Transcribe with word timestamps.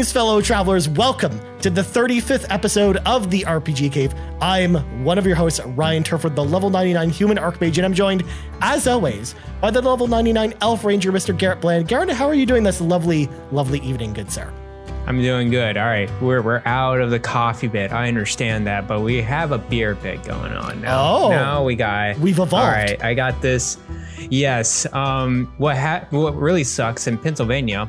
Greetings, 0.00 0.12
fellow 0.14 0.40
travelers. 0.40 0.88
Welcome 0.88 1.38
to 1.60 1.68
the 1.68 1.82
35th 1.82 2.46
episode 2.48 2.96
of 3.04 3.30
the 3.30 3.42
RPG 3.42 3.92
Cave. 3.92 4.14
I'm 4.40 5.04
one 5.04 5.18
of 5.18 5.26
your 5.26 5.36
hosts, 5.36 5.60
Ryan 5.62 6.02
Turford, 6.02 6.34
the 6.34 6.42
level 6.42 6.70
99 6.70 7.10
human 7.10 7.36
archmage, 7.36 7.76
and 7.76 7.84
I'm 7.84 7.92
joined, 7.92 8.24
as 8.62 8.86
always, 8.86 9.34
by 9.60 9.70
the 9.70 9.82
level 9.82 10.06
99 10.06 10.54
elf 10.62 10.86
ranger, 10.86 11.12
Mr. 11.12 11.36
Garrett 11.36 11.60
Bland. 11.60 11.86
Garrett, 11.86 12.08
how 12.08 12.26
are 12.26 12.32
you 12.32 12.46
doing 12.46 12.62
this 12.62 12.80
lovely, 12.80 13.28
lovely 13.52 13.78
evening, 13.80 14.14
good 14.14 14.32
sir? 14.32 14.50
I'm 15.06 15.20
doing 15.20 15.50
good. 15.50 15.76
All 15.76 15.84
right, 15.84 16.10
we're 16.22 16.40
we're 16.40 16.62
out 16.64 17.02
of 17.02 17.10
the 17.10 17.20
coffee 17.20 17.68
bit. 17.68 17.92
I 17.92 18.08
understand 18.08 18.66
that, 18.68 18.88
but 18.88 19.02
we 19.02 19.20
have 19.20 19.52
a 19.52 19.58
beer 19.58 19.96
bit 19.96 20.24
going 20.24 20.54
on 20.54 20.80
now. 20.80 20.98
Oh. 20.98 21.28
now 21.28 21.62
we 21.62 21.76
got. 21.76 22.18
We've 22.18 22.36
evolved. 22.38 22.54
All 22.54 22.66
right, 22.70 23.04
I 23.04 23.12
got 23.12 23.42
this. 23.42 23.76
Yes. 24.30 24.90
Um. 24.94 25.52
What 25.58 25.76
ha- 25.76 26.06
What 26.08 26.36
really 26.36 26.64
sucks 26.64 27.06
in 27.06 27.18
Pennsylvania, 27.18 27.86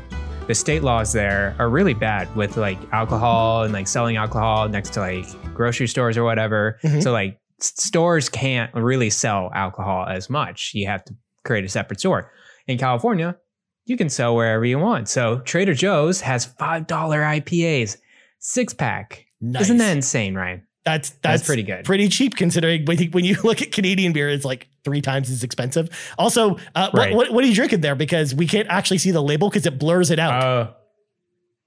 the 0.48 0.56
state 0.56 0.84
laws 0.84 1.14
there 1.14 1.56
are 1.60 1.70
really 1.70 1.94
bad 1.94 2.34
with 2.36 2.58
like 2.58 2.78
alcohol 2.92 3.64
and 3.64 3.74
like 3.74 3.88
selling 3.88 4.18
alcohol 4.18 4.68
next 4.68 4.92
to 4.94 5.00
like 5.00 5.26
grocery 5.54 5.88
stores 5.88 6.18
or 6.18 6.24
whatever. 6.24 6.80
Mhm. 6.84 7.02
So 7.02 7.12
like 7.12 7.40
stores 7.60 8.28
can't 8.28 8.74
really 8.74 9.10
sell 9.10 9.52
alcohol 9.54 10.06
as 10.08 10.30
much. 10.30 10.72
You 10.74 10.88
have 10.88 11.06
to 11.06 11.16
create 11.46 11.64
a 11.64 11.70
separate 11.70 12.00
store. 12.00 12.32
In 12.68 12.78
California, 12.78 13.38
you 13.86 13.98
can 13.98 14.10
sell 14.10 14.36
wherever 14.36 14.66
you 14.66 14.80
want. 14.80 15.10
So 15.10 15.40
Trader 15.40 15.74
Joe's 15.74 16.22
has 16.22 16.46
five 16.46 16.88
dollar 16.88 17.22
IPAs, 17.22 17.98
six 18.40 18.74
pack. 18.74 19.26
Nice. 19.40 19.64
Isn't 19.64 19.78
that 19.78 19.96
insane, 19.96 20.36
Ryan? 20.36 20.64
That's 20.84 21.10
that's, 21.12 21.22
That's 21.22 21.46
pretty 21.46 21.64
good. 21.64 21.86
Pretty 21.86 22.08
cheap 22.10 22.36
considering 22.36 22.86
when 22.86 22.98
you, 22.98 23.10
when 23.12 23.24
you 23.24 23.36
look 23.44 23.62
at 23.62 23.72
Canadian 23.72 24.14
beer, 24.14 24.30
it's 24.30 24.46
like 24.46 24.68
three 24.84 25.02
times 25.02 25.30
as 25.30 25.44
expensive. 25.44 25.90
Also, 26.18 26.58
uh, 26.76 26.90
what, 26.90 26.94
Right. 26.94 27.16
what, 27.16 27.32
what 27.32 27.44
are 27.44 27.48
you 27.48 27.54
drinking 27.54 27.82
there? 27.82 27.94
Because 27.96 28.34
we 28.34 28.48
can't 28.48 28.68
actually 28.68 28.98
see 28.98 29.12
the 29.12 29.22
label 29.22 29.50
because 29.50 29.66
it 29.68 29.78
blurs 29.78 30.10
it 30.10 30.18
out. 30.18 30.44
Oh, 30.44 30.74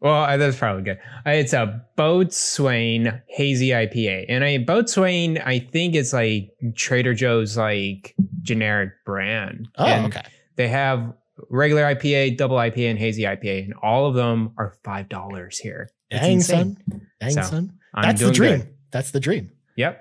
well, 0.00 0.24
uh, 0.24 0.36
that's 0.36 0.56
probably 0.58 0.82
good. 0.82 0.98
Uh, 1.24 1.30
It's 1.30 1.52
a 1.52 1.82
Boatswain 1.96 3.22
Hazy 3.28 3.68
IPA, 3.68 4.26
and 4.28 4.42
a 4.44 4.58
Boatswain, 4.58 5.38
I 5.38 5.60
think 5.60 5.94
it's 5.94 6.12
like 6.12 6.50
Trader 6.74 7.14
Joe's 7.14 7.56
like 7.56 8.14
generic 8.42 8.90
brand. 9.06 9.68
oh, 9.78 9.86
And 9.86 10.06
okay. 10.06 10.22
They 10.56 10.68
have 10.68 11.12
regular 11.50 11.82
IPA, 11.82 12.36
double 12.36 12.56
IPA, 12.56 12.90
and 12.90 12.98
hazy 12.98 13.22
IPA, 13.22 13.64
and 13.66 13.74
all 13.82 14.06
of 14.06 14.14
them 14.14 14.52
are 14.58 14.74
five 14.84 15.08
dollars 15.08 15.58
here. 15.58 15.90
Dang, 16.10 16.32
insane. 16.34 16.76
son. 16.90 17.00
Dang, 17.20 17.30
So, 17.30 17.42
son. 17.42 17.72
That's 17.94 18.20
the 18.20 18.30
dream. 18.32 18.58
good. 18.58 18.73
That's 18.94 19.10
the 19.10 19.18
dream. 19.18 19.50
Yep. 19.76 20.00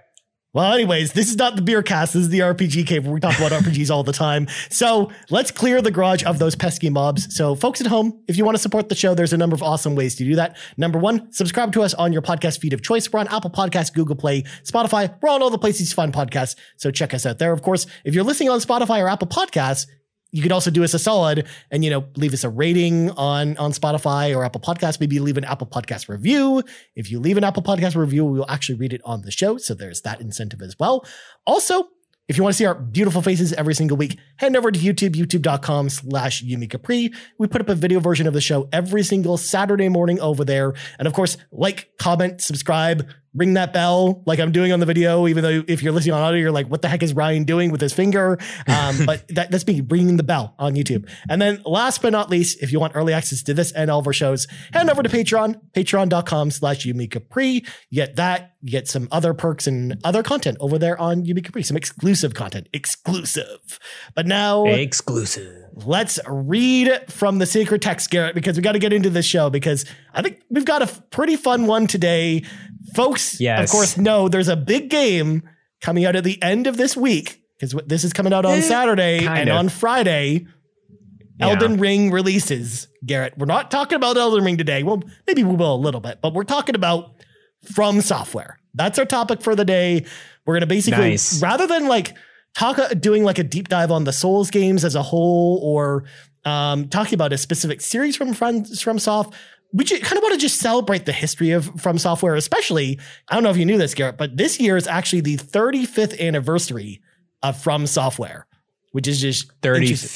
Well, 0.54 0.72
anyways, 0.72 1.14
this 1.14 1.32
is 1.32 1.36
not 1.36 1.56
the 1.56 1.64
beer 1.64 1.82
cast. 1.82 2.14
This 2.14 2.22
is 2.22 2.30
the 2.30 2.42
RPG 2.42 2.86
cave 2.86 3.06
where 3.06 3.14
we 3.16 3.20
talk 3.20 3.36
about 3.40 3.52
RPGs 3.64 3.90
all 3.90 4.04
the 4.04 4.14
time. 4.14 4.48
So 4.70 5.12
let's 5.32 5.50
clear 5.50 5.82
the 5.82 5.90
garage 5.90 6.24
of 6.24 6.38
those 6.38 6.54
pesky 6.56 6.92
mobs. 6.92 7.36
So, 7.36 7.56
folks 7.56 7.82
at 7.82 7.88
home, 7.88 8.22
if 8.28 8.38
you 8.38 8.46
want 8.46 8.56
to 8.56 8.62
support 8.62 8.88
the 8.90 8.94
show, 8.96 9.16
there's 9.16 9.34
a 9.34 9.38
number 9.38 9.56
of 9.56 9.64
awesome 9.64 9.96
ways 9.96 10.14
to 10.18 10.24
do 10.24 10.36
that. 10.36 10.58
Number 10.78 11.00
one, 11.00 11.34
subscribe 11.34 11.74
to 11.74 11.82
us 11.82 11.96
on 11.96 12.14
your 12.14 12.22
podcast 12.22 12.60
feed 12.60 12.72
of 12.72 12.84
choice. 12.84 13.12
We're 13.12 13.22
on 13.22 13.28
Apple 13.30 13.50
Podcasts, 13.50 13.92
Google 13.92 14.16
Play, 14.16 14.44
Spotify. 14.64 15.16
We're 15.24 15.30
on 15.30 15.42
all 15.42 15.50
the 15.50 15.58
places 15.58 15.90
you 15.90 15.96
find 15.96 16.14
podcasts. 16.14 16.56
So 16.78 16.92
check 16.92 17.16
us 17.16 17.26
out 17.26 17.40
there. 17.40 17.52
Of 17.52 17.64
course, 17.64 17.88
if 18.06 18.14
you're 18.14 18.24
listening 18.24 18.50
on 18.50 18.60
Spotify 18.60 19.02
or 19.02 19.10
Apple 19.10 19.28
Podcasts, 19.28 19.88
you 20.34 20.42
could 20.42 20.52
also 20.52 20.72
do 20.72 20.84
us 20.84 20.94
a 20.94 21.00
solid 21.00 21.48
and 21.72 21.86
you 21.86 21.90
know 21.90 22.06
leave 22.18 22.34
us 22.34 22.44
a 22.44 22.50
rating 22.50 23.12
on 23.12 23.56
on 23.58 23.72
Spotify 23.72 24.36
or 24.36 24.44
Apple 24.44 24.60
Podcasts. 24.60 25.00
Maybe 25.00 25.20
leave 25.20 25.38
an 25.38 25.46
Apple 25.46 25.68
Podcast 25.68 26.10
review. 26.10 26.64
If 26.96 27.10
you 27.10 27.20
leave 27.20 27.38
an 27.38 27.44
Apple 27.46 27.64
Podcast 27.64 27.96
review, 27.96 28.26
we 28.26 28.40
will 28.40 28.50
actually 28.50 28.80
read 28.80 28.92
it 28.92 29.02
on 29.06 29.22
the 29.22 29.32
show. 29.32 29.58
So 29.58 29.74
there's 29.74 30.02
that 30.02 30.20
incentive 30.20 30.62
as 30.62 30.78
well. 30.78 31.06
Also, 31.46 31.88
if 32.28 32.38
you 32.38 32.44
want 32.44 32.54
to 32.54 32.58
see 32.58 32.66
our 32.66 32.74
beautiful 32.74 33.22
faces 33.22 33.54
every 33.54 33.76
single 33.76 33.98
week, 33.98 34.18
head 34.38 34.56
over 34.56 34.72
to 34.72 34.80
YouTube, 34.80 35.14
youtube.com 35.14 35.90
slash 35.90 36.42
YouMeCapri. 36.44 37.14
We 37.38 37.48
put 37.48 37.62
up 37.62 37.70
a 37.70 37.76
video 37.76 38.00
version 38.00 38.28
of 38.28 38.34
the 38.34 38.42
show 38.42 38.70
every 38.72 39.04
single 39.04 39.38
Saturday 39.38 39.90
morning 39.90 40.20
over 40.22 40.46
there. 40.46 40.74
And 40.98 41.08
of 41.08 41.14
course, 41.14 41.38
like, 41.52 41.90
comment, 42.00 42.42
subscribe, 42.42 43.08
ring 43.36 43.54
that 43.54 43.74
bell 43.74 44.22
like 44.26 44.40
I'm 44.40 44.52
doing 44.52 44.72
on 44.72 44.80
the 44.80 44.86
video, 44.86 45.28
even 45.28 45.44
though 45.44 45.64
if 45.68 45.82
you're 45.82 45.92
listening 45.94 46.14
on 46.14 46.22
audio, 46.22 46.40
you're 46.40 46.52
like, 46.52 46.68
what 46.68 46.82
the 46.82 46.88
heck 46.88 47.02
is 47.04 47.14
Ryan 47.14 47.44
doing 47.44 47.72
with 47.72 47.82
his 47.82 47.94
finger? 47.94 48.38
Um, 48.68 49.06
but 49.06 49.28
that, 49.30 49.52
that's 49.52 49.66
me 49.66 49.82
ringing 49.82 50.18
the 50.18 50.24
bell 50.24 50.54
on 50.60 50.76
YouTube. 50.76 51.10
And 51.30 51.42
then 51.42 51.62
last 51.66 52.02
but 52.02 52.12
not 52.12 52.30
least, 52.30 52.62
if 52.62 52.72
you 52.72 52.80
want 52.80 52.94
early 52.96 53.14
access 53.14 53.42
to 53.44 53.54
this 53.54 53.72
and 53.72 53.90
all 53.90 54.00
of 54.00 54.08
our 54.08 54.14
shows, 54.14 54.48
head 54.72 54.90
over 54.90 55.02
to 55.04 55.10
Patreon, 55.10 55.60
patreon.com 55.74 56.52
slash 56.52 56.86
YouMeCapri. 56.86 57.68
You 57.90 57.96
get 57.96 58.16
that, 58.18 58.54
you 58.62 58.72
get 58.72 58.88
some 58.88 59.08
other 59.12 59.34
perks 59.34 59.68
and 59.68 60.00
other 60.04 60.24
content 60.24 60.58
over 60.60 60.78
there 60.78 61.00
on 61.00 61.24
YouMeCapri, 61.24 61.66
some 61.66 61.78
exclusive 61.78 62.34
content, 62.34 62.70
exclusive. 62.74 63.80
But 64.16 64.28
now 64.28 64.66
Exclusive. 64.66 65.66
let's 65.86 66.20
read 66.28 66.92
from 67.10 67.40
the 67.40 67.46
sacred 67.46 67.82
text, 67.82 68.10
Garrett, 68.10 68.36
because 68.36 68.56
we 68.56 68.62
got 68.62 68.74
to 68.74 68.80
get 68.80 68.94
into 68.94 69.10
this 69.10 69.26
show 69.26 69.50
because 69.50 69.86
I 70.14 70.22
think 70.22 70.42
we've 70.50 70.66
got 70.66 70.82
a 70.82 70.88
pretty 71.10 71.36
fun 71.36 71.66
one 71.68 71.88
today. 71.88 72.44
Folks, 72.96 73.40
of 73.64 73.70
course, 73.70 73.98
know 73.98 74.28
there's 74.30 74.48
a 74.50 74.56
big 74.56 74.90
game 74.90 75.44
coming 75.82 76.06
out 76.06 76.16
at 76.16 76.24
the 76.24 76.42
end 76.42 76.68
of 76.68 76.78
this 76.78 76.96
week 76.98 77.42
because 77.60 77.74
this 77.88 78.04
is 78.04 78.14
coming 78.14 78.34
out 78.34 78.46
on 78.46 78.58
Eh, 78.58 78.62
Saturday 78.62 79.20
kind 79.24 79.42
and 79.42 79.50
of. 79.50 79.56
on 79.58 79.70
Friday. 79.70 80.48
Yeah. 81.40 81.48
Elden 81.50 81.78
Ring 81.80 82.12
releases, 82.12 82.88
Garrett. 83.06 83.34
We're 83.38 83.48
not 83.48 83.72
talking 83.72 83.96
about 83.96 84.18
Elden 84.18 84.44
Ring 84.44 84.58
today. 84.58 84.84
Well, 84.84 85.02
maybe 85.26 85.44
we 85.44 85.56
will 85.56 85.76
a 85.76 85.78
little 85.78 86.00
bit, 86.02 86.20
but 86.22 86.34
we're 86.34 86.44
talking 86.44 86.76
about 86.76 87.12
from 87.74 88.02
software. 88.02 88.60
That's 88.76 89.00
our 89.00 89.06
topic 89.06 89.42
for 89.42 89.56
the 89.56 89.66
day. 89.66 90.06
We're 90.46 90.54
going 90.56 90.62
to 90.62 90.68
basically, 90.68 91.12
Nice. 91.12 91.42
rather 91.42 91.66
than 91.66 91.88
like 91.88 92.16
talk, 92.54 92.78
doing 93.00 93.24
like 93.24 93.40
a 93.40 93.44
deep 93.44 93.68
dive 93.68 93.92
on 93.92 94.04
the 94.04 94.14
Souls 94.14 94.52
games 94.52 94.86
as 94.86 94.94
a 94.96 95.02
whole 95.02 95.60
or 95.64 96.04
um, 96.46 96.88
talking 96.90 97.16
about 97.16 97.34
a 97.34 97.38
specific 97.38 97.82
series 97.82 98.16
from 98.16 98.34
friends 98.34 98.82
from 98.82 99.00
Soft, 99.00 99.34
we 99.74 99.84
kind 99.86 100.18
of 100.18 100.22
want 100.22 100.34
to 100.34 100.40
just 100.40 100.60
celebrate 100.60 101.06
the 101.06 101.12
history 101.12 101.52
of 101.52 101.82
From 101.82 101.98
Software, 101.98 102.36
especially. 102.36 103.00
I 103.28 103.34
don't 103.34 103.44
know 103.44 103.50
if 103.50 103.58
you 103.58 103.66
knew 103.66 103.78
this, 103.78 103.94
Garrett, 103.96 104.18
but 104.18 104.38
this 104.38 104.60
year 104.60 104.78
is 104.78 104.88
actually 104.88 105.22
the 105.22 105.38
35th 105.38 106.20
anniversary 106.20 107.02
of 107.42 107.62
From 107.62 107.88
Software, 107.88 108.46
which 108.92 109.08
is 109.08 109.20
just 109.20 109.52
Thirty 109.62 109.88
interesting. 109.88 110.08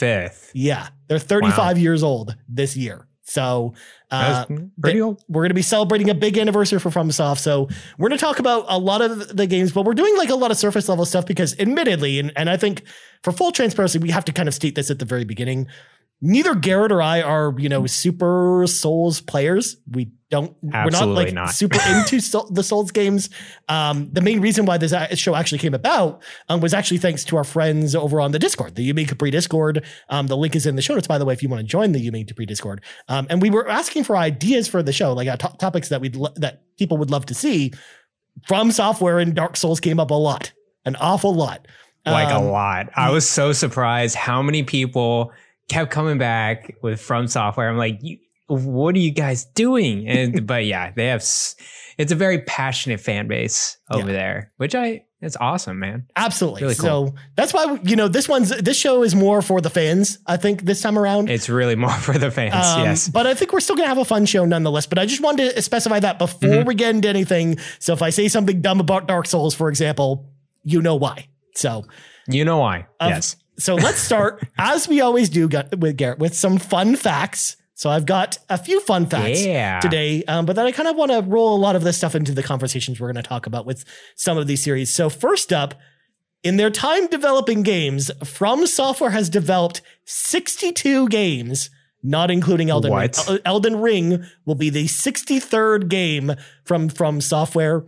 Yeah, 0.53 0.89
they're 1.07 1.19
35 1.19 1.79
years 1.79 2.03
old 2.03 2.35
this 2.47 2.77
year. 2.77 3.07
So 3.23 3.73
uh, 4.09 4.45
pretty 4.79 5.01
old. 5.01 5.21
we're 5.27 5.41
going 5.41 5.49
to 5.49 5.55
be 5.55 5.61
celebrating 5.61 6.09
a 6.09 6.13
big 6.13 6.37
anniversary 6.37 6.79
for 6.79 6.89
FromSoft. 6.89 7.39
So 7.39 7.67
we're 7.97 8.07
going 8.07 8.17
to 8.17 8.23
talk 8.23 8.39
about 8.39 8.65
a 8.69 8.79
lot 8.79 9.01
of 9.01 9.35
the 9.35 9.45
games, 9.45 9.73
but 9.73 9.83
we're 9.83 9.95
doing 9.95 10.15
like 10.15 10.29
a 10.29 10.35
lot 10.35 10.49
of 10.49 10.55
surface 10.55 10.87
level 10.87 11.03
stuff 11.03 11.25
because, 11.25 11.59
admittedly, 11.59 12.19
and, 12.19 12.31
and 12.37 12.49
I 12.49 12.55
think 12.55 12.83
for 13.23 13.33
full 13.33 13.51
transparency, 13.51 13.99
we 13.99 14.11
have 14.11 14.23
to 14.25 14.31
kind 14.31 14.47
of 14.47 14.53
state 14.53 14.75
this 14.75 14.89
at 14.89 14.99
the 14.99 15.05
very 15.05 15.25
beginning. 15.25 15.67
Neither 16.19 16.55
Garrett 16.55 16.91
or 16.91 17.01
I 17.01 17.21
are, 17.21 17.53
you 17.59 17.69
know, 17.69 17.85
super 17.85 18.65
Souls 18.67 19.21
players. 19.21 19.77
We 19.91 20.11
don't. 20.31 20.55
we're 20.63 20.71
not 20.71 20.87
Absolutely 20.87 21.25
like 21.25 21.33
not. 21.35 21.51
super 21.51 21.77
into 21.89 22.19
Soul- 22.19 22.49
the 22.49 22.63
Souls 22.63 22.89
games. 22.89 23.29
Um, 23.69 24.09
the 24.11 24.21
main 24.21 24.41
reason 24.41 24.65
why 24.65 24.77
this 24.79 24.93
show 25.19 25.35
actually 25.35 25.59
came 25.59 25.75
about 25.75 26.23
um, 26.49 26.59
was 26.59 26.73
actually 26.73 26.97
thanks 26.97 27.23
to 27.25 27.37
our 27.37 27.43
friends 27.43 27.93
over 27.95 28.19
on 28.19 28.31
the 28.31 28.39
Discord, 28.39 28.73
the 28.75 28.91
YouMeCapri 28.91 29.31
Discord. 29.31 29.85
Um, 30.09 30.25
the 30.25 30.35
link 30.35 30.55
is 30.55 30.65
in 30.65 30.75
the 30.75 30.81
show 30.81 30.95
notes, 30.95 31.07
by 31.07 31.19
the 31.19 31.23
way, 31.25 31.33
if 31.33 31.43
you 31.43 31.49
want 31.49 31.59
to 31.61 31.67
join 31.67 31.91
the 31.91 32.09
YouMeCapri 32.09 32.47
Discord. 32.47 32.83
Um, 33.09 33.27
and 33.29 33.39
we 33.39 33.51
were 33.51 33.69
asking 33.69 34.03
for 34.03 34.17
ideas 34.17 34.67
for 34.67 34.81
the 34.81 34.91
show, 34.93 35.13
like 35.13 35.27
uh, 35.27 35.37
to- 35.37 35.55
topics 35.59 35.89
that 35.89 36.01
we'd 36.01 36.15
lo- 36.15 36.33
that 36.37 36.63
people 36.77 36.97
would 36.97 37.11
love 37.11 37.27
to 37.27 37.35
see. 37.35 37.73
From 38.47 38.71
software 38.71 39.19
and 39.19 39.35
Dark 39.35 39.55
Souls 39.55 39.79
came 39.79 39.99
up 39.99 40.09
a 40.11 40.15
lot, 40.15 40.51
an 40.85 40.95
awful 40.97 41.33
lot. 41.33 41.67
like 42.07 42.27
Um, 42.29 42.43
a 42.43 42.51
lot. 42.51 42.89
I 42.95 43.11
was 43.11 43.29
so 43.29 43.51
surprised 43.51 44.15
how 44.15 44.41
many 44.41 44.63
people 44.63 45.31
kept 45.69 45.91
coming 45.91 46.17
back 46.17 46.75
with 46.81 46.99
from 47.01 47.27
software. 47.27 47.69
I'm 47.69 47.77
like, 47.77 47.99
what 48.47 48.95
are 48.95 48.99
you 48.99 49.11
guys 49.11 49.45
doing? 49.45 50.07
And 50.07 50.45
but 50.51 50.65
yeah, 50.65 50.91
they 50.95 51.07
have. 51.07 51.21
It's 51.97 52.11
a 52.11 52.15
very 52.15 52.39
passionate 52.43 52.99
fan 52.99 53.27
base 53.27 53.77
over 53.91 54.11
there, 54.11 54.51
which 54.57 54.75
I 54.75 55.03
it's 55.19 55.35
awesome, 55.41 55.79
man. 55.79 56.05
Absolutely. 56.15 56.61
Really 56.61 56.75
So 56.75 57.15
that's 57.35 57.51
why 57.51 57.79
you 57.81 57.95
know 57.95 58.07
this 58.07 58.29
one's 58.29 58.49
this 58.49 58.77
show 58.77 59.01
is 59.01 59.15
more 59.15 59.41
for 59.41 59.59
the 59.61 59.69
fans. 59.71 60.19
I 60.27 60.37
think 60.37 60.61
this 60.61 60.79
time 60.79 60.97
around. 60.97 61.27
It's 61.29 61.49
really 61.49 61.75
more 61.75 61.89
for 62.07 62.15
the 62.17 62.29
fans. 62.29 62.53
Um, 62.53 62.83
yes. 62.83 63.09
But 63.09 63.25
I 63.25 63.33
think 63.33 63.51
we're 63.51 63.59
still 63.61 63.75
gonna 63.75 63.87
have 63.87 63.97
a 63.97 64.05
fun 64.05 64.27
show 64.27 64.45
nonetheless. 64.45 64.85
But 64.85 64.99
I 64.99 65.07
just 65.07 65.23
wanted 65.23 65.55
to 65.55 65.61
specify 65.63 65.99
that 66.01 66.19
before 66.19 66.49
Mhm. 66.49 66.65
we 66.67 66.75
get 66.75 66.93
into 66.93 67.09
anything. 67.09 67.57
So 67.79 67.93
if 67.93 68.03
I 68.03 68.11
say 68.11 68.27
something 68.27 68.61
dumb 68.61 68.79
about 68.79 69.07
Dark 69.07 69.25
Souls, 69.25 69.55
for 69.55 69.69
example, 69.69 70.29
you 70.63 70.81
know 70.83 70.95
why. 70.95 71.27
So 71.55 71.85
You 72.27 72.45
know 72.45 72.59
why? 72.59 72.85
of- 72.99 73.09
yes. 73.09 73.37
So 73.59 73.75
let's 73.75 73.99
start 73.99 74.43
as 74.57 74.87
we 74.87 75.01
always 75.01 75.29
do 75.29 75.47
with 75.77 75.97
Garrett 75.97 76.19
with 76.19 76.35
some 76.35 76.57
fun 76.57 76.95
facts. 76.95 77.57
So 77.73 77.89
I've 77.91 78.05
got 78.07 78.39
a 78.49 78.57
few 78.57 78.79
fun 78.81 79.05
facts 79.05 79.45
Yeah. 79.45 79.79
today, 79.79 80.23
um, 80.23 80.45
but 80.47 80.55
then 80.55 80.65
I 80.65 80.71
kind 80.71 80.89
of 80.89 80.95
want 80.95 81.11
to 81.11 81.21
roll 81.21 81.55
a 81.55 81.59
lot 81.61 81.75
of 81.75 81.83
this 81.83 81.95
stuff 81.97 82.15
into 82.15 82.31
the 82.33 82.41
conversations 82.41 82.99
we're 82.99 83.11
going 83.11 83.23
to 83.23 83.27
talk 83.29 83.45
about 83.45 83.67
with 83.67 83.85
some 84.15 84.35
of 84.37 84.47
these 84.47 84.63
series. 84.63 84.89
So 84.89 85.09
first 85.09 85.53
up, 85.53 85.75
in 86.43 86.57
their 86.57 86.69
time 86.71 87.07
developing 87.07 87.61
games, 87.61 88.09
From 88.23 88.65
Software 88.65 89.11
has 89.11 89.29
developed 89.29 89.81
62 90.05 91.07
games, 91.09 91.69
not 92.01 92.31
including 92.31 92.69
Elden 92.71 92.91
What? 92.91 93.23
Ring. 93.27 93.39
Elden 93.45 93.79
Ring 93.81 94.23
will 94.45 94.55
be 94.55 94.69
the 94.71 94.85
63rd 94.85 95.87
game 95.87 96.33
from 96.63 96.89
From 96.89 97.21
Software. 97.21 97.85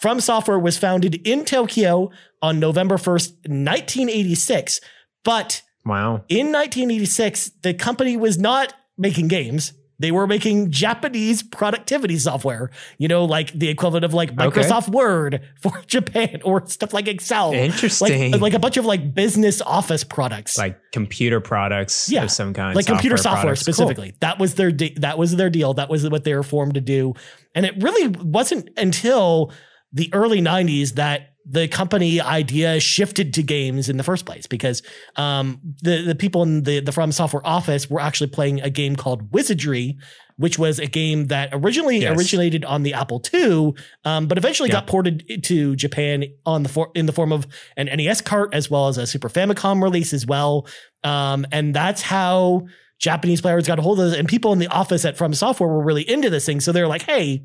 From 0.00 0.20
Software 0.20 0.58
was 0.58 0.76
founded 0.78 1.26
in 1.26 1.44
Tokyo 1.44 2.10
on 2.42 2.60
November 2.60 2.96
1st, 2.96 3.30
1986, 3.48 4.80
but 5.26 5.60
Wow. 5.84 6.24
in 6.30 6.50
1986, 6.52 7.50
the 7.62 7.74
company 7.74 8.16
was 8.16 8.38
not 8.38 8.72
making 8.96 9.28
games. 9.28 9.74
They 9.98 10.10
were 10.12 10.26
making 10.26 10.72
Japanese 10.72 11.42
productivity 11.42 12.18
software, 12.18 12.70
you 12.98 13.08
know, 13.08 13.24
like 13.24 13.50
the 13.52 13.68
equivalent 13.70 14.04
of 14.04 14.12
like 14.12 14.34
Microsoft 14.36 14.88
Word 14.90 15.40
for 15.62 15.72
Japan 15.86 16.40
or 16.44 16.66
stuff 16.66 16.92
like 16.92 17.08
Excel. 17.08 17.52
Interesting. 17.54 18.32
Like, 18.32 18.40
like 18.42 18.52
a 18.54 18.58
bunch 18.58 18.76
of 18.76 18.84
like 18.84 19.14
business 19.14 19.62
office 19.62 20.04
products. 20.04 20.58
Like 20.58 20.78
computer 20.92 21.40
products 21.40 22.10
Yeah, 22.10 22.24
of 22.24 22.30
some 22.30 22.52
kind. 22.52 22.76
like 22.76 22.84
computer 22.84 23.16
software 23.16 23.42
products. 23.54 23.64
Cool. 23.64 23.72
specifically. 23.74 24.14
That 24.20 24.38
was 24.38 24.54
their 24.56 24.70
de- 24.70 24.94
that 25.00 25.16
was 25.16 25.34
their 25.36 25.48
deal. 25.48 25.72
That 25.72 25.88
was 25.88 26.06
what 26.10 26.24
they 26.24 26.34
were 26.34 26.42
formed 26.42 26.74
to 26.74 26.82
do. 26.82 27.14
And 27.54 27.64
it 27.64 27.82
really 27.82 28.08
wasn't 28.08 28.68
until 28.76 29.50
the 29.94 30.10
early 30.12 30.42
90s 30.42 30.94
that 30.96 31.30
the 31.48 31.68
company 31.68 32.20
idea 32.20 32.80
shifted 32.80 33.32
to 33.34 33.42
games 33.42 33.88
in 33.88 33.96
the 33.98 34.02
first 34.02 34.26
place 34.26 34.46
because 34.48 34.82
um, 35.14 35.60
the 35.82 36.02
the 36.02 36.14
people 36.14 36.42
in 36.42 36.64
the 36.64 36.80
the 36.80 36.92
From 36.92 37.12
Software 37.12 37.46
office 37.46 37.88
were 37.88 38.00
actually 38.00 38.26
playing 38.30 38.60
a 38.62 38.70
game 38.70 38.96
called 38.96 39.32
Wizardry, 39.32 39.96
which 40.38 40.58
was 40.58 40.80
a 40.80 40.86
game 40.86 41.26
that 41.28 41.50
originally 41.52 41.98
Yes. 41.98 42.18
originated 42.18 42.64
on 42.64 42.82
the 42.82 42.94
Apple 42.94 43.22
II, 43.32 43.74
um, 44.04 44.26
but 44.26 44.38
eventually 44.38 44.68
Yeah. 44.70 44.74
got 44.76 44.86
ported 44.88 45.44
to 45.44 45.76
Japan 45.76 46.24
on 46.44 46.64
the 46.64 46.68
for, 46.68 46.90
in 46.96 47.06
the 47.06 47.12
form 47.12 47.32
of 47.32 47.46
an 47.76 47.86
NES 47.86 48.22
cart 48.22 48.50
as 48.52 48.68
well 48.68 48.88
as 48.88 48.98
a 48.98 49.06
Super 49.06 49.28
Famicom 49.28 49.80
release 49.82 50.12
as 50.12 50.26
well. 50.26 50.66
Um, 51.04 51.46
and 51.52 51.72
that's 51.72 52.02
how 52.02 52.66
Japanese 52.98 53.40
players 53.40 53.68
got 53.68 53.78
a 53.78 53.82
hold 53.82 54.00
of 54.00 54.10
this. 54.10 54.18
And 54.18 54.26
people 54.26 54.52
in 54.52 54.58
the 54.58 54.66
office 54.68 55.04
at 55.04 55.16
From 55.16 55.32
Software 55.32 55.68
were 55.68 55.84
really 55.84 56.08
into 56.10 56.28
this 56.28 56.44
thing. 56.44 56.60
So 56.60 56.72
they're 56.72 56.88
like, 56.88 57.02
hey, 57.02 57.44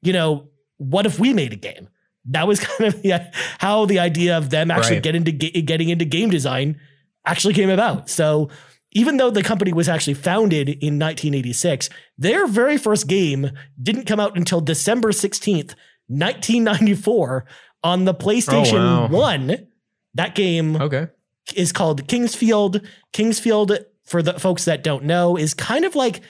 you 0.00 0.12
know, 0.12 0.48
what 0.76 1.06
if 1.06 1.18
we 1.18 1.32
made 1.32 1.52
a 1.52 1.56
game? 1.56 1.88
That 2.26 2.46
was 2.46 2.60
kind 2.64 2.94
of 2.94 3.02
the, 3.02 3.30
how 3.58 3.84
the 3.86 3.98
idea 3.98 4.36
of 4.38 4.50
them 4.50 4.70
actually 4.70 4.96
Right. 4.96 5.02
get 5.02 5.14
into, 5.14 5.32
getting 5.32 5.88
into 5.88 6.04
game 6.04 6.30
design 6.30 6.80
actually 7.26 7.54
came 7.54 7.70
about. 7.70 8.08
So 8.10 8.48
even 8.92 9.16
though 9.16 9.30
the 9.30 9.42
company 9.42 9.72
was 9.72 9.88
actually 9.88 10.14
founded 10.14 10.68
in 10.68 10.98
1986, 10.98 11.88
their 12.18 12.46
very 12.46 12.76
first 12.76 13.06
game 13.08 13.50
didn't 13.82 14.04
come 14.06 14.20
out 14.20 14.36
until 14.36 14.60
December 14.60 15.10
16th, 15.12 15.74
1994 16.08 17.44
on 17.82 18.04
the 18.04 18.14
PlayStation 18.14 18.80
Oh, 18.80 19.02
wow. 19.02 19.08
1. 19.08 19.66
That 20.14 20.34
game 20.34 20.76
Okay. 20.76 21.08
is 21.54 21.72
called 21.72 22.06
King's 22.06 22.34
Field. 22.34 22.80
Kingsfield, 23.12 23.78
for 24.04 24.22
the 24.22 24.38
folks 24.38 24.64
that 24.66 24.84
don't 24.84 25.04
know, 25.04 25.36
is 25.36 25.54
kind 25.54 25.84
of 25.84 25.94
like 25.94 26.20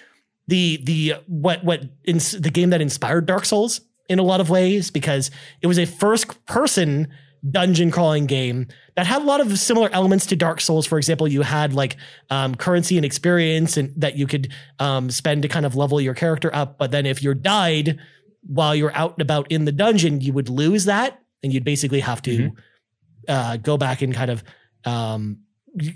the 0.48 0.80
the 0.84 1.14
what 1.26 1.64
what 1.64 1.82
the 2.04 2.50
game 2.52 2.70
that 2.70 2.80
inspired 2.80 3.26
Dark 3.26 3.44
Souls 3.44 3.80
in 4.08 4.18
a 4.18 4.22
lot 4.22 4.40
of 4.40 4.50
ways 4.50 4.90
because 4.90 5.30
it 5.60 5.66
was 5.66 5.78
a 5.78 5.86
first 5.86 6.44
person 6.46 7.08
dungeon 7.50 7.90
crawling 7.90 8.26
game 8.26 8.68
that 8.94 9.04
had 9.06 9.20
a 9.20 9.24
lot 9.24 9.40
of 9.40 9.58
similar 9.58 9.88
elements 9.92 10.26
to 10.26 10.36
Dark 10.36 10.60
Souls. 10.60 10.86
For 10.86 10.96
example, 10.98 11.26
you 11.26 11.42
had 11.42 11.74
like 11.74 11.96
um, 12.30 12.54
currency 12.54 12.96
and 12.96 13.04
experience 13.04 13.76
and 13.76 13.92
that 14.00 14.16
you 14.16 14.26
could 14.28 14.52
um, 14.78 15.10
spend 15.10 15.42
to 15.42 15.48
kind 15.48 15.66
of 15.66 15.74
level 15.74 16.00
your 16.00 16.14
character 16.14 16.54
up. 16.54 16.78
But 16.78 16.92
then 16.92 17.04
if 17.04 17.22
you 17.22 17.34
died 17.34 17.98
while 18.46 18.74
you're 18.76 18.94
out 18.94 19.12
and 19.14 19.22
about 19.22 19.50
in 19.50 19.64
the 19.64 19.72
dungeon, 19.72 20.20
you 20.20 20.32
would 20.32 20.48
lose 20.48 20.84
that 20.84 21.20
and 21.42 21.52
you'd 21.52 21.64
basically 21.64 22.00
have 22.00 22.22
to 22.22 22.38
Mhm. 22.38 22.52
uh, 23.28 23.56
go 23.56 23.76
back 23.76 24.02
and 24.02 24.14
kind 24.14 24.30
of 24.30 24.44
um, 24.84 25.38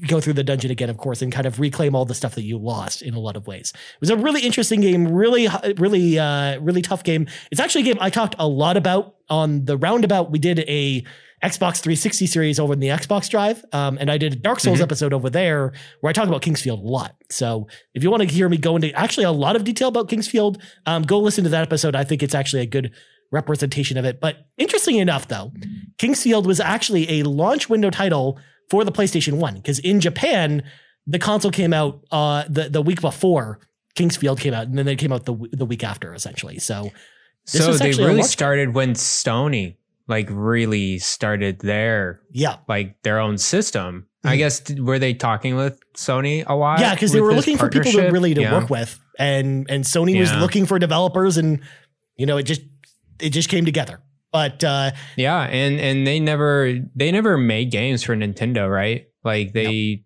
go 0.08 0.20
through 0.20 0.32
the 0.32 0.44
dungeon 0.44 0.70
again, 0.70 0.88
of 0.88 0.96
course, 0.96 1.20
and 1.22 1.30
kind 1.32 1.46
of 1.46 1.60
reclaim 1.60 1.94
all 1.94 2.04
the 2.04 2.14
stuff 2.14 2.34
that 2.34 2.44
you 2.44 2.56
lost 2.58 3.02
in 3.02 3.14
a 3.14 3.18
lot 3.20 3.36
of 3.36 3.46
ways. 3.46 3.72
It 3.74 4.00
was 4.00 4.10
a 4.10 4.16
really 4.16 4.40
interesting 4.40 4.80
game, 4.80 5.06
really, 5.08 5.48
really, 5.76 6.18
uh, 6.18 6.58
really 6.60 6.82
tough 6.82 7.04
game. 7.04 7.26
It's 7.50 7.60
actually 7.60 7.82
a 7.82 7.84
game 7.94 7.98
I 8.00 8.10
talked 8.10 8.34
a 8.38 8.48
lot 8.48 8.76
about 8.76 9.16
on 9.28 9.64
the 9.66 9.76
roundabout. 9.76 10.30
We 10.30 10.38
did 10.38 10.60
a 10.60 11.04
Xbox 11.44 11.80
360 11.80 12.26
series 12.26 12.58
over 12.58 12.72
in 12.72 12.80
the 12.80 12.88
Xbox 12.88 13.28
Drive, 13.28 13.62
um, 13.74 13.98
and 14.00 14.10
I 14.10 14.16
did 14.16 14.32
a 14.32 14.36
Dark 14.36 14.58
Souls 14.60 14.78
Mhm. 14.78 14.82
episode 14.84 15.12
over 15.12 15.28
there 15.28 15.74
where 16.00 16.08
I 16.08 16.14
talk 16.14 16.26
about 16.28 16.40
King's 16.40 16.62
Field 16.62 16.80
a 16.80 16.82
lot. 16.88 17.14
So 17.30 17.66
if 17.94 18.02
you 18.02 18.10
want 18.10 18.22
to 18.22 18.28
hear 18.28 18.48
me 18.48 18.56
go 18.56 18.74
into 18.76 18.90
actually 18.98 19.24
a 19.24 19.32
lot 19.32 19.54
of 19.56 19.62
detail 19.64 19.88
about 19.88 20.08
King's 20.08 20.26
Field, 20.26 20.56
um, 20.86 21.02
go 21.02 21.18
listen 21.20 21.44
to 21.44 21.50
that 21.50 21.62
episode. 21.62 21.94
I 21.94 22.04
think 22.04 22.22
it's 22.22 22.34
actually 22.34 22.62
a 22.62 22.66
good 22.66 22.90
representation 23.32 23.98
of 23.98 24.04
it. 24.06 24.20
But 24.20 24.46
interesting 24.56 24.96
enough, 24.96 25.28
though, 25.28 25.52
King's 25.98 26.22
Field 26.22 26.46
was 26.46 26.60
actually 26.60 27.20
a 27.20 27.22
launch 27.24 27.68
window 27.68 27.90
title 27.90 28.38
for 28.68 28.84
the 28.84 28.92
PlayStation 28.92 29.34
1 29.34 29.54
because 29.56 29.78
in 29.80 30.00
Japan, 30.00 30.62
the 31.06 31.18
console 31.18 31.50
came 31.50 31.72
out 31.72 32.00
uh, 32.10 32.44
the, 32.48 32.68
the 32.68 32.82
week 32.82 33.00
before 33.00 33.60
King's 33.94 34.16
Field 34.16 34.40
came 34.40 34.52
out, 34.54 34.66
and 34.66 34.76
then 34.76 34.86
they 34.86 34.96
came 34.96 35.12
out 35.12 35.24
the, 35.24 35.34
the 35.52 35.64
week 35.64 35.82
after, 35.84 36.12
essentially. 36.14 36.58
So, 36.58 36.90
This 37.50 37.64
So 37.64 37.72
they 37.74 37.92
really 37.92 38.22
started 38.24 38.74
when 38.74 38.94
Sony 38.94 39.76
like 40.08 40.28
really 40.30 40.98
started 40.98 41.58
their 41.60 42.20
yeah. 42.32 42.56
like 42.68 43.00
their 43.02 43.18
own 43.20 43.38
system. 43.38 44.06
I 44.24 44.34
Mhm. 44.34 44.38
guess 44.38 44.70
were 44.78 44.98
they 44.98 45.14
talking 45.14 45.56
with 45.56 45.78
Sony 45.96 46.44
a 46.46 46.54
lot? 46.54 46.80
Yeah, 46.80 46.94
because 46.94 47.12
they 47.12 47.20
were 47.20 47.34
looking 47.34 47.56
for 47.56 47.68
people 47.68 47.92
to 47.92 48.10
really 48.10 48.34
to 48.34 48.40
Yeah. 48.40 48.52
work 48.58 48.70
with, 48.70 48.98
and 49.18 49.66
and 49.70 49.84
Sony 49.84 50.18
was 50.18 50.32
looking 50.34 50.66
for 50.66 50.78
developers, 50.78 51.36
and 51.36 51.60
you 52.16 52.26
know 52.26 52.36
it 52.36 52.44
just 52.44 52.62
it 53.20 53.30
just 53.30 53.48
came 53.48 53.64
together. 53.64 54.00
But 54.36 54.62
uh, 54.64 54.90
Yeah, 55.16 55.40
and 55.44 55.80
and 55.80 56.06
they 56.06 56.20
never 56.20 56.74
they 56.94 57.10
never 57.10 57.38
made 57.38 57.70
games 57.70 58.02
for 58.02 58.14
Nintendo, 58.14 58.70
right? 58.70 59.08
Like 59.24 59.54
they 59.54 60.04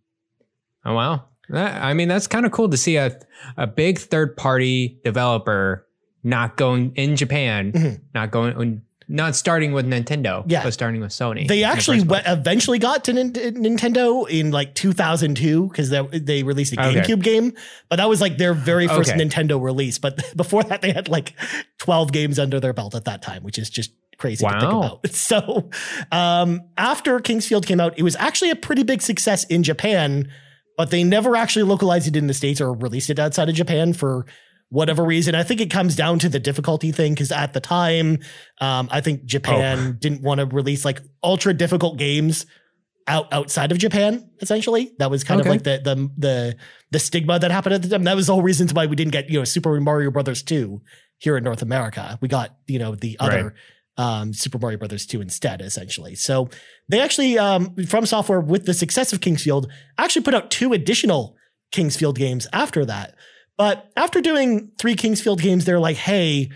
Oh 0.85 0.94
wow. 0.94 1.25
That- 1.49 1.82
I 1.82 1.94
mean, 1.94 2.06
that's 2.06 2.29
kind 2.29 2.47
of 2.47 2.53
cool 2.53 2.69
to 2.71 2.77
see 2.77 2.94
a 2.97 3.19
a 3.56 3.67
big 3.67 3.99
third 3.99 4.37
party 4.37 5.00
developer 5.03 5.85
not 6.23 6.56
going 6.56 6.93
in 6.94 7.17
Japan, 7.17 7.73
Mhm. 7.73 8.00
not 8.15 8.31
going 8.31 8.82
not 9.12 9.35
starting 9.35 9.73
with 9.73 9.85
Nintendo, 9.87 10.44
Yeah. 10.47 10.62
but 10.62 10.73
starting 10.73 11.00
with 11.00 11.11
Sony. 11.11 11.49
they 11.49 11.56
the 11.56 11.65
actually 11.65 11.99
went, 12.03 12.25
place. 12.26 12.38
eventually 12.38 12.79
got 12.79 13.03
to 13.06 13.12
Nin- 13.12 13.33
Nintendo 13.33 14.29
in 14.31 14.53
like 14.53 14.76
2002 14.76 15.67
because 15.67 15.91
they, 15.91 16.00
they 16.12 16.43
released 16.44 16.73
a 16.75 16.81
Okay. 16.81 17.00
GameCube 17.00 17.21
game, 17.25 17.53
but 17.88 17.97
that 17.97 18.09
was 18.09 18.21
like 18.21 18.38
their 18.38 18.55
very 18.55 18.87
first 18.87 19.11
Okay. 19.11 19.19
Nintendo 19.21 19.61
release. 19.61 19.99
But 19.99 20.23
before 20.37 20.62
that, 20.62 20.81
they 20.81 20.93
had 20.93 21.09
like 21.09 21.35
12 21.79 22.12
games 22.12 22.38
under 22.38 22.61
their 22.61 22.73
belt 22.73 22.94
at 22.94 23.05
that 23.06 23.21
time, 23.21 23.43
which 23.43 23.59
is 23.59 23.69
just 23.69 23.90
crazy 24.21 24.45
to 24.45 24.50
think 24.50 24.62
about. 24.62 25.07
So 25.12 25.71
um, 26.12 26.61
after 26.79 27.19
King's 27.21 27.47
Field 27.49 27.67
came 27.67 27.81
out, 27.81 27.99
it 27.99 28.03
was 28.03 28.15
actually 28.17 28.50
a 28.50 28.57
pretty 28.57 28.83
big 28.85 29.03
success 29.03 29.45
in 29.45 29.62
Japan, 29.62 30.31
but 30.77 30.91
they 30.91 31.03
never 31.03 31.35
actually 31.37 31.65
localized 31.65 32.07
it 32.07 32.15
in 32.17 32.27
the 32.29 32.35
States 32.35 32.61
or 32.61 32.73
released 32.73 33.11
it 33.11 33.19
outside 33.19 33.49
of 33.49 33.55
Japan 33.55 33.93
for 33.93 34.27
whatever 34.69 35.03
reason. 35.05 35.35
I 35.35 35.43
think 35.43 35.61
it 35.61 35.71
comes 35.71 35.97
down 35.97 36.21
to 36.21 36.29
the 36.29 36.39
difficulty 36.39 36.93
thing 36.93 37.12
because 37.15 37.33
at 37.33 37.53
the 37.55 37.61
time, 37.61 38.19
um, 38.61 38.89
I 38.93 39.00
think 39.00 39.25
Japan 39.25 39.97
didn't 40.00 40.23
want 40.23 40.39
to 40.39 40.47
release 40.47 40.85
like 40.85 41.00
ultra 41.25 41.53
difficult 41.53 41.99
games 41.99 42.47
out 43.09 43.33
outside 43.33 43.73
of 43.73 43.79
Japan. 43.79 44.31
Essentially, 44.41 44.93
that 44.99 45.11
was 45.11 45.25
kind 45.25 45.41
Okay. 45.41 45.49
of 45.49 45.55
like 45.55 45.65
the 45.65 45.81
the 45.83 46.11
the 46.19 46.57
the 46.93 46.99
stigma 47.00 47.39
that 47.41 47.50
happened 47.50 47.75
at 47.75 47.83
the 47.83 47.89
time. 47.89 48.05
That 48.05 48.15
was 48.15 48.27
the 48.29 48.35
whole 48.35 48.43
reason 48.43 48.69
why 48.69 48.87
we 48.87 48.95
didn't 48.95 49.12
get 49.12 49.29
you 49.29 49.39
know 49.41 49.45
Super 49.45 49.81
Mario 49.81 50.11
Brothers 50.12 50.43
two 50.45 50.83
here 51.19 51.37
in 51.37 51.43
North 51.43 51.62
America. 51.62 52.17
We 52.21 52.29
got 52.29 52.55
you 52.69 52.79
know 52.79 52.95
the 52.95 53.17
other. 53.19 53.55
Um, 54.00 54.33
Super 54.33 54.59
Mario 54.59 54.78
Brothers 54.78 55.04
2 55.04 55.21
instead, 55.21 55.61
essentially. 55.61 56.14
So 56.14 56.49
they 56.88 57.00
actually, 57.00 57.38
um, 57.38 57.75
from 57.87 58.07
software 58.07 58.40
with 58.40 58.64
the 58.64 58.73
success 58.73 59.12
of 59.12 59.21
King's 59.21 59.42
Field, 59.42 59.71
actually 59.99 60.23
put 60.23 60.33
out 60.33 60.50
two 60.50 60.73
additional 60.73 61.37
King's 61.71 61.97
Field 61.97 62.16
games 62.16 62.47
after 62.52 62.85
that. 62.87 63.14
But 63.59 63.90
after 63.97 64.23
doing 64.23 64.73
three 64.78 64.95
King's 64.95 65.21
Field 65.21 65.42
games, 65.42 65.66
they're 65.66 65.80
like, 65.80 65.99
hey, 65.99 66.50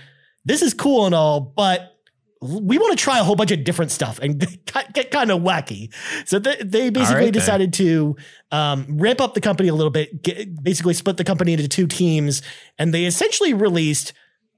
this 0.46 0.62
is 0.62 0.72
cool 0.72 1.04
and 1.04 1.14
all, 1.14 1.40
but 1.40 1.94
we 2.40 2.78
want 2.78 2.96
to 2.96 3.02
try 3.02 3.18
a 3.18 3.24
whole 3.24 3.36
bunch 3.36 3.50
of 3.50 3.64
different 3.64 3.90
stuff 3.90 4.18
and 4.18 4.38
get, 4.92 5.10
kind 5.10 5.30
of 5.30 5.40
wacky. 5.40 5.92
So 6.26 6.38
they, 6.38 6.56
they 6.56 6.90
basically 6.90 7.16
right 7.16 7.24
then. 7.24 7.32
decided 7.32 7.72
to 7.74 8.16
um, 8.52 8.86
ramp 8.98 9.20
up 9.20 9.34
the 9.34 9.40
company 9.40 9.68
a 9.68 9.74
little 9.74 9.90
bit, 9.90 10.22
get, 10.22 10.62
basically 10.62 10.94
split 10.94 11.16
the 11.16 11.24
company 11.24 11.52
into 11.52 11.68
two 11.68 11.86
teams, 11.86 12.42
and 12.78 12.92
they 12.92 13.06
essentially 13.06 13.54
released 13.54 14.12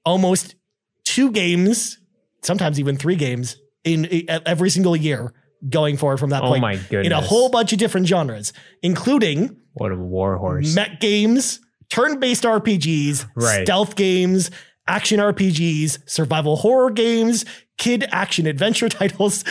almost 0.05 0.57
two 1.05 1.31
games, 1.31 1.99
sometimes 2.47 2.79
even 2.81 2.97
three 2.97 3.17
games 3.17 3.57
in, 3.85 4.07
every 4.47 4.71
single 4.71 4.97
year 4.97 5.35
going 5.69 5.97
forward 5.97 6.19
from 6.19 6.31
that 6.31 6.43
Oh 6.43 6.49
point 6.49 6.62
my 6.62 6.76
goodness. 6.76 7.07
in 7.07 7.12
a 7.12 7.21
whole 7.21 7.49
bunch 7.50 7.73
of 7.73 7.79
different 7.79 8.07
genres, 8.07 8.53
including 8.83 9.57
what 9.75 9.93
a 9.93 9.97
warhorse. 9.97 10.75
mech 10.75 11.00
games, 11.00 11.61
turn-based 11.91 12.45
RPGs, 12.45 13.26
Right. 13.35 13.65
stealth 13.67 13.97
games, 13.97 14.50
action 14.87 15.19
RPGs, 15.21 15.99
survival 16.09 16.57
horror 16.57 16.91
games, 16.91 17.45
kid 17.79 18.07
action 18.11 18.47
adventure 18.47 18.88
titles, 19.00 19.45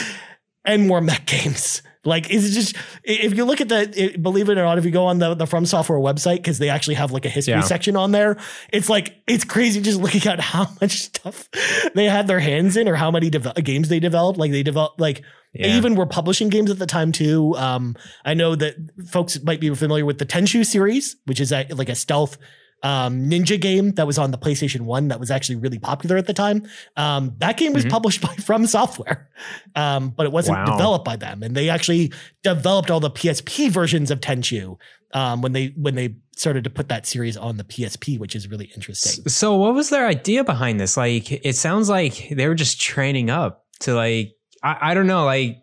and 0.64 0.88
more 0.88 1.02
mech 1.02 1.26
games. 1.26 1.82
Like 2.06 2.30
it's 2.30 2.52
just 2.54 2.76
if 3.04 3.36
you 3.36 3.44
look 3.46 3.62
at 3.62 3.68
the 3.70 3.92
it- 3.96 4.22
believe 4.24 4.48
it 4.50 4.58
or 4.58 4.64
not, 4.64 4.78
if 4.78 4.86
you 4.86 4.92
go 4.92 5.06
on 5.08 5.18
the 5.20 5.34
the 5.34 5.48
From 5.48 5.66
Software 5.66 6.00
website 6.00 6.38
because 6.38 6.60
they 6.60 6.70
actually 6.70 6.96
have 6.96 7.12
like 7.12 7.26
a 7.26 7.30
history 7.30 7.54
Yeah. 7.56 7.62
section 7.62 7.96
on 7.98 8.12
there, 8.12 8.38
it's 8.72 8.90
like 8.90 9.16
it's 9.28 9.44
crazy 9.44 9.82
just 9.82 10.00
looking 10.00 10.26
at 10.32 10.40
how 10.40 10.68
much 10.82 10.92
stuff 11.02 11.50
they 11.96 12.06
had 12.06 12.28
their 12.28 12.40
hands 12.40 12.78
in 12.78 12.88
or 12.88 12.96
how 12.96 13.12
many 13.12 13.30
dev- 13.30 13.54
games 13.64 13.90
they 13.90 14.00
developed. 14.00 14.38
Like 14.40 14.52
they 14.52 14.64
developed 14.64 15.00
like 15.00 15.24
they 15.54 15.72
even 15.72 15.96
were 15.96 16.06
publishing 16.06 16.50
games 16.50 16.70
at 16.70 16.80
the 16.80 16.86
time 16.86 17.12
too. 17.14 17.56
Um, 17.56 17.96
I 18.26 18.34
know 18.34 18.56
that 18.56 18.76
folks 19.08 19.42
might 19.42 19.60
be 19.62 19.74
familiar 19.74 20.06
with 20.06 20.18
the 20.20 20.26
Tenchu 20.26 20.66
series, 20.66 21.16
which 21.26 21.40
is 21.40 21.52
a, 21.54 21.66
like 21.70 21.88
a 21.90 21.96
stealth 21.96 22.38
um, 22.84 23.30
ninja 23.30 23.60
game 23.60 23.92
that 23.94 24.06
was 24.06 24.18
on 24.18 24.32
the 24.32 24.38
PlayStation 24.38 24.82
1 24.82 25.08
that 25.08 25.20
was 25.20 25.32
actually 25.32 25.56
really 25.56 25.80
popular 25.80 26.18
at 26.18 26.28
the 26.28 26.34
time. 26.34 26.68
Um, 26.96 27.34
that 27.40 27.58
game 27.58 27.74
was 27.74 27.86
Mhm. 27.86 27.90
published 27.90 28.22
by 28.28 28.34
From 28.36 28.68
Software, 28.68 29.30
um, 29.76 30.10
but 30.16 30.26
it 30.26 30.32
wasn't 30.32 30.58
Wow. 30.60 30.66
developed 30.78 31.06
by 31.06 31.16
them. 31.16 31.42
And 31.42 31.56
they 31.56 31.70
actually 31.70 32.12
developed 32.44 32.92
all 32.92 33.00
the 33.00 33.10
PSP 33.10 33.70
versions 33.70 34.12
of 34.12 34.20
Tenchu 34.20 34.78
um, 35.14 35.42
when 35.42 35.54
they 35.54 35.68
when 35.78 35.96
they 35.96 36.16
started 36.36 36.64
to 36.66 36.70
put 36.70 36.90
that 36.90 37.06
series 37.08 37.38
on 37.38 37.58
the 37.58 37.64
PSP, 37.64 38.20
which 38.20 38.36
is 38.36 38.50
really 38.50 38.70
interesting. 38.76 39.28
So 39.30 39.56
what 39.56 39.74
was 39.74 39.90
their 39.90 40.06
idea 40.06 40.44
behind 40.44 40.80
this? 40.80 40.98
Like 40.98 41.32
it 41.32 41.56
sounds 41.56 41.90
like 41.90 42.30
they 42.30 42.48
were 42.48 42.56
just 42.56 42.80
training 42.82 43.30
up 43.30 43.64
to 43.82 43.94
like 43.96 44.34
I, 44.62 44.92
I 44.92 44.94
don't 44.94 45.08
know, 45.08 45.24
like 45.26 45.58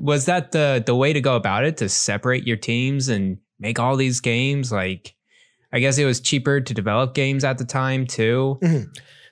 was 0.00 0.26
that 0.26 0.52
the 0.52 0.82
the 0.84 0.94
way 0.94 1.12
to 1.12 1.20
go 1.20 1.34
about 1.36 1.64
it 1.64 1.76
to 1.78 1.88
separate 1.88 2.46
your 2.46 2.56
teams 2.56 3.08
and 3.08 3.38
make 3.58 3.78
all 3.78 3.96
these 3.96 4.20
games? 4.20 4.70
Like 4.72 5.13
I 5.74 5.80
guess 5.80 5.98
it 5.98 6.04
was 6.04 6.20
cheaper 6.20 6.60
to 6.60 6.72
develop 6.74 7.14
games 7.14 7.44
at 7.44 7.58
the 7.58 7.64
time 7.64 8.06
too. 8.06 8.58
Mhm. 8.62 8.86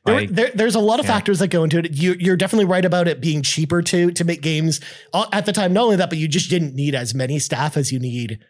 There, 0.04 0.14
Like, 0.16 0.30
there- 0.30 0.50
there's 0.52 0.74
a 0.74 0.80
lot 0.80 0.98
of 0.98 1.06
yeah. 1.06 1.12
factors 1.12 1.38
that 1.38 1.48
go 1.48 1.62
into 1.62 1.78
it. 1.78 1.92
You, 1.92 2.16
you're 2.18 2.36
definitely 2.36 2.64
right 2.64 2.84
about 2.84 3.06
it 3.06 3.20
being 3.20 3.40
cheaper 3.42 3.80
to 3.82 4.10
to 4.10 4.24
make 4.24 4.42
games 4.42 4.80
Uh, 5.14 5.26
at 5.32 5.46
the 5.46 5.52
time. 5.52 5.72
Not 5.72 5.84
only 5.84 5.96
that, 5.96 6.08
but 6.10 6.18
you 6.18 6.26
just 6.26 6.50
didn't 6.50 6.74
need 6.74 6.96
as 6.96 7.14
many 7.14 7.38
staff 7.38 7.76
as 7.76 7.92
you 7.92 8.00
need, 8.00 8.40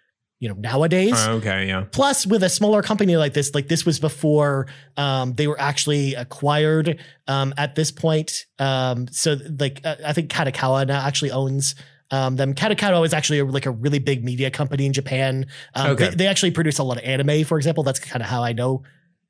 you 0.40 0.48
know, 0.48 0.54
nowadays. 0.54 1.12
oh, 1.14 1.32
okay, 1.34 1.66
yeah. 1.68 1.84
Plus, 1.92 2.26
with 2.26 2.42
a 2.42 2.48
smaller 2.48 2.82
company 2.82 3.18
like 3.18 3.34
this, 3.34 3.54
like 3.54 3.68
this 3.68 3.84
was 3.84 4.00
before 4.00 4.66
um, 4.96 5.34
they 5.34 5.46
were 5.46 5.60
actually 5.60 6.14
acquired 6.14 6.98
um, 7.28 7.52
at 7.58 7.74
this 7.74 7.90
point. 7.92 8.46
Um, 8.58 9.06
so, 9.08 9.36
like, 9.60 9.82
uh, 9.84 9.96
I 10.06 10.14
think 10.14 10.30
Kadokawa 10.30 10.86
now 10.86 11.06
actually 11.06 11.32
owns 11.32 11.74
um, 12.12 12.36
them. 12.36 12.54
Kadokawa 12.54 13.04
is 13.04 13.12
actually 13.12 13.40
a, 13.40 13.44
like 13.44 13.66
a 13.66 13.70
really 13.72 13.98
big 13.98 14.22
media 14.24 14.50
company 14.50 14.86
in 14.86 14.92
Japan. 14.92 15.46
Um, 15.74 15.90
Okay. 15.92 16.10
they, 16.10 16.14
they 16.14 16.26
actually 16.28 16.52
produce 16.52 16.78
a 16.78 16.84
lot 16.84 16.98
of 16.98 17.02
anime, 17.04 17.42
for 17.44 17.56
example. 17.58 17.82
That's 17.82 17.98
kind 17.98 18.22
of 18.22 18.28
how 18.28 18.44
I 18.44 18.52
know 18.52 18.84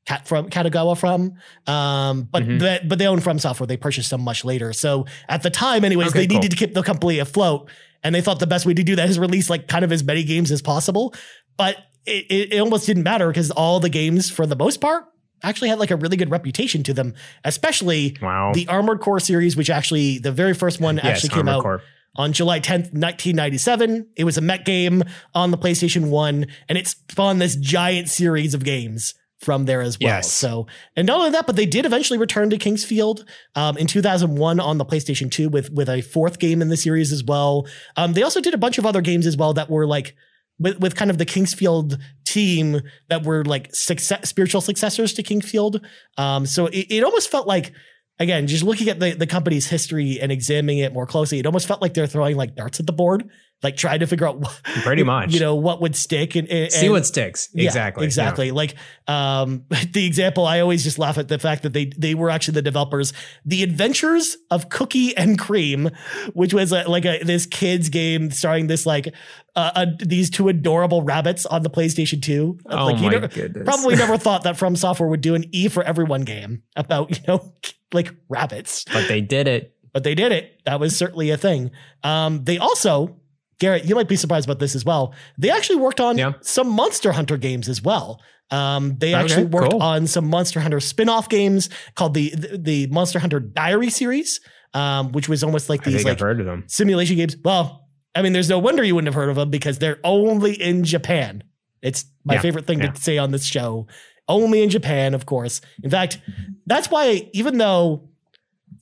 Kat 0.04 0.26
from 0.26 0.50
Kadokawa 0.50 0.98
from. 0.98 1.34
Um, 1.72 2.28
but 2.30 2.42
Mhm. 2.42 2.58
that- 2.60 2.88
but 2.88 2.98
they 2.98 3.06
own 3.06 3.20
From 3.20 3.38
Software. 3.38 3.66
They 3.68 3.76
purchased 3.76 4.10
them 4.10 4.20
much 4.22 4.44
later. 4.44 4.72
So 4.72 5.06
at 5.28 5.42
the 5.42 5.50
time, 5.50 5.84
anyways, 5.84 6.08
Okay, 6.08 6.18
they 6.20 6.26
cool. 6.26 6.38
needed 6.40 6.50
to 6.50 6.56
keep 6.56 6.74
the 6.74 6.82
company 6.82 7.20
afloat, 7.20 7.70
and 8.02 8.12
they 8.14 8.20
thought 8.20 8.40
the 8.40 8.46
best 8.48 8.66
way 8.66 8.74
to 8.74 8.82
do 8.82 8.96
that 8.96 9.08
is 9.08 9.16
release 9.18 9.48
like 9.48 9.68
kind 9.68 9.84
of 9.84 9.92
as 9.92 10.02
many 10.02 10.24
games 10.24 10.50
as 10.50 10.60
possible. 10.60 11.14
But 11.56 11.76
it, 12.04 12.26
it, 12.30 12.52
it 12.54 12.58
almost 12.58 12.84
didn't 12.86 13.04
matter 13.04 13.28
because 13.28 13.52
all 13.52 13.78
the 13.78 13.88
games, 13.88 14.28
for 14.28 14.44
the 14.44 14.56
most 14.56 14.80
part, 14.80 15.04
actually 15.44 15.68
had 15.68 15.78
like 15.78 15.92
a 15.92 15.96
really 15.96 16.16
good 16.16 16.30
reputation 16.32 16.82
to 16.82 16.92
them, 16.94 17.14
especially. 17.44 18.16
Wow. 18.20 18.50
The 18.54 18.66
Armored 18.66 18.98
Core 19.00 19.20
series, 19.20 19.56
which 19.56 19.70
actually 19.70 20.18
the 20.18 20.32
very 20.32 20.54
first 20.54 20.80
one 20.80 20.96
yes, 20.96 21.04
actually 21.04 21.28
came 21.30 21.38
Armored 21.48 21.54
out 21.54 21.62
Core. 21.62 21.82
On 22.16 22.32
July 22.32 22.60
10th, 22.60 22.92
1997. 22.92 24.08
It 24.16 24.24
was 24.24 24.36
a 24.36 24.42
mech 24.42 24.64
game 24.64 25.02
on 25.34 25.50
the 25.50 25.58
PlayStation 25.58 26.10
1, 26.10 26.46
and 26.68 26.78
it 26.78 26.86
spawned 26.86 27.40
this 27.40 27.56
giant 27.56 28.10
series 28.10 28.52
of 28.52 28.64
games 28.64 29.14
from 29.42 29.64
there 29.64 29.82
as 29.82 29.98
well. 29.98 30.08
Yes. 30.08 30.32
So, 30.32 30.66
and 30.94 31.06
not 31.06 31.18
only 31.18 31.30
that, 31.30 31.46
but 31.46 31.56
they 31.56 31.66
did 31.66 31.84
eventually 31.84 32.18
return 32.18 32.50
to 32.50 32.58
King's 32.58 32.84
Field 32.84 33.24
um, 33.56 33.76
in 33.76 33.86
2001 33.86 34.60
on 34.60 34.78
the 34.78 34.84
PlayStation 34.84 35.30
2 35.30 35.48
with 35.48 35.70
with 35.72 35.88
a 35.88 36.00
fourth 36.00 36.38
game 36.38 36.62
in 36.62 36.68
the 36.68 36.76
series 36.76 37.12
as 37.12 37.24
well. 37.24 37.66
Um, 37.96 38.12
they 38.12 38.22
also 38.22 38.40
did 38.40 38.54
a 38.54 38.58
bunch 38.58 38.78
of 38.78 38.86
other 38.86 39.00
games 39.00 39.26
as 39.26 39.36
well 39.36 39.52
that 39.54 39.68
were 39.68 39.86
like 39.86 40.14
with, 40.58 40.78
with 40.80 40.94
kind 40.94 41.10
of 41.10 41.18
the 41.18 41.24
King's 41.24 41.54
Field 41.54 41.98
team 42.24 42.80
that 43.08 43.24
were 43.24 43.44
like 43.44 43.74
success, 43.74 44.28
spiritual 44.28 44.60
successors 44.60 45.12
to 45.14 45.22
King's 45.22 45.50
Field. 45.50 45.84
Um, 46.16 46.46
so 46.46 46.66
it, 46.66 46.86
it 46.88 47.04
almost 47.04 47.30
felt 47.30 47.46
like, 47.46 47.72
again, 48.18 48.46
just 48.46 48.62
looking 48.62 48.88
at 48.88 49.00
the, 49.00 49.12
the 49.12 49.26
company's 49.26 49.66
history 49.66 50.18
and 50.20 50.30
examining 50.32 50.78
it 50.78 50.92
more 50.92 51.06
closely, 51.06 51.38
it 51.38 51.46
almost 51.46 51.66
felt 51.66 51.82
like 51.82 51.94
they're 51.94 52.06
throwing 52.06 52.36
like 52.36 52.54
darts 52.54 52.78
at 52.80 52.86
the 52.86 52.92
board, 52.92 53.28
like 53.62 53.76
trying 53.76 54.00
to 54.00 54.06
figure 54.06 54.26
out 54.28 54.38
what, 54.40 54.60
Pretty 54.82 55.02
much. 55.04 55.32
you 55.32 55.40
know, 55.40 55.54
what 55.56 55.80
would 55.80 55.94
stick 55.96 56.34
and, 56.36 56.48
and 56.48 56.70
See 56.72 56.88
what 56.88 57.06
sticks. 57.06 57.48
yeah, 57.54 57.64
Exactly. 57.66 58.02
yeah. 58.02 58.06
exactly. 58.06 58.50
Like 58.50 58.74
um, 59.08 59.64
the 59.92 60.06
example, 60.06 60.46
I 60.46 60.60
always 60.60 60.82
just 60.84 60.98
laugh 60.98 61.18
at 61.18 61.28
the 61.28 61.38
fact 61.38 61.62
that 61.64 61.72
they 61.72 61.86
they 61.96 62.14
were 62.14 62.30
actually 62.30 62.54
the 62.54 62.62
developers, 62.62 63.12
The 63.44 63.62
Adventures 63.62 64.36
of 64.50 64.68
Cookie 64.68 65.16
and 65.16 65.38
Cream, 65.38 65.90
which 66.34 66.54
was 66.54 66.72
a, 66.72 66.88
like 66.88 67.04
a 67.04 67.22
this 67.24 67.46
kids 67.46 67.88
game 67.88 68.30
starring 68.30 68.66
this 68.68 68.84
like 68.86 69.12
uh, 69.54 69.70
uh, 69.74 69.86
these 69.98 70.30
two 70.30 70.48
adorable 70.48 71.02
rabbits 71.02 71.44
on 71.46 71.62
the 71.62 71.70
PlayStation 71.70 72.22
Two. 72.22 72.58
Oh 72.66 72.86
like, 72.86 72.96
you 72.98 73.02
my 73.10 73.18
know, 73.18 73.28
goodness. 73.28 73.64
Probably 73.64 73.96
never 73.96 74.16
thought 74.18 74.44
that 74.44 74.56
From 74.56 74.76
Software 74.76 75.08
would 75.08 75.20
do 75.20 75.34
an 75.34 75.44
E 75.52 75.68
for 75.68 75.82
Everyone 75.82 76.22
game 76.22 76.62
about 76.76 77.10
you 77.10 77.22
know 77.28 77.52
like 77.92 78.14
rabbits 78.28 78.84
But 78.92 79.08
they 79.08 79.20
did 79.20 79.48
it. 79.48 79.74
but 79.92 80.04
they 80.04 80.14
did 80.14 80.32
it. 80.32 80.60
That 80.64 80.80
was 80.80 80.96
certainly 80.96 81.30
a 81.30 81.36
thing. 81.36 81.70
Um, 82.02 82.44
they 82.44 82.58
also, 82.58 83.16
Garrett, 83.58 83.84
you 83.84 83.94
might 83.94 84.08
be 84.08 84.16
surprised 84.16 84.46
about 84.46 84.58
this 84.58 84.74
as 84.74 84.84
well. 84.84 85.14
They 85.38 85.50
actually 85.50 85.76
worked 85.76 86.00
on 86.00 86.18
Yeah. 86.18 86.32
some 86.40 86.68
Monster 86.68 87.12
Hunter 87.12 87.36
games 87.36 87.68
as 87.68 87.82
well. 87.82 88.20
Um, 88.50 88.96
they 88.98 89.14
Okay, 89.14 89.22
actually 89.22 89.44
worked 89.46 89.70
cool. 89.72 89.82
on 89.82 90.06
some 90.06 90.26
Monster 90.28 90.60
Hunter 90.60 90.80
spin-off 90.80 91.28
games 91.28 91.70
called 91.94 92.12
the 92.14 92.30
the, 92.30 92.58
the 92.58 92.86
Monster 92.88 93.18
Hunter 93.18 93.40
Diary 93.40 93.88
series, 93.88 94.40
um, 94.74 95.12
which 95.12 95.28
was 95.28 95.42
almost 95.42 95.68
like 95.70 95.84
these 95.84 96.04
like 96.04 96.12
I've 96.12 96.20
heard 96.20 96.40
of 96.40 96.46
them. 96.46 96.64
simulation 96.66 97.16
games. 97.16 97.36
Well, 97.42 97.88
I 98.14 98.20
mean, 98.20 98.34
there's 98.34 98.50
no 98.50 98.58
wonder 98.58 98.82
you 98.84 98.94
wouldn't 98.94 99.08
have 99.08 99.14
heard 99.14 99.30
of 99.30 99.36
them 99.36 99.48
because 99.50 99.78
they're 99.78 99.98
only 100.04 100.52
in 100.60 100.84
Japan. 100.84 101.44
It's 101.80 102.04
my 102.24 102.34
Yeah, 102.34 102.40
favorite 102.42 102.66
thing 102.66 102.80
yeah. 102.80 102.90
to 102.90 103.00
say 103.00 103.16
on 103.16 103.30
this 103.30 103.44
show. 103.46 103.86
Only 104.28 104.62
in 104.62 104.70
Japan, 104.70 105.14
of 105.14 105.26
course. 105.26 105.60
In 105.82 105.90
fact, 105.90 106.20
that's 106.66 106.90
why 106.90 107.28
even 107.32 107.58
though 107.58 108.08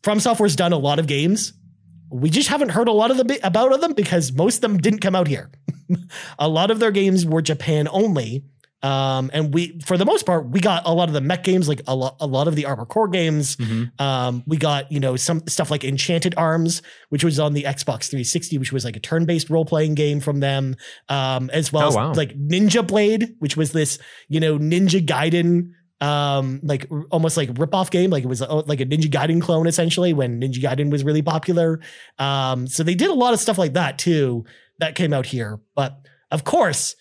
From 0.03 0.21
Software's 0.21 0.57
done 0.57 0.73
a 0.73 0.79
lot 0.79 0.99
of 0.99 1.07
games, 1.07 1.53
we 2.11 2.29
just 2.29 2.49
haven't 2.49 2.71
heard 2.71 2.89
a 2.89 2.93
lot 2.93 3.11
of 3.11 3.17
them 3.17 3.29
about 3.43 3.73
of 3.73 3.81
them 3.81 3.93
because 3.95 4.33
most 4.33 4.57
of 4.57 4.61
them 4.63 4.79
didn't 4.79 5.01
come 5.01 5.15
out 5.15 5.29
here. 5.29 5.51
a 6.39 6.49
lot 6.49 6.71
of 6.71 6.79
their 6.79 6.91
games 6.91 7.25
were 7.25 7.43
Japan 7.43 7.89
only. 7.91 8.45
Um, 8.83 9.31
and 9.35 9.53
we, 9.53 9.79
for 9.85 9.99
the 9.99 10.07
most 10.07 10.25
part, 10.25 10.49
we 10.49 10.61
got 10.61 10.83
a 10.87 10.95
lot 10.95 11.09
of 11.09 11.13
the 11.15 11.21
mech 11.21 11.45
games, 11.45 11.69
like 11.69 11.83
a 11.87 11.95
lot, 11.95 12.17
a 12.19 12.27
lot 12.27 12.49
of 12.49 12.57
the 12.57 12.65
Armored 12.65 12.89
Core 12.89 13.09
games. 13.09 13.57
Mhm. 13.57 14.01
Um, 14.01 14.43
we 14.47 14.57
got, 14.57 14.91
you 14.91 14.99
know, 15.01 15.17
some 15.17 15.43
stuff 15.49 15.71
like 15.71 15.85
Enchanted 15.85 16.35
Arms, 16.39 16.81
which 17.11 17.23
was 17.23 17.39
on 17.39 17.53
the 17.53 17.65
Xbox 17.65 18.09
360, 18.09 18.57
which 18.59 18.73
was 18.73 18.85
like 18.85 18.97
a 18.97 19.01
turn-based 19.01 19.51
role-playing 19.51 19.95
game 19.97 20.19
from 20.21 20.41
them. 20.41 20.77
Um, 21.11 21.51
as 21.53 21.73
well 21.73 21.85
Oh, 21.85 21.89
as 21.89 21.97
wow. 21.97 22.13
like 22.15 22.35
Ninja 22.39 22.87
Blade, 22.87 23.35
which 23.39 23.57
was 23.57 23.73
this, 23.73 23.99
you 24.29 24.41
know, 24.41 24.59
Ninja 24.59 25.05
Gaiden, 25.05 25.73
um, 26.03 26.61
like 26.63 26.87
almost 27.11 27.37
like 27.37 27.51
rip-off 27.59 27.91
game. 27.91 28.09
Like 28.09 28.25
it 28.25 28.29
was 28.29 28.41
uh, 28.41 28.63
like 28.67 28.81
a 28.81 28.87
Ninja 28.87 29.11
Gaiden 29.11 29.43
clone 29.43 29.67
essentially 29.67 30.15
when 30.15 30.41
Ninja 30.41 30.57
Gaiden 30.63 30.91
was 30.91 31.05
really 31.05 31.21
popular. 31.21 31.81
Um, 32.19 32.67
so 32.67 32.83
they 32.83 32.95
did 32.95 33.11
a 33.11 33.15
lot 33.15 33.35
of 33.35 33.41
stuff 33.41 33.59
like 33.59 33.75
that 33.75 33.99
too 33.99 34.45
that 34.79 34.95
came 34.95 35.13
out 35.13 35.27
here. 35.27 35.61
But 35.77 35.99
of 36.31 36.45
course, 36.45 36.97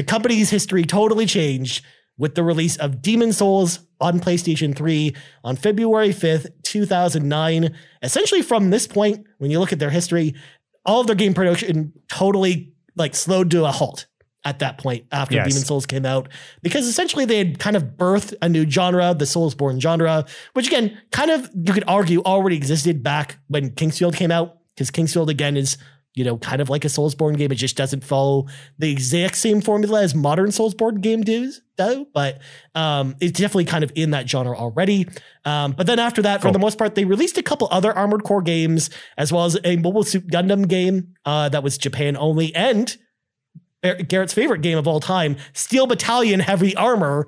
the 0.00 0.04
company's 0.04 0.48
history 0.48 0.82
totally 0.82 1.26
changed 1.26 1.84
with 2.16 2.34
the 2.34 2.42
release 2.42 2.74
of 2.78 3.02
Demon's 3.02 3.36
Souls 3.36 3.80
on 4.00 4.18
PlayStation 4.18 4.74
3 4.74 5.14
on 5.44 5.56
February 5.56 6.08
5th, 6.08 6.46
2009. 6.62 7.76
Essentially, 8.02 8.40
from 8.40 8.70
this 8.70 8.86
point, 8.86 9.26
when 9.36 9.50
you 9.50 9.60
look 9.60 9.74
at 9.74 9.78
their 9.78 9.90
history, 9.90 10.34
all 10.86 11.02
of 11.02 11.06
their 11.06 11.14
game 11.14 11.34
production 11.34 11.92
totally 12.08 12.72
like 12.96 13.14
slowed 13.14 13.50
to 13.50 13.66
a 13.66 13.70
halt 13.70 14.06
at 14.42 14.60
that 14.60 14.78
point 14.78 15.04
after 15.12 15.34
Yes. 15.34 15.48
Demon's 15.48 15.66
Souls 15.66 15.84
came 15.84 16.06
out 16.06 16.30
because 16.62 16.86
essentially 16.86 17.26
they 17.26 17.36
had 17.36 17.58
kind 17.58 17.76
of 17.76 17.82
birthed 17.98 18.32
a 18.40 18.48
new 18.48 18.64
genre, 18.70 19.12
the 19.12 19.26
Soulsborne 19.26 19.82
genre, 19.82 20.24
which 20.54 20.66
again, 20.66 20.96
kind 21.12 21.30
of 21.30 21.50
you 21.54 21.74
could 21.74 21.84
argue 21.86 22.22
already 22.22 22.56
existed 22.56 23.02
back 23.02 23.36
when 23.48 23.72
King's 23.72 23.98
Field 23.98 24.16
came 24.16 24.30
out 24.30 24.60
because 24.74 24.90
King's 24.90 25.12
Field 25.12 25.28
again 25.28 25.58
is 25.58 25.76
you 26.14 26.24
know 26.24 26.36
kind 26.38 26.60
of 26.60 26.68
like 26.68 26.84
a 26.84 26.88
Soulsborne 26.88 27.36
game. 27.36 27.52
It 27.52 27.56
just 27.56 27.76
doesn't 27.76 28.04
follow 28.04 28.46
the 28.78 28.90
exact 28.90 29.36
same 29.36 29.60
formula 29.60 30.02
as 30.02 30.14
modern 30.14 30.48
Soulsborne 30.48 31.00
game 31.00 31.22
does, 31.22 31.60
though. 31.76 32.06
But 32.12 32.40
um, 32.74 33.16
it's 33.20 33.38
definitely 33.38 33.66
kind 33.66 33.84
of 33.84 33.92
in 33.94 34.10
that 34.10 34.28
genre 34.28 34.56
already. 34.56 35.08
Um, 35.44 35.72
but 35.72 35.86
then 35.86 35.98
after 35.98 36.22
that, 36.22 36.42
for 36.42 36.52
the 36.52 36.58
most 36.58 36.78
part, 36.78 36.94
they 36.94 37.04
released 37.04 37.38
a 37.38 37.42
couple 37.42 37.68
other 37.70 37.92
Armored 37.92 38.24
Core 38.24 38.42
games 38.42 38.90
as 39.16 39.32
well 39.32 39.44
as 39.44 39.58
a 39.64 39.76
Mobile 39.76 40.02
Suit 40.02 40.26
Gundam 40.28 40.68
game 40.68 41.14
uh, 41.24 41.48
that 41.48 41.62
was 41.62 41.78
Japan 41.78 42.16
only 42.16 42.54
and 42.54 42.96
Garrett's 43.82 44.34
favorite 44.34 44.62
game 44.62 44.78
of 44.78 44.86
all 44.86 45.00
time, 45.00 45.36
Steel 45.52 45.86
Battalion 45.86 46.40
Heavy 46.40 46.76
Armor. 46.76 47.26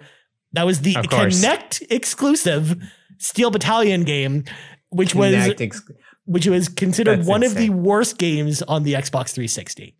That 0.52 0.66
was 0.66 0.82
the 0.82 0.94
Kinect 1.42 1.82
exclusive 1.90 2.76
Steel 3.18 3.50
Battalion 3.50 4.04
game, 4.04 4.44
which 4.90 5.14
was 5.14 5.34
Kinect 5.34 5.60
ex- 5.62 5.82
which 6.24 6.46
was 6.46 6.68
considered 6.68 7.18
That's 7.20 7.28
one 7.28 7.42
of 7.42 7.54
the 7.54 7.70
worst 7.70 8.18
games 8.18 8.62
on 8.62 8.82
the 8.84 8.94
Xbox 8.94 9.32
360. 9.32 9.96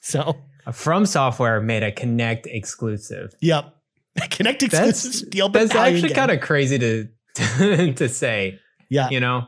So, 0.00 0.36
From 0.72 1.04
Software 1.06 1.60
made 1.60 1.82
a 1.82 1.90
Kinect 1.92 2.46
exclusive. 2.46 3.34
yep. 3.40 3.72
Kinect 4.18 4.62
exclusive 4.62 5.30
That's 5.32 5.52
that's 5.52 5.74
actually 5.74 6.14
kind 6.14 6.30
of 6.30 6.40
crazy 6.40 6.78
to 6.78 7.08
to 7.94 8.08
say. 8.08 8.58
yeah. 8.88 9.10
You 9.10 9.20
know, 9.20 9.46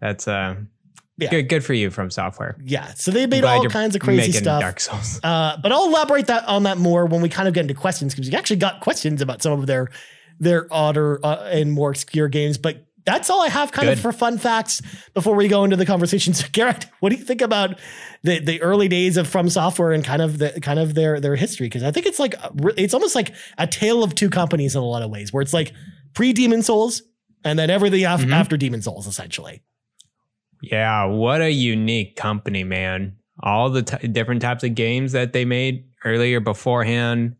that's 0.00 0.26
uh, 0.26 0.56
Yeah. 1.16 1.30
good. 1.30 1.48
Good 1.48 1.64
for 1.64 1.74
you, 1.74 1.90
From 1.90 2.10
Software. 2.10 2.56
Yeah. 2.64 2.94
So 2.94 3.10
they 3.12 3.26
made 3.26 3.44
all 3.44 3.64
kinds 3.68 3.94
of 3.94 4.00
crazy 4.00 4.32
stuff. 4.32 4.60
Dark 4.60 4.80
Souls. 4.80 5.20
Uh, 5.22 5.56
but 5.62 5.70
I'll 5.70 5.86
elaborate 5.86 6.26
that 6.26 6.44
on 6.46 6.64
that 6.64 6.78
more 6.78 7.06
when 7.06 7.20
we 7.20 7.28
kind 7.28 7.46
of 7.46 7.54
get 7.54 7.60
into 7.62 7.74
questions 7.74 8.14
because 8.14 8.30
we 8.30 8.36
actually 8.36 8.56
got 8.56 8.80
questions 8.80 9.22
about 9.22 9.42
some 9.42 9.52
of 9.60 9.66
their 9.66 9.88
their 10.40 10.66
odder 10.72 11.20
uh, 11.24 11.48
and 11.50 11.70
more 11.72 11.90
obscure 11.90 12.28
games. 12.28 12.58
But 12.58 12.84
that's 13.12 13.30
all 13.30 13.42
I 13.42 13.48
have 13.48 13.72
kind 13.72 13.88
of 13.88 13.98
for 14.00 14.12
fun 14.12 14.38
facts 14.38 14.80
before 15.14 15.34
we 15.34 15.48
go 15.48 15.64
into 15.64 15.76
the 15.76 15.86
conversation. 15.86 16.34
So 16.38 16.46
Garrett, 16.52 16.86
what 17.00 17.10
do 17.10 17.16
you 17.16 17.24
think 17.24 17.40
about 17.42 17.78
the 18.22 18.38
the 18.40 18.60
early 18.62 18.88
days 18.88 19.16
of 19.16 19.26
From 19.28 19.48
Software 19.50 19.92
and 19.92 20.04
kind 20.04 20.22
of 20.22 20.38
the 20.38 20.58
kind 20.62 20.78
of 20.78 20.94
their 20.94 21.20
their 21.20 21.36
history? 21.36 21.66
Because 21.66 21.82
I 21.82 21.90
think 21.90 22.06
it's 22.06 22.18
like 22.18 22.34
it's 22.76 22.94
almost 22.94 23.14
like 23.14 23.34
a 23.58 23.66
tale 23.66 24.02
of 24.04 24.14
two 24.14 24.30
companies 24.30 24.74
in 24.76 24.80
a 24.82 24.84
lot 24.84 25.02
of 25.02 25.10
ways, 25.10 25.32
where 25.32 25.42
it's 25.42 25.54
like 25.54 25.72
pre 26.14 26.32
Demon's 26.32 26.66
Souls 26.66 27.02
and 27.44 27.58
then 27.58 27.70
everything 27.70 28.04
af- 28.04 28.20
Mhm. 28.22 28.32
after 28.32 28.56
Demon's 28.56 28.84
Souls, 28.84 29.06
essentially. 29.06 29.62
Yeah, 30.62 31.04
what 31.04 31.40
a 31.40 31.50
unique 31.50 32.16
company, 32.16 32.64
man. 32.64 33.16
All 33.40 33.70
the 33.70 33.82
t- 33.82 34.08
different 34.08 34.42
types 34.42 34.64
of 34.64 34.74
games 34.74 35.12
that 35.12 35.32
they 35.32 35.44
made 35.44 35.84
earlier 36.04 36.40
beforehand. 36.40 37.36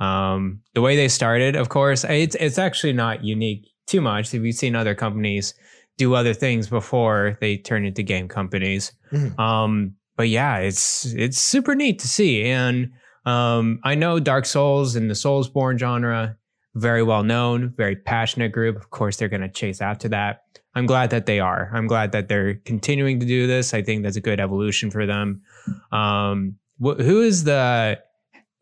Um, 0.00 0.60
the 0.74 0.80
way 0.80 0.96
they 0.96 1.08
started, 1.08 1.54
of 1.54 1.68
course, 1.68 2.04
it's 2.04 2.34
it's 2.36 2.58
actually 2.58 2.94
not 2.94 3.24
unique 3.24 3.68
too 3.86 4.00
much. 4.00 4.32
We've 4.32 4.54
seen 4.54 4.74
other 4.76 4.94
companies 4.94 5.54
do 5.98 6.14
other 6.14 6.34
things 6.34 6.68
before 6.68 7.36
they 7.40 7.56
turn 7.58 7.84
into 7.84 8.02
game 8.02 8.28
companies. 8.28 8.92
Mhm. 9.12 9.38
Um, 9.38 9.94
but 10.16 10.28
yeah, 10.28 10.58
it's 10.58 11.06
it's 11.14 11.38
super 11.38 11.74
neat 11.74 11.98
to 12.00 12.08
see. 12.08 12.44
And 12.44 12.90
um, 13.26 13.78
I 13.84 13.94
know 13.94 14.18
Dark 14.20 14.46
Souls 14.46 14.96
and 14.96 15.08
the 15.10 15.14
Soulsborne 15.14 15.78
genre 15.78 16.36
very 16.74 17.02
well 17.02 17.22
known, 17.22 17.74
very 17.76 17.96
passionate 17.96 18.50
group. 18.52 18.76
Of 18.76 18.90
course, 18.90 19.16
they're 19.18 19.28
going 19.28 19.42
to 19.42 19.48
chase 19.50 19.80
after 19.82 20.08
that. 20.08 20.42
I'm 20.74 20.86
glad 20.86 21.10
that 21.10 21.26
they 21.26 21.38
are. 21.38 21.70
I'm 21.74 21.86
glad 21.86 22.12
that 22.12 22.28
they're 22.28 22.54
continuing 22.54 23.20
to 23.20 23.26
do 23.26 23.46
this. 23.46 23.74
I 23.74 23.82
think 23.82 24.02
that's 24.02 24.16
a 24.16 24.22
good 24.22 24.40
evolution 24.40 24.90
for 24.90 25.04
them. 25.04 25.42
Um, 25.92 26.56
wh- 26.82 26.96
who 26.98 27.20
is 27.20 27.44
the 27.44 27.98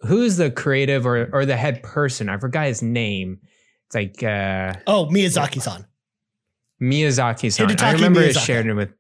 who 0.00 0.22
is 0.22 0.36
the 0.38 0.50
creative 0.50 1.06
or 1.06 1.28
or 1.32 1.46
the 1.46 1.56
head 1.56 1.82
person? 1.84 2.28
I 2.28 2.38
forgot 2.38 2.66
his 2.66 2.82
name. 2.82 3.38
It's 3.90 3.94
like 3.97 4.23
uh, 4.23 4.75
Oh, 4.87 5.06
Miyazaki-san. 5.06 5.85
Miyazaki-san. 6.80 7.66
I 7.70 7.75
Hidetaka 7.75 7.92
remember 7.94 8.20
Miyazaki. 8.23 8.47
sharing 8.47 8.68
it 8.70 8.75
with 8.75 8.90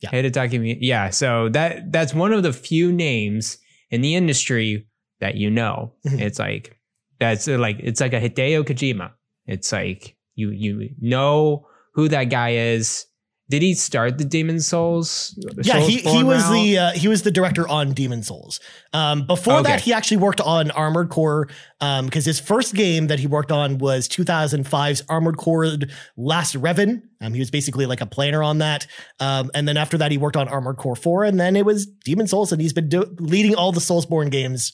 Yeah. 0.00 0.10
Hidetaka. 0.10 0.76
Yeah, 0.80 1.10
so 1.10 1.48
that 1.50 1.92
that's 1.92 2.12
one 2.14 2.32
of 2.32 2.42
the 2.42 2.52
few 2.52 2.92
names 2.92 3.58
in 3.90 4.00
the 4.02 4.14
industry 4.14 4.86
that 5.20 5.36
you 5.36 5.50
know. 5.50 5.94
Mhm. 6.06 6.20
It's 6.20 6.38
like 6.38 6.78
that's 7.20 7.46
like 7.46 7.76
it's 7.80 8.00
like 8.00 8.12
a 8.12 8.20
Hideo 8.20 8.64
Kojima. 8.64 9.12
It's 9.46 9.72
like 9.72 10.16
you 10.34 10.50
you 10.50 10.90
know 11.00 11.68
who 11.94 12.08
that 12.08 12.24
guy 12.24 12.50
is. 12.74 13.06
Did 13.50 13.60
he 13.60 13.74
start 13.74 14.16
the 14.16 14.24
Demon's 14.24 14.66
Souls? 14.66 15.38
Yeah, 15.62 15.78
he, 15.80 15.98
he 15.98 16.24
was 16.24 16.42
route? 16.44 16.52
the 16.54 16.78
uh, 16.78 16.90
he 16.92 17.08
was 17.08 17.22
the 17.22 17.30
director 17.30 17.68
on 17.68 17.92
Demon's 17.92 18.28
Souls. 18.28 18.58
Um, 18.94 19.26
before 19.26 19.62
that, 19.62 19.82
he 19.82 19.92
actually 19.92 20.16
worked 20.16 20.40
on 20.40 20.70
Armored 20.70 21.10
Core 21.10 21.48
because 21.78 22.24
his 22.24 22.40
first 22.40 22.74
game 22.74 23.08
that 23.08 23.18
he 23.18 23.26
worked 23.26 23.52
on 23.52 23.76
was 23.76 24.08
2005's 24.08 25.02
Armored 25.10 25.36
Core 25.36 25.76
Last 26.16 26.54
Raven. 26.54 27.08
Um, 27.20 27.34
he 27.34 27.38
was 27.38 27.50
basically 27.50 27.84
like 27.84 28.00
a 28.00 28.06
planner 28.06 28.42
on 28.42 28.58
that. 28.58 28.86
Um, 29.20 29.50
and 29.54 29.68
then 29.68 29.76
after 29.76 29.98
that, 29.98 30.10
he 30.10 30.16
worked 30.16 30.36
on 30.36 30.48
Armored 30.48 30.76
Core 30.76 30.96
4, 30.96 31.24
and 31.24 31.38
then 31.38 31.54
it 31.54 31.66
was 31.66 31.86
Demon's 31.86 32.30
Souls, 32.30 32.50
and 32.50 32.60
he's 32.62 32.72
been 32.72 32.88
do- 32.88 33.14
leading 33.18 33.54
all 33.54 33.72
the 33.72 33.80
Soulsborne 33.80 34.30
games 34.30 34.72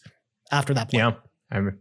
after 0.53 0.75
that 0.75 0.91
point. 0.91 1.03
Yeah. 1.03 1.12
I'm, 1.53 1.79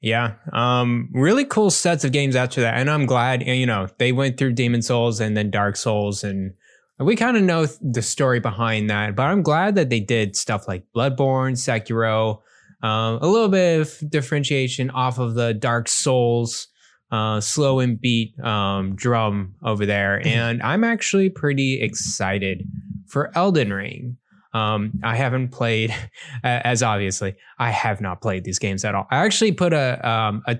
yeah. 0.00 0.34
Um, 0.52 1.10
really 1.12 1.44
cool 1.44 1.70
sets 1.70 2.04
of 2.04 2.12
games 2.12 2.36
after 2.36 2.62
that. 2.62 2.74
And 2.78 2.90
I'm 2.90 3.06
glad, 3.06 3.46
you 3.46 3.66
know, 3.66 3.88
they 3.98 4.12
went 4.12 4.38
through 4.38 4.52
Demon's 4.52 4.86
Souls 4.86 5.20
and 5.20 5.36
then 5.36 5.50
Dark 5.50 5.76
Souls 5.76 6.24
and 6.24 6.52
we 7.00 7.16
kind 7.16 7.36
of 7.36 7.42
know 7.42 7.66
the 7.80 8.02
story 8.02 8.40
behind 8.40 8.90
that, 8.90 9.16
but 9.16 9.22
I'm 9.22 9.42
glad 9.42 9.74
that 9.76 9.88
they 9.88 10.00
did 10.00 10.36
stuff 10.36 10.68
like 10.68 10.84
Bloodborne, 10.94 11.56
Sekiro, 11.56 12.40
um, 12.82 13.18
a 13.22 13.26
little 13.26 13.48
bit 13.48 13.80
of 13.80 14.10
differentiation 14.10 14.90
off 14.90 15.18
of 15.18 15.34
the 15.34 15.54
Dark 15.54 15.88
Souls, 15.88 16.68
uh, 17.10 17.40
slow 17.40 17.80
and 17.80 17.98
beat, 17.98 18.38
um, 18.40 18.94
drum 18.96 19.54
over 19.62 19.86
there. 19.86 20.20
And 20.26 20.62
I'm 20.62 20.84
actually 20.84 21.30
pretty 21.30 21.80
excited 21.80 22.64
for 23.06 23.30
Elden 23.34 23.72
Ring. 23.72 24.18
Um, 24.52 24.92
I 25.04 25.16
haven't 25.16 25.48
played, 25.50 25.94
as 26.44 26.82
obviously, 26.82 27.34
I 27.58 27.70
have 27.70 28.00
not 28.00 28.20
played 28.20 28.44
these 28.44 28.58
games 28.58 28.84
at 28.84 28.94
all. 28.94 29.06
I 29.10 29.18
actually 29.24 29.52
put 29.52 29.72
a 29.72 30.08
um 30.08 30.42
a 30.46 30.58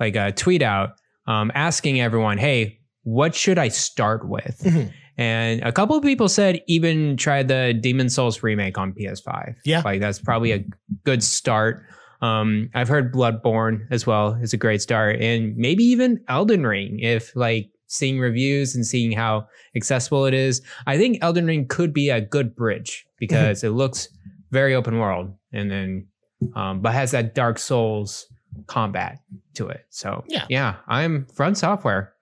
like 0.00 0.16
a 0.16 0.32
tweet 0.32 0.62
out 0.62 0.90
um 1.26 1.50
asking 1.54 2.00
everyone, 2.00 2.38
hey, 2.38 2.80
what 3.02 3.34
should 3.34 3.58
I 3.58 3.68
start 3.68 4.28
with? 4.28 4.60
Mhm. 4.64 4.92
And 5.16 5.62
a 5.64 5.72
couple 5.72 5.96
of 5.96 6.02
people 6.04 6.28
said 6.28 6.60
even 6.68 7.16
try 7.16 7.42
the 7.42 7.74
Demon's 7.80 8.14
Souls 8.14 8.40
remake 8.44 8.78
on 8.78 8.92
PS5. 8.92 9.56
Yeah. 9.64 9.82
like 9.84 10.00
that's 10.00 10.20
probably 10.20 10.52
a 10.52 10.64
good 11.04 11.24
start. 11.24 11.82
Um, 12.22 12.70
I've 12.74 12.88
heard 12.88 13.12
Bloodborne 13.12 13.86
as 13.90 14.06
well 14.06 14.34
is 14.42 14.52
a 14.52 14.56
great 14.56 14.80
start, 14.82 15.20
and 15.20 15.56
maybe 15.56 15.84
even 15.84 16.20
Elden 16.28 16.64
Ring 16.66 16.98
if 17.00 17.34
like 17.36 17.70
seeing 17.88 18.18
reviews 18.20 18.74
and 18.76 18.86
seeing 18.86 19.10
how 19.12 19.48
accessible 19.74 20.24
it 20.26 20.34
is. 20.34 20.62
I 20.86 20.96
think 20.96 21.18
Elden 21.20 21.46
Ring 21.46 21.66
could 21.66 21.92
be 21.92 22.10
a 22.10 22.20
good 22.20 22.54
bridge 22.54 23.06
because 23.18 23.64
it 23.64 23.70
looks 23.70 24.08
very 24.52 24.74
open 24.74 24.98
world, 24.98 25.34
and 25.52 25.70
then 25.70 26.06
um, 26.54 26.80
but 26.80 26.92
has 26.92 27.10
that 27.10 27.34
Dark 27.34 27.58
Souls 27.58 28.26
combat 28.66 29.18
to 29.54 29.68
it. 29.68 29.84
So 29.90 30.24
Yeah. 30.28 30.46
yeah, 30.48 30.76
I'm 30.86 31.26
From 31.34 31.54
Software. 31.54 32.12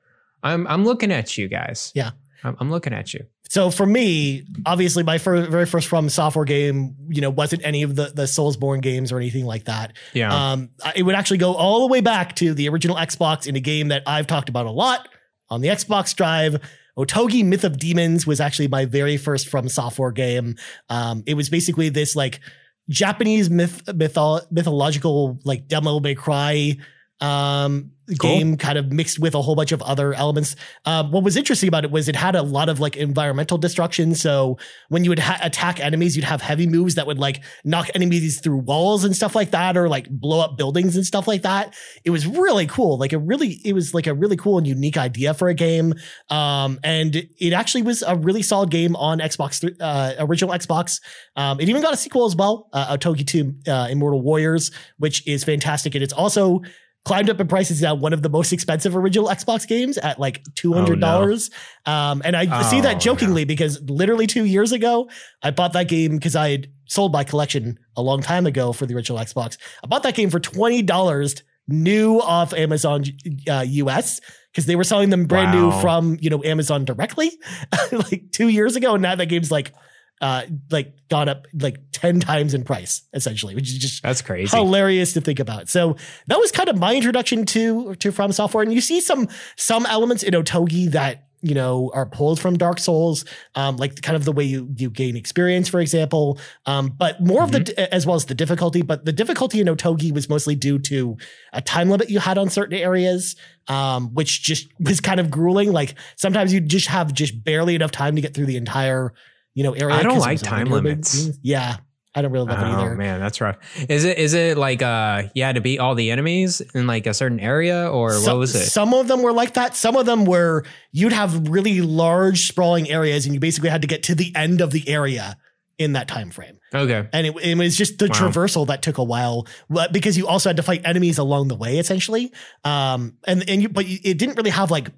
I'm 0.42 0.66
I'm 0.66 0.84
looking 0.84 1.12
at 1.12 1.36
you 1.36 1.48
guys. 1.48 1.92
Yeah. 1.94 2.12
I'm, 2.44 2.56
I'm 2.60 2.70
looking 2.70 2.92
at 2.92 3.12
you. 3.14 3.24
So 3.48 3.70
for 3.70 3.86
me, 3.86 4.44
obviously, 4.66 5.02
my 5.04 5.18
fir- 5.18 5.46
very 5.46 5.66
first 5.66 5.86
From 5.88 6.08
Software 6.08 6.44
game, 6.44 6.96
you 7.08 7.20
know, 7.20 7.30
wasn't 7.30 7.64
any 7.64 7.82
of 7.82 7.94
the 7.96 8.06
the 8.14 8.24
Soulsborne 8.24 8.80
games 8.80 9.12
or 9.12 9.18
anything 9.18 9.44
like 9.44 9.64
that. 9.64 9.92
Yeah. 10.14 10.52
Um, 10.52 10.70
it 10.94 11.02
would 11.04 11.14
actually 11.14 11.38
go 11.38 11.54
all 11.54 11.80
the 11.80 11.86
way 11.92 12.00
back 12.00 12.34
to 12.36 12.54
the 12.54 12.68
original 12.68 12.96
Xbox 12.96 13.46
in 13.46 13.54
a 13.56 13.60
game 13.60 13.88
that 13.88 14.02
I've 14.06 14.26
talked 14.26 14.48
about 14.48 14.66
a 14.66 14.70
lot 14.70 15.08
on 15.48 15.60
the 15.60 15.68
Xbox 15.68 16.14
Drive. 16.14 16.60
Otogi 16.98 17.44
Myth 17.44 17.64
of 17.64 17.78
Demons 17.78 18.26
was 18.26 18.40
actually 18.40 18.68
my 18.68 18.86
very 18.86 19.16
first 19.16 19.48
From 19.48 19.68
Software 19.68 20.12
game. 20.12 20.56
Um, 20.88 21.22
it 21.26 21.34
was 21.34 21.50
basically 21.50 21.88
this 21.90 22.16
like 22.16 22.40
Japanese 22.88 23.50
myth, 23.50 23.82
mytho- 23.86 24.50
mythological 24.50 25.38
like 25.44 25.68
Devil 25.68 26.00
May 26.00 26.14
Cry 26.14 26.76
um 27.20 27.92
game 28.14 28.56
kind 28.56 28.78
of 28.78 28.92
mixed 28.92 29.18
with 29.18 29.34
a 29.34 29.42
whole 29.42 29.54
bunch 29.54 29.72
of 29.72 29.82
other 29.82 30.14
elements. 30.14 30.56
Um 30.84 31.10
what 31.10 31.24
was 31.24 31.36
interesting 31.36 31.68
about 31.68 31.84
it 31.84 31.90
was 31.90 32.08
it 32.08 32.16
had 32.16 32.36
a 32.36 32.42
lot 32.42 32.68
of 32.68 32.80
like 32.80 32.96
environmental 32.96 33.58
destruction. 33.58 34.14
So 34.14 34.58
when 34.88 35.04
you 35.04 35.10
would 35.10 35.18
ha- 35.18 35.40
attack 35.42 35.80
enemies 35.80 36.16
you'd 36.16 36.24
have 36.24 36.40
heavy 36.40 36.66
moves 36.66 36.94
that 36.94 37.06
would 37.06 37.18
like 37.18 37.42
knock 37.64 37.88
enemies 37.94 38.40
through 38.40 38.58
walls 38.58 39.04
and 39.04 39.14
stuff 39.14 39.34
like 39.34 39.50
that 39.50 39.76
or 39.76 39.88
like 39.88 40.08
blow 40.08 40.40
up 40.40 40.56
buildings 40.56 40.96
and 40.96 41.04
stuff 41.04 41.26
like 41.26 41.42
that. 41.42 41.74
It 42.04 42.10
was 42.10 42.26
really 42.26 42.66
cool 42.66 42.98
like 42.98 43.12
it 43.12 43.18
really 43.18 43.60
it 43.64 43.72
was 43.72 43.94
like 43.94 44.06
a 44.06 44.14
really 44.14 44.36
cool 44.36 44.58
and 44.58 44.66
unique 44.66 44.96
idea 44.96 45.34
for 45.34 45.48
a 45.48 45.54
game. 45.54 45.94
Um 46.30 46.78
and 46.84 47.16
it 47.16 47.52
actually 47.52 47.82
was 47.82 48.02
a 48.02 48.16
really 48.16 48.42
solid 48.42 48.70
game 48.70 48.94
on 48.96 49.18
xbox 49.18 49.60
th- 49.60 49.74
uh 49.80 50.14
original 50.18 50.54
xbox. 50.54 51.00
Um 51.36 51.60
it 51.60 51.68
even 51.68 51.82
got 51.82 51.92
a 51.92 51.96
sequel 51.96 52.26
as 52.26 52.36
well 52.36 52.68
uh 52.72 52.96
otogi 52.96 53.26
2 53.26 53.54
uh, 53.68 53.88
immortal 53.90 54.22
warriors 54.22 54.70
which 54.98 55.26
is 55.26 55.44
fantastic. 55.44 55.94
And 55.94 56.02
it's 56.04 56.12
also 56.12 56.62
climbed 57.06 57.30
up 57.30 57.40
in 57.40 57.46
prices 57.46 57.80
now 57.80 57.94
one 57.94 58.12
of 58.12 58.22
the 58.22 58.28
most 58.28 58.52
expensive 58.52 58.96
original 58.96 59.28
xbox 59.28 59.66
games 59.66 59.96
at 59.98 60.18
like 60.18 60.42
$200 60.54 61.50
um 61.86 62.20
and 62.24 62.36
i 62.36 62.62
see 62.68 62.78
Oh, 62.78 62.82
that 62.82 63.00
jokingly 63.00 63.44
because 63.44 63.80
literally 63.82 64.26
two 64.26 64.44
years 64.44 64.72
ago 64.72 65.08
i 65.40 65.52
bought 65.52 65.72
that 65.74 65.86
game 65.86 66.16
because 66.16 66.34
i 66.34 66.50
had 66.50 66.66
sold 66.86 67.12
my 67.12 67.22
collection 67.22 67.78
a 67.96 68.02
long 68.02 68.22
time 68.22 68.44
ago 68.44 68.72
for 68.72 68.86
the 68.86 68.94
original 68.94 69.18
xbox. 69.20 69.56
I 69.82 69.86
bought 69.86 70.02
that 70.02 70.14
game 70.14 70.30
for 70.30 70.40
$20 70.40 71.42
new 71.68 72.20
off 72.20 72.52
amazon 72.52 73.04
uh, 73.48 73.64
us 73.64 74.20
because 74.52 74.66
they 74.66 74.76
were 74.76 74.84
selling 74.84 75.10
them 75.10 75.26
brand 75.26 75.52
new 75.52 75.70
from 75.80 76.16
you 76.20 76.30
know 76.30 76.42
amazon 76.44 76.84
directly 76.84 77.30
like 77.92 78.30
two 78.32 78.48
years 78.48 78.76
ago. 78.76 78.94
And 78.94 79.02
now 79.02 79.14
that 79.14 79.26
game's 79.26 79.50
like 79.50 79.72
uh 80.20 80.42
like 80.70 80.94
gone 81.08 81.28
up 81.28 81.46
like 81.60 81.76
10 81.92 82.20
times 82.20 82.54
in 82.54 82.64
price 82.64 83.02
essentially 83.12 83.54
which 83.54 83.68
is 83.70 83.78
just 83.78 84.02
That's 84.02 84.22
crazy. 84.22 84.56
hilarious 84.56 85.12
to 85.12 85.20
think 85.20 85.38
about. 85.40 85.68
So 85.68 85.96
that 86.26 86.38
was 86.38 86.50
kind 86.52 86.68
of 86.68 86.78
my 86.78 86.94
introduction 86.94 87.44
to 87.46 87.94
to 87.96 88.12
From 88.12 88.32
Software, 88.32 88.62
and 88.62 88.72
you 88.72 88.80
see 88.80 89.00
some 89.00 89.28
some 89.56 89.84
elements 89.86 90.22
in 90.22 90.32
Otogi 90.34 90.90
that 90.92 91.24
you 91.42 91.54
know 91.54 91.90
are 91.94 92.06
pulled 92.06 92.40
from 92.40 92.56
Dark 92.56 92.78
Souls, 92.78 93.24
um, 93.54 93.76
like 93.76 94.00
kind 94.02 94.16
of 94.16 94.24
the 94.24 94.32
way 94.32 94.44
you 94.44 94.68
you 94.76 94.88
gain 94.90 95.16
experience, 95.16 95.68
for 95.68 95.80
example. 95.80 96.38
Um, 96.64 96.88
but 96.96 97.20
more 97.22 97.42
of 97.42 97.52
the 97.52 97.94
as 97.94 98.06
well 98.06 98.16
as 98.16 98.24
the 98.24 98.34
difficulty. 98.34 98.82
But 98.82 99.04
the 99.04 99.12
difficulty 99.12 99.60
in 99.60 99.66
Otogi 99.66 100.12
was 100.12 100.28
mostly 100.28 100.54
due 100.54 100.78
to 100.80 101.16
a 101.52 101.60
time 101.60 101.90
limit 101.90 102.08
you 102.10 102.20
had 102.20 102.38
on 102.38 102.48
certain 102.50 102.76
areas, 102.78 103.36
um, 103.68 104.14
which 104.14 104.42
just 104.42 104.68
was 104.80 105.00
kind 105.00 105.20
of 105.20 105.30
grueling. 105.30 105.72
Like 105.72 105.94
sometimes 106.16 106.52
you 106.52 106.60
just 106.60 106.88
have 106.88 107.12
just 107.12 107.44
barely 107.44 107.74
enough 107.74 107.90
time 107.92 108.16
to 108.16 108.22
get 108.22 108.34
through 108.34 108.46
the 108.46 108.56
entire 108.56 109.12
you 109.56 109.64
know 109.64 109.72
area. 109.72 109.96
I 109.96 110.04
don't 110.04 110.20
like 110.20 110.38
time 110.40 110.64
big- 110.66 110.72
limits. 110.74 111.30
Yeah, 111.42 111.78
I 112.14 112.22
don't 112.22 112.30
really 112.30 112.46
love 112.46 112.60
it 112.60 112.62
either. 112.64 112.92
Oh 112.92 112.96
man, 112.96 113.18
that's 113.18 113.40
rough. 113.40 113.56
Is 113.88 114.04
it 114.04 114.18
is 114.18 114.32
it 114.34 114.56
like 114.56 114.82
uh 114.82 115.24
you 115.34 115.42
had 115.42 115.56
to 115.56 115.60
beat 115.60 115.78
all 115.80 115.94
the 115.96 116.12
enemies 116.12 116.60
in 116.74 116.86
like 116.86 117.06
a 117.08 117.14
certain 117.14 117.40
area 117.40 117.90
or 117.90 118.12
So- 118.12 118.26
what 118.32 118.38
was 118.38 118.54
it? 118.54 118.66
Some 118.66 118.94
of 118.94 119.08
them 119.08 119.22
were 119.22 119.32
like 119.32 119.54
that. 119.54 119.74
Some 119.74 119.96
of 119.96 120.06
them 120.06 120.24
were 120.26 120.64
you'd 120.92 121.12
have 121.12 121.48
really 121.48 121.80
large 121.80 122.46
sprawling 122.46 122.88
areas 122.88 123.26
and 123.26 123.34
you 123.34 123.40
basically 123.40 123.70
had 123.70 123.82
to 123.82 123.88
get 123.88 124.04
to 124.04 124.14
the 124.14 124.32
end 124.36 124.60
of 124.60 124.70
the 124.70 124.88
area 124.88 125.36
in 125.78 125.92
that 125.92 126.08
time 126.08 126.30
frame. 126.30 126.58
Okay. 126.74 127.06
And 127.12 127.26
it, 127.26 127.36
it 127.42 127.58
was 127.58 127.76
just 127.76 127.98
the 127.98 128.06
Wow. 128.08 128.14
traversal 128.30 128.66
that 128.68 128.80
took 128.80 128.96
a 128.98 129.04
while 129.04 129.46
because 129.92 130.16
you 130.16 130.26
also 130.26 130.48
had 130.48 130.56
to 130.56 130.62
fight 130.62 130.82
enemies 130.86 131.18
along 131.18 131.48
the 131.48 131.54
way 131.56 131.78
essentially. 131.78 132.32
Um 132.64 133.18
and 133.26 133.48
and 133.48 133.60
you 133.62 133.68
but 133.68 133.86
you, 133.86 133.98
it 134.04 134.16
didn't 134.18 134.36
really 134.36 134.50
have 134.50 134.70
like 134.70 134.90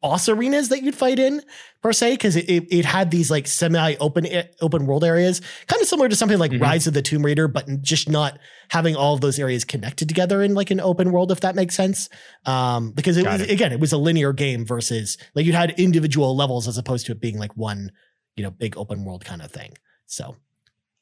boss 0.00 0.28
arenas 0.28 0.68
that 0.68 0.82
you'd 0.82 0.94
fight 0.94 1.18
in 1.18 1.42
per 1.82 1.92
se 1.92 2.12
because 2.12 2.36
it, 2.36 2.48
it, 2.48 2.64
it 2.70 2.84
had 2.84 3.10
these 3.10 3.30
like 3.30 3.46
semi 3.46 3.96
open 3.96 4.26
open 4.60 4.86
world 4.86 5.02
areas 5.04 5.40
kind 5.66 5.82
of 5.82 5.88
similar 5.88 6.08
to 6.08 6.14
something 6.14 6.38
like 6.38 6.52
Mhm. 6.52 6.60
rise 6.60 6.86
of 6.86 6.94
the 6.94 7.02
tomb 7.02 7.24
raider 7.24 7.48
but 7.48 7.66
just 7.82 8.08
not 8.08 8.38
having 8.70 8.94
all 8.94 9.14
of 9.14 9.20
those 9.20 9.38
areas 9.40 9.64
connected 9.64 10.08
together 10.08 10.42
in 10.42 10.54
like 10.54 10.70
an 10.70 10.80
open 10.80 11.10
world 11.10 11.32
if 11.32 11.40
that 11.40 11.54
makes 11.56 11.74
sense 11.74 12.08
um 12.46 12.92
because 12.92 13.16
it 13.16 13.24
Got 13.24 13.32
was 13.40 13.42
it. 13.42 13.50
again 13.50 13.72
it 13.72 13.80
was 13.80 13.92
a 13.92 13.98
linear 13.98 14.32
game 14.32 14.64
versus 14.64 15.18
like 15.34 15.44
you 15.46 15.52
had 15.52 15.70
individual 15.80 16.36
levels 16.36 16.68
as 16.68 16.78
opposed 16.78 17.06
to 17.06 17.12
it 17.12 17.20
being 17.20 17.38
like 17.38 17.56
one 17.56 17.90
you 18.36 18.44
know 18.44 18.50
big 18.50 18.76
open 18.76 19.04
world 19.04 19.24
kind 19.24 19.42
of 19.42 19.50
thing 19.50 19.72
so 20.06 20.36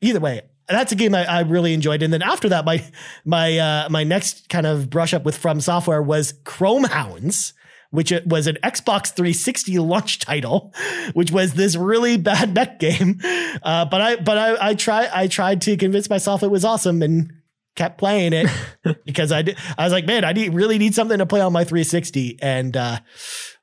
either 0.01 0.21
way 0.21 0.41
that's 0.69 0.91
a 0.91 0.97
game 0.97 1.15
I, 1.15 1.25
I 1.27 1.41
really 1.41 1.75
enjoyed 1.75 2.03
and 2.03 2.13
then 2.13 2.23
after 2.23 2.49
that 2.49 2.65
my 2.65 2.83
my 3.27 3.59
uh 3.59 3.89
my 3.91 4.05
next 4.05 4.49
kind 4.49 4.65
of 4.67 4.89
brush 4.89 5.13
up 5.13 5.25
with 5.25 5.37
from 5.37 5.61
software 5.61 6.01
was 6.03 6.33
chrome 6.45 6.85
hounds 6.85 7.53
which 7.91 8.13
it 8.13 8.27
was 8.27 8.47
an 8.47 8.57
xbox 8.65 9.15
360 9.15 9.79
launch 9.79 10.19
title 10.19 10.73
which 11.15 11.31
was 11.31 11.55
this 11.55 11.77
really 11.77 12.17
bad 12.17 12.55
mech 12.55 12.79
game 12.79 13.19
uh 13.63 13.85
but 13.85 14.01
i 14.01 14.17
but 14.17 14.39
i 14.39 14.71
i 14.71 14.75
try 14.75 15.09
i 15.13 15.27
tried 15.27 15.61
to 15.61 15.77
convince 15.77 16.09
myself 16.11 16.43
it 16.43 16.51
was 16.51 16.65
awesome 16.65 17.03
and 17.03 17.33
kept 17.75 17.99
playing 17.99 18.33
it 18.33 18.51
because 19.05 19.33
i 19.33 19.43
did 19.43 19.57
i 19.77 19.85
was 19.85 19.93
like 19.93 20.07
man 20.07 20.25
i 20.25 20.33
need 20.33 20.55
really 20.55 20.79
need 20.79 20.95
something 20.95 21.19
to 21.19 21.27
play 21.27 21.41
on 21.41 21.53
my 21.53 21.65
360 21.65 22.39
and 22.41 22.77
uh 22.77 22.99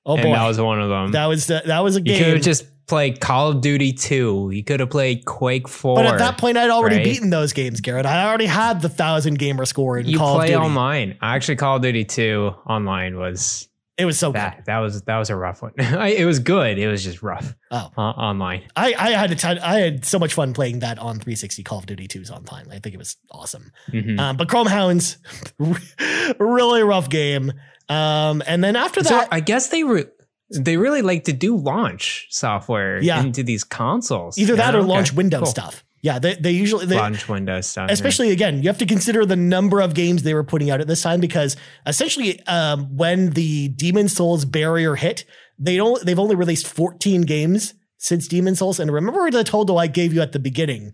oh 0.05 0.13
and 0.15 0.23
boy 0.23 0.33
that 0.33 0.47
was 0.47 0.59
one 0.59 0.81
of 0.81 0.89
them. 0.89 1.11
that 1.11 1.25
was 1.25 1.47
the, 1.47 1.61
that 1.65 1.79
was 1.79 1.95
a 1.95 2.01
game. 2.01 2.17
you 2.17 2.23
could 2.23 2.33
have 2.35 2.43
just 2.43 2.65
played 2.87 3.19
Call 3.19 3.49
of 3.51 3.61
Duty 3.61 3.93
2. 3.93 4.51
You 4.53 4.63
could 4.63 4.79
have 4.79 4.89
played 4.89 5.25
Quake 5.25 5.67
4. 5.67 5.95
But 5.95 6.05
at 6.05 6.19
that 6.19 6.37
point, 6.37 6.57
I'd 6.57 6.69
already 6.69 6.97
right? 6.97 7.05
beaten 7.05 7.29
those 7.29 7.53
games, 7.53 7.81
Garrett. 7.81 8.05
I 8.05 8.25
already 8.27 8.45
had 8.45 8.81
the 8.81 8.89
thousand 8.89 9.39
gamer 9.39 9.65
score 9.65 9.97
in 9.97 10.05
you 10.05 10.17
Call 10.17 10.35
of 10.35 10.39
play 10.39 10.47
Duty. 10.47 10.57
online. 10.57 11.17
Actually, 11.21 11.55
Call 11.55 11.77
of 11.77 11.81
Duty 11.81 12.03
2 12.03 12.53
online 12.67 13.17
was 13.17 13.67
It 13.95 14.05
was 14.05 14.17
so 14.17 14.31
good. 14.31 14.41
that. 14.65 14.79
Was 14.79 15.03
that 15.03 15.17
was 15.17 15.29
a 15.29 15.35
rough 15.35 15.61
one. 15.61 15.73
It 15.77 16.25
was 16.25 16.39
good. 16.39 16.79
It 16.79 16.87
was 16.87 17.03
just 17.03 17.21
rough 17.21 17.53
Oh. 17.69 17.91
uh, 17.95 18.01
online. 18.01 18.63
I, 18.75 18.95
I 18.97 19.11
had 19.11 19.31
a 19.31 19.35
ton, 19.35 19.59
I 19.59 19.79
had 19.81 20.03
so 20.05 20.17
much 20.17 20.33
fun 20.33 20.53
playing 20.53 20.79
that 20.79 20.97
on 20.97 21.15
360 21.19 21.61
Call 21.63 21.77
of 21.79 21.85
Duty 21.85 22.07
2's 22.07 22.31
online. 22.31 22.65
I 22.71 22.79
think 22.79 22.95
it 22.95 22.97
was 22.97 23.17
awesome. 23.29 23.71
Mhm. 23.91 24.19
Um, 24.19 24.37
but 24.37 24.49
Chrome 24.49 24.65
Hounds, 24.67 25.17
really 26.39 26.83
rough 26.83 27.09
game. 27.09 27.51
Um, 27.89 28.41
and 28.47 28.63
then 28.63 28.75
after 28.75 29.03
So 29.03 29.09
that, 29.15 29.27
I 29.31 29.39
guess 29.39 29.69
they 29.69 29.83
re- 29.83 30.05
they 30.49 30.77
really 30.77 31.01
like 31.01 31.25
to 31.25 31.33
do 31.33 31.55
launch 31.55 32.27
software 32.29 33.01
Yeah. 33.01 33.21
into 33.21 33.43
these 33.43 33.63
consoles. 33.63 34.37
either 34.37 34.55
that 34.55 34.73
Yeah, 34.73 34.79
or 34.79 34.83
okay, 34.83 34.89
launch 34.89 35.13
window 35.13 35.39
cool. 35.39 35.47
stuff. 35.47 35.83
Yeah, 36.03 36.19
they, 36.19 36.35
they 36.35 36.51
usually 36.51 36.85
they, 36.85 36.97
launch 36.97 37.27
Windows 37.29 37.65
stuff. 37.65 37.87
yeah. 37.89 37.93
especially 37.93 38.31
again 38.31 38.61
you 38.61 38.67
have 38.67 38.77
to 38.79 38.85
consider 38.85 39.25
the 39.25 39.37
number 39.37 39.79
of 39.79 39.93
games 39.93 40.21
they 40.23 40.33
were 40.33 40.43
putting 40.43 40.69
out 40.69 40.81
at 40.81 40.87
this 40.87 41.01
time 41.01 41.19
because 41.21 41.55
essentially 41.87 42.45
um, 42.45 42.95
when 42.97 43.29
the 43.31 43.69
demon's 43.69 44.13
souls 44.13 44.43
barrier 44.45 44.95
hit 44.95 45.23
they 45.57 45.77
don't 45.77 46.05
they've 46.05 46.19
only 46.19 46.35
released 46.35 46.67
14 46.67 47.21
games 47.21 47.73
since 47.97 48.27
demon's 48.27 48.59
souls 48.59 48.79
and 48.81 48.91
remember 48.91 49.31
the 49.31 49.45
total 49.45 49.79
i 49.79 49.87
gave 49.87 50.13
you 50.13 50.21
at 50.21 50.33
the 50.33 50.39
beginning 50.39 50.91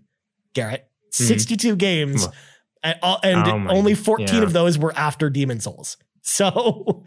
garrett 0.54 0.88
62 1.10 1.74
games 1.76 2.28
Mm. 2.28 2.32
and, 2.84 2.98
all- 3.02 3.20
and 3.24 3.68
Oh 3.68 3.74
only 3.76 3.94
14 3.96 4.28
yeah. 4.28 4.42
of 4.42 4.52
those 4.52 4.78
were 4.78 4.92
after 4.96 5.28
demon's 5.28 5.64
souls 5.64 5.96
so 6.22 7.02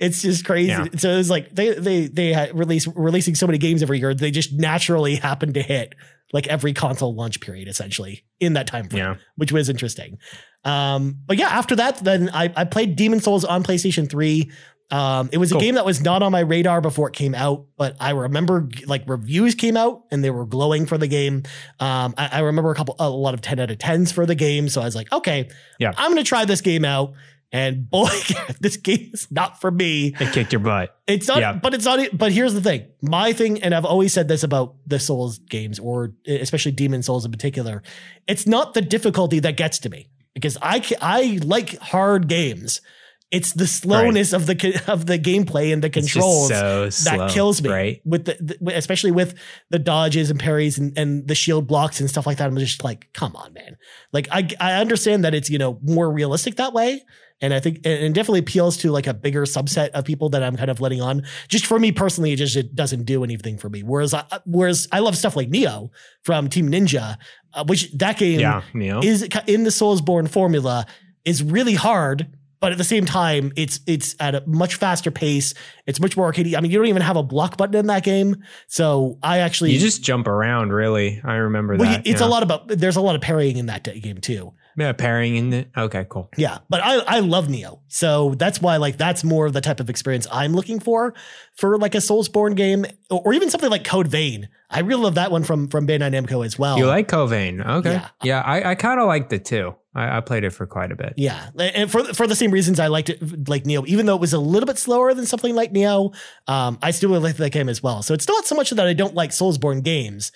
it's 0.00 0.22
just 0.22 0.44
crazy. 0.46 0.68
Yeah. 0.70 0.86
So 0.96 1.10
it's 1.10 1.28
like 1.28 1.54
they 1.54 1.74
they 1.74 2.06
they 2.06 2.32
had 2.32 2.58
release 2.58 2.88
releasing 2.88 3.34
so 3.34 3.46
many 3.46 3.58
games 3.58 3.82
every 3.82 3.98
year. 3.98 4.14
They 4.14 4.30
just 4.30 4.54
naturally 4.54 5.16
happen 5.16 5.52
to 5.52 5.62
hit 5.62 5.94
like 6.32 6.46
every 6.46 6.72
console 6.72 7.14
launch 7.14 7.40
period 7.40 7.68
essentially 7.68 8.24
in 8.40 8.54
that 8.54 8.66
time 8.66 8.88
frame 8.88 9.02
yeah. 9.02 9.14
which 9.36 9.52
was 9.52 9.68
interesting. 9.68 10.18
Um, 10.64 11.20
but 11.26 11.38
yeah, 11.38 11.48
after 11.48 11.76
that, 11.76 11.98
then 11.98 12.28
I, 12.34 12.52
I 12.56 12.64
played 12.64 12.96
Demon's 12.96 13.24
Souls 13.24 13.44
on 13.44 13.62
PlayStation 13.62 14.10
3. 14.10 14.50
Um, 14.90 15.28
it 15.32 15.38
was 15.38 15.50
a 15.50 15.58
game 15.58 15.74
that 15.74 15.84
was 15.84 16.00
not 16.00 16.22
on 16.22 16.30
my 16.30 16.40
radar 16.40 16.80
before 16.80 17.08
it 17.08 17.14
came 17.14 17.34
out, 17.34 17.66
but 17.76 17.96
I 17.98 18.10
remember 18.10 18.68
like 18.86 19.02
reviews 19.08 19.56
came 19.56 19.76
out 19.76 20.02
and 20.12 20.22
they 20.22 20.30
were 20.30 20.46
glowing 20.46 20.86
for 20.86 20.96
the 20.96 21.08
game. 21.08 21.42
Um, 21.80 22.14
I, 22.16 22.28
I 22.32 22.38
remember 22.40 22.70
a 22.70 22.74
couple, 22.74 22.94
a 23.00 23.10
lot 23.10 23.34
of 23.34 23.40
10 23.40 23.58
out 23.58 23.70
of 23.70 23.78
10s 23.78 24.12
for 24.12 24.26
the 24.26 24.36
game. 24.36 24.68
So 24.68 24.80
I 24.80 24.84
was 24.84 24.94
like, 24.94 25.12
okay, 25.12 25.48
Yeah. 25.80 25.92
I'm 25.96 26.12
going 26.12 26.22
to 26.22 26.28
try 26.28 26.44
this 26.44 26.60
game 26.60 26.84
out. 26.84 27.14
And 27.56 27.88
boy, 27.88 28.10
this 28.60 28.76
game 28.76 29.10
is 29.14 29.28
not 29.30 29.62
for 29.62 29.70
me. 29.70 30.14
It 30.20 30.32
kicked 30.34 30.52
your 30.52 30.60
butt. 30.60 30.94
It's 31.06 31.26
not, 31.26 31.38
Yeah. 31.38 31.54
but 31.54 31.72
it's 31.72 31.86
not. 31.86 32.06
But 32.12 32.30
here's 32.32 32.52
the 32.52 32.60
thing: 32.60 32.86
my 33.00 33.32
thing, 33.32 33.62
and 33.62 33.74
I've 33.74 33.86
always 33.86 34.12
said 34.12 34.28
this 34.28 34.42
about 34.42 34.74
the 34.86 34.98
Souls 34.98 35.38
games, 35.38 35.78
or 35.78 36.12
especially 36.26 36.72
Demon's 36.72 37.06
Souls 37.06 37.24
in 37.24 37.32
particular. 37.32 37.82
It's 38.28 38.46
not 38.46 38.74
the 38.74 38.82
difficulty 38.82 39.38
that 39.38 39.56
gets 39.56 39.78
to 39.80 39.88
me 39.88 40.10
because 40.34 40.58
I 40.60 40.84
I 41.00 41.38
like 41.42 41.78
hard 41.78 42.28
games. 42.28 42.82
It's 43.30 43.54
the 43.54 43.66
slowness 43.66 44.34
of 44.34 44.44
the 44.46 44.82
of 44.86 45.06
the 45.06 45.18
gameplay 45.18 45.72
and 45.72 45.82
the 45.82 45.88
controls 45.90 46.48
so 46.48 46.84
that 46.84 46.92
slow, 46.92 47.28
kills 47.30 47.62
me. 47.62 47.70
Right. 47.70 48.00
With 48.04 48.26
the, 48.26 48.36
the 48.60 48.76
especially 48.76 49.12
with 49.12 49.34
the 49.70 49.78
dodges 49.78 50.30
and 50.30 50.38
parries 50.38 50.78
and, 50.78 50.96
and 50.98 51.26
the 51.26 51.34
shield 51.34 51.66
blocks 51.66 52.00
and 52.00 52.08
stuff 52.10 52.26
like 52.26 52.36
that. 52.36 52.46
I'm 52.48 52.56
just 52.58 52.84
like, 52.84 53.08
come 53.14 53.34
on, 53.34 53.54
man. 53.54 53.78
Like 54.12 54.28
I 54.30 54.46
I 54.60 54.74
understand 54.74 55.24
that 55.24 55.34
it's 55.34 55.48
you 55.48 55.58
know 55.58 55.78
more 55.82 56.12
realistic 56.12 56.56
that 56.56 56.74
way. 56.74 57.02
And 57.42 57.52
I 57.52 57.60
think 57.60 57.78
and 57.84 57.92
it 58.02 58.12
definitely 58.14 58.40
appeals 58.40 58.78
to 58.78 58.90
like 58.90 59.06
a 59.06 59.12
bigger 59.12 59.42
subset 59.42 59.90
of 59.90 60.04
people 60.04 60.30
that 60.30 60.42
I'm 60.42 60.56
kind 60.56 60.70
of 60.70 60.80
letting 60.80 61.02
on. 61.02 61.22
Just 61.48 61.66
for 61.66 61.78
me 61.78 61.92
personally, 61.92 62.32
it 62.32 62.36
just 62.36 62.56
it 62.56 62.74
doesn't 62.74 63.04
do 63.04 63.24
anything 63.24 63.58
for 63.58 63.68
me. 63.68 63.82
Whereas 63.82 64.14
I 64.14 64.24
whereas 64.46 64.88
I 64.90 65.00
love 65.00 65.16
stuff 65.16 65.36
like 65.36 65.50
Nioh 65.50 65.90
from 66.22 66.48
Team 66.48 66.70
Ninja, 66.70 67.18
uh, 67.52 67.64
which 67.66 67.92
that 67.92 68.16
game 68.16 68.40
Yeah. 68.40 68.62
Neil. 68.72 69.00
is 69.04 69.22
in 69.46 69.64
the 69.64 69.70
Soulsborne 69.70 70.30
formula 70.30 70.86
is 71.26 71.42
really 71.42 71.74
hard, 71.74 72.26
but 72.58 72.72
at 72.72 72.78
the 72.78 72.84
same 72.84 73.04
time, 73.04 73.52
it's 73.54 73.80
it's 73.86 74.16
at 74.18 74.34
a 74.34 74.42
much 74.46 74.76
faster 74.76 75.10
pace. 75.10 75.52
It's 75.86 76.00
much 76.00 76.16
more 76.16 76.32
arcadey. 76.32 76.56
I 76.56 76.60
mean, 76.62 76.70
you 76.70 76.78
don't 76.78 76.86
even 76.88 77.02
have 77.02 77.16
a 77.16 77.22
block 77.22 77.58
button 77.58 77.74
in 77.76 77.86
that 77.88 78.02
game, 78.02 78.42
so 78.66 79.18
I 79.22 79.38
actually 79.40 79.72
you 79.72 79.78
just 79.78 80.02
jump 80.02 80.26
around. 80.26 80.72
Really, 80.72 81.20
I 81.22 81.34
remember 81.34 81.76
well, 81.76 81.90
that. 81.90 82.06
it's 82.06 82.22
yeah. 82.22 82.26
a 82.26 82.30
lot 82.30 82.42
about. 82.42 82.68
There's 82.68 82.96
a 82.96 83.02
lot 83.02 83.14
of 83.14 83.20
parrying 83.20 83.58
in 83.58 83.66
that 83.66 83.84
game 83.84 84.18
too. 84.22 84.54
Yeah, 84.76 84.92
pairing 84.92 85.36
in 85.36 85.52
it. 85.52 85.70
Okay, 85.76 86.06
cool. 86.08 86.30
Yeah, 86.36 86.58
but 86.68 86.82
I 86.84 86.98
I 86.98 87.20
love 87.20 87.48
Nioh, 87.48 87.80
so 87.88 88.34
that's 88.36 88.60
why 88.60 88.76
like 88.76 88.98
that's 88.98 89.24
more 89.24 89.46
of 89.46 89.52
the 89.54 89.60
type 89.60 89.80
of 89.80 89.88
experience 89.88 90.26
I'm 90.30 90.52
looking 90.52 90.80
for 90.80 91.14
for 91.54 91.78
like 91.78 91.94
a 91.94 91.98
Soulsborne 91.98 92.56
game 92.56 92.84
or, 93.10 93.22
or 93.24 93.32
even 93.32 93.48
something 93.48 93.70
like 93.70 93.84
Code 93.84 94.08
Vein. 94.08 94.48
I 94.68 94.80
really 94.80 95.02
love 95.02 95.14
that 95.14 95.30
one 95.30 95.44
from 95.44 95.68
from 95.68 95.86
Bandai 95.86 96.12
Namco 96.12 96.44
as 96.44 96.58
well. 96.58 96.78
You 96.78 96.86
like 96.86 97.08
Code 97.08 97.30
Vein? 97.30 97.60
Okay. 97.60 97.88
Oh. 97.88 97.92
Yeah. 97.92 98.08
Yeah, 98.22 98.40
I, 98.42 98.70
I 98.70 98.74
kind 98.74 99.00
of 99.00 99.06
liked 99.06 99.32
it 99.32 99.44
too. 99.44 99.74
I, 99.94 100.18
I 100.18 100.20
played 100.20 100.44
it 100.44 100.50
for 100.50 100.66
quite 100.66 100.92
a 100.92 100.96
bit. 100.96 101.14
Yeah, 101.16 101.48
and 101.58 101.90
for 101.90 102.04
for 102.12 102.26
the 102.26 102.36
same 102.36 102.50
reasons 102.50 102.78
I 102.78 102.88
liked 102.88 103.08
it, 103.08 103.48
like 103.48 103.64
Nioh, 103.64 103.86
even 103.86 104.04
though 104.04 104.14
it 104.14 104.20
was 104.20 104.34
a 104.34 104.38
little 104.38 104.66
bit 104.66 104.78
slower 104.78 105.14
than 105.14 105.24
something 105.24 105.54
like 105.54 105.72
Nioh, 105.72 106.14
um, 106.46 106.78
I 106.82 106.90
still 106.90 107.08
really 107.08 107.22
liked 107.22 107.38
that 107.38 107.50
game 107.50 107.70
as 107.70 107.82
well. 107.82 108.02
So 108.02 108.12
it's 108.12 108.28
not 108.28 108.44
so 108.46 108.54
much 108.54 108.70
that 108.70 108.86
I 108.86 108.92
don't 108.92 109.14
like 109.14 109.30
Soulsborne 109.30 109.82
games, 109.82 110.32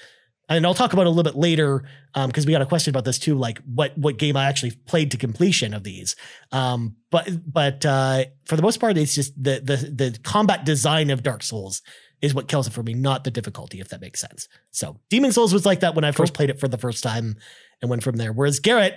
and 0.51 0.67
I'll 0.67 0.75
talk 0.75 0.93
about 0.93 1.03
it 1.03 1.07
a 1.07 1.11
little 1.11 1.23
bit 1.23 1.37
later 1.39 1.85
because 2.27 2.45
we 2.45 2.53
got 2.53 2.61
a 2.61 2.67
question 2.67 2.91
about 2.91 3.05
this 3.05 3.19
too, 3.19 3.37
like 3.37 3.59
what 3.65 3.97
what 3.97 4.19
game 4.19 4.37
I 4.37 4.45
actually 4.47 4.73
played 4.73 5.13
to 5.13 5.17
completion 5.17 5.73
of 5.73 5.85
these. 5.85 6.17
Um, 6.53 6.97
but 7.11 7.29
but 7.51 7.87
uh, 7.87 8.25
for 8.45 8.57
the 8.57 8.63
most 8.63 8.81
part, 8.81 8.99
it's 8.99 9.15
just 9.15 9.33
the 9.43 9.61
the 9.61 9.77
the 9.77 10.19
combat 10.23 10.65
design 10.65 11.11
of 11.11 11.23
Dark 11.23 11.43
Souls 11.43 11.81
is 12.21 12.35
what 12.35 12.49
kills 12.49 12.67
it 12.67 12.73
for 12.75 12.83
me, 12.83 12.93
not 12.93 13.25
the 13.25 13.31
difficulty, 13.31 13.81
if 13.81 13.89
that 13.89 14.01
makes 14.03 14.21
sense. 14.21 14.47
So 14.73 14.99
Demon's 15.09 15.37
Souls 15.37 15.55
was 15.55 15.65
like 15.65 15.81
that 15.81 15.95
when 15.95 16.05
I 16.05 16.13
first 16.13 16.35
played 16.35 16.51
it 16.51 16.61
for 16.61 16.69
the 16.69 16.77
first 16.77 17.03
time 17.03 17.37
and 17.81 17.89
went 17.89 18.03
from 18.03 18.17
there. 18.17 18.33
Whereas 18.33 18.61
Garrett, 18.61 18.95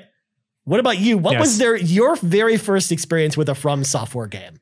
what 0.66 0.80
about 0.82 0.98
you? 1.00 1.18
What 1.18 1.40
was 1.40 1.52
Yes. 1.52 1.60
there 1.60 1.76
your 1.78 2.16
very 2.18 2.58
first 2.58 2.92
experience 2.92 3.38
with 3.38 3.48
a 3.48 3.56
From 3.56 3.86
Software 3.86 4.28
game? 4.28 4.60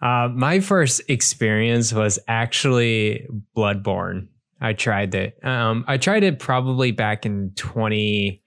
Uh, 0.00 0.28
my 0.32 0.60
first 0.60 1.00
experience 1.08 1.92
was 1.92 2.18
actually 2.28 3.26
Bloodborne. 3.56 4.28
I 4.60 4.72
tried 4.72 5.14
it. 5.14 5.38
Um, 5.44 5.84
I 5.86 5.98
tried 5.98 6.24
it 6.24 6.38
probably 6.38 6.90
back 6.92 7.26
in 7.26 7.52
20. 7.56 8.42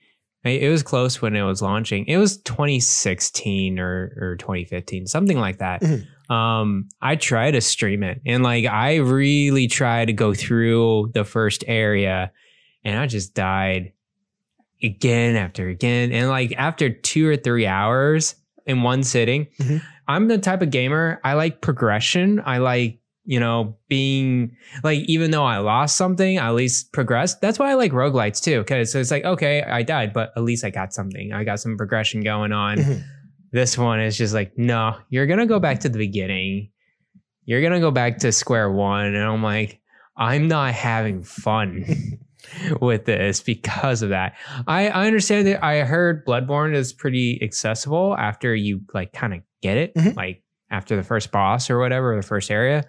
It 0.46 0.70
was 0.72 0.84
close 0.84 1.22
when 1.22 1.36
it 1.36 1.44
was 1.44 1.62
launching. 1.62 2.06
It 2.08 2.18
was 2.18 2.38
2016 2.44 3.78
or, 3.80 4.16
or 4.20 4.36
2015, 4.38 5.06
something 5.08 5.38
like 5.38 5.58
that. 5.60 5.82
Mhm. 5.82 6.06
Um, 6.34 6.88
I 7.02 7.16
tried 7.16 7.52
to 7.52 7.62
stream 7.62 8.04
it 8.04 8.22
and 8.26 8.44
like 8.44 8.66
I 8.66 8.98
really 8.98 9.68
tried 9.68 10.06
to 10.06 10.14
go 10.14 10.34
through 10.34 11.12
the 11.14 11.24
first 11.26 11.64
area 11.68 12.32
and 12.84 13.00
I 13.00 13.08
just 13.08 13.34
died 13.34 13.94
again 14.82 15.36
after 15.36 15.68
again. 15.68 16.12
And 16.12 16.30
like 16.30 16.54
after 16.58 16.90
two 16.90 17.28
or 17.28 17.36
three 17.36 17.66
hours 17.66 18.36
in 18.66 18.84
one 18.84 19.04
sitting, 19.04 19.48
Mhm. 19.60 19.82
I'm 20.08 20.28
the 20.28 20.38
type 20.38 20.62
of 20.62 20.70
gamer. 20.72 21.20
I 21.24 21.34
like 21.34 21.62
progression. 21.62 22.42
I 22.46 22.60
like, 22.60 22.99
you 23.30 23.40
know, 23.40 23.78
being 23.88 24.56
like, 24.84 25.02
even 25.08 25.30
though 25.30 25.46
I 25.46 25.60
lost 25.60 25.96
something, 25.96 26.40
I 26.40 26.48
at 26.48 26.56
least 26.56 26.92
progressed. 26.94 27.42
That's 27.42 27.60
why 27.60 27.70
I 27.70 27.76
like 27.76 27.92
roguelites 27.92 28.42
too. 28.42 28.64
Cause 28.64 28.96
it's 28.96 29.12
like, 29.12 29.24
okay, 29.24 29.62
I 29.62 29.84
died, 29.84 30.14
but 30.14 30.32
at 30.36 30.42
least 30.42 30.66
I 30.66 30.72
got 30.72 30.94
something. 30.94 31.32
I 31.32 31.44
got 31.44 31.60
some 31.60 31.78
progression 31.78 32.22
going 32.22 32.52
on. 32.52 32.78
Mhm. 32.80 33.04
This 33.52 33.78
one 33.78 34.00
is 34.02 34.18
just 34.18 34.34
like, 34.34 34.54
no, 34.58 34.96
you're 35.10 35.28
going 35.28 35.38
to 35.40 35.46
go 35.46 35.60
back 35.60 35.82
to 35.82 35.90
the 35.90 36.00
beginning. 36.00 36.72
You're 37.46 37.62
going 37.62 37.74
to 37.74 37.80
go 37.80 37.92
back 37.92 38.18
to 38.20 38.32
square 38.32 38.72
one. 38.72 39.06
And 39.06 39.18
I'm 39.24 39.44
like, 39.44 39.80
I'm 40.18 40.48
not 40.48 40.74
having 40.74 41.22
fun 41.22 41.86
with 42.82 43.06
this 43.06 43.42
because 43.42 44.02
of 44.02 44.10
that. 44.10 44.38
I, 44.68 44.90
I 44.90 45.06
understand 45.08 45.46
that 45.48 45.64
I 45.64 45.82
heard 45.84 46.26
Bloodborne 46.26 46.74
is 46.74 46.94
pretty 46.94 47.40
accessible 47.44 48.16
after 48.18 48.56
you 48.56 48.82
like 48.94 49.14
kind 49.14 49.34
of 49.36 49.42
get 49.62 49.78
it, 49.78 49.94
Mhm. 49.96 50.16
like 50.16 50.42
after 50.72 50.96
the 50.96 51.04
first 51.04 51.32
boss 51.32 51.70
or 51.70 51.78
whatever, 51.80 52.14
or 52.14 52.16
the 52.16 52.28
first 52.28 52.50
area. 52.52 52.86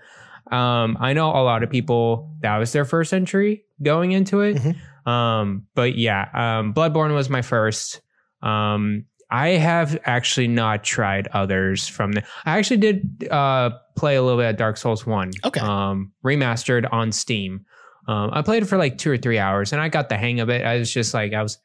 Um, 0.50 0.96
I 1.00 1.12
know 1.12 1.30
a 1.30 1.42
lot 1.42 1.62
of 1.62 1.70
people 1.70 2.34
that 2.42 2.56
was 2.58 2.72
their 2.72 2.84
first 2.84 3.12
entry 3.12 3.64
going 3.82 4.12
into 4.12 4.40
it. 4.40 4.56
Mhm. 4.56 5.08
Um, 5.10 5.66
but 5.74 5.96
yeah, 5.96 6.28
um, 6.34 6.74
Bloodborne 6.74 7.14
was 7.14 7.30
my 7.30 7.42
first. 7.42 8.00
Um, 8.42 9.04
I 9.30 9.50
have 9.50 9.98
actually 10.04 10.48
not 10.48 10.82
tried 10.82 11.28
others 11.28 11.86
from 11.86 12.12
the. 12.12 12.22
I 12.44 12.58
actually 12.58 12.78
did 12.78 13.28
uh, 13.30 13.70
play 13.96 14.16
a 14.16 14.22
little 14.22 14.38
bit 14.38 14.50
of 14.50 14.56
Dark 14.56 14.76
Souls 14.76 15.06
One. 15.06 15.30
Okay. 15.44 15.60
Um, 15.60 16.12
remastered 16.24 16.88
on 16.92 17.12
Steam. 17.12 17.64
Um, 18.08 18.30
I 18.32 18.42
played 18.42 18.64
it 18.64 18.66
for 18.66 18.76
like 18.76 18.98
two 18.98 19.10
or 19.10 19.16
three 19.16 19.38
hours, 19.38 19.72
and 19.72 19.80
I 19.80 19.88
got 19.88 20.08
the 20.08 20.16
hang 20.16 20.40
of 20.40 20.48
it. 20.48 20.64
I 20.66 20.78
was 20.78 20.92
just 20.92 21.14
like 21.14 21.32
I 21.32 21.42
was 21.42 21.58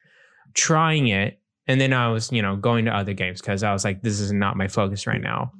trying 0.53 1.07
it, 1.07 1.39
and 1.67 1.79
then 1.81 1.93
I 1.93 2.09
was 2.09 2.31
you 2.31 2.41
know 2.41 2.55
going 2.55 2.85
to 2.85 2.91
other 2.91 3.13
games 3.13 3.41
because 3.41 3.63
I 3.63 3.71
was 3.73 3.83
like, 3.83 4.01
this 4.01 4.19
is 4.19 4.31
not 4.31 4.57
my 4.57 4.67
focus 4.67 5.07
right 5.07 5.21
now. 5.21 5.51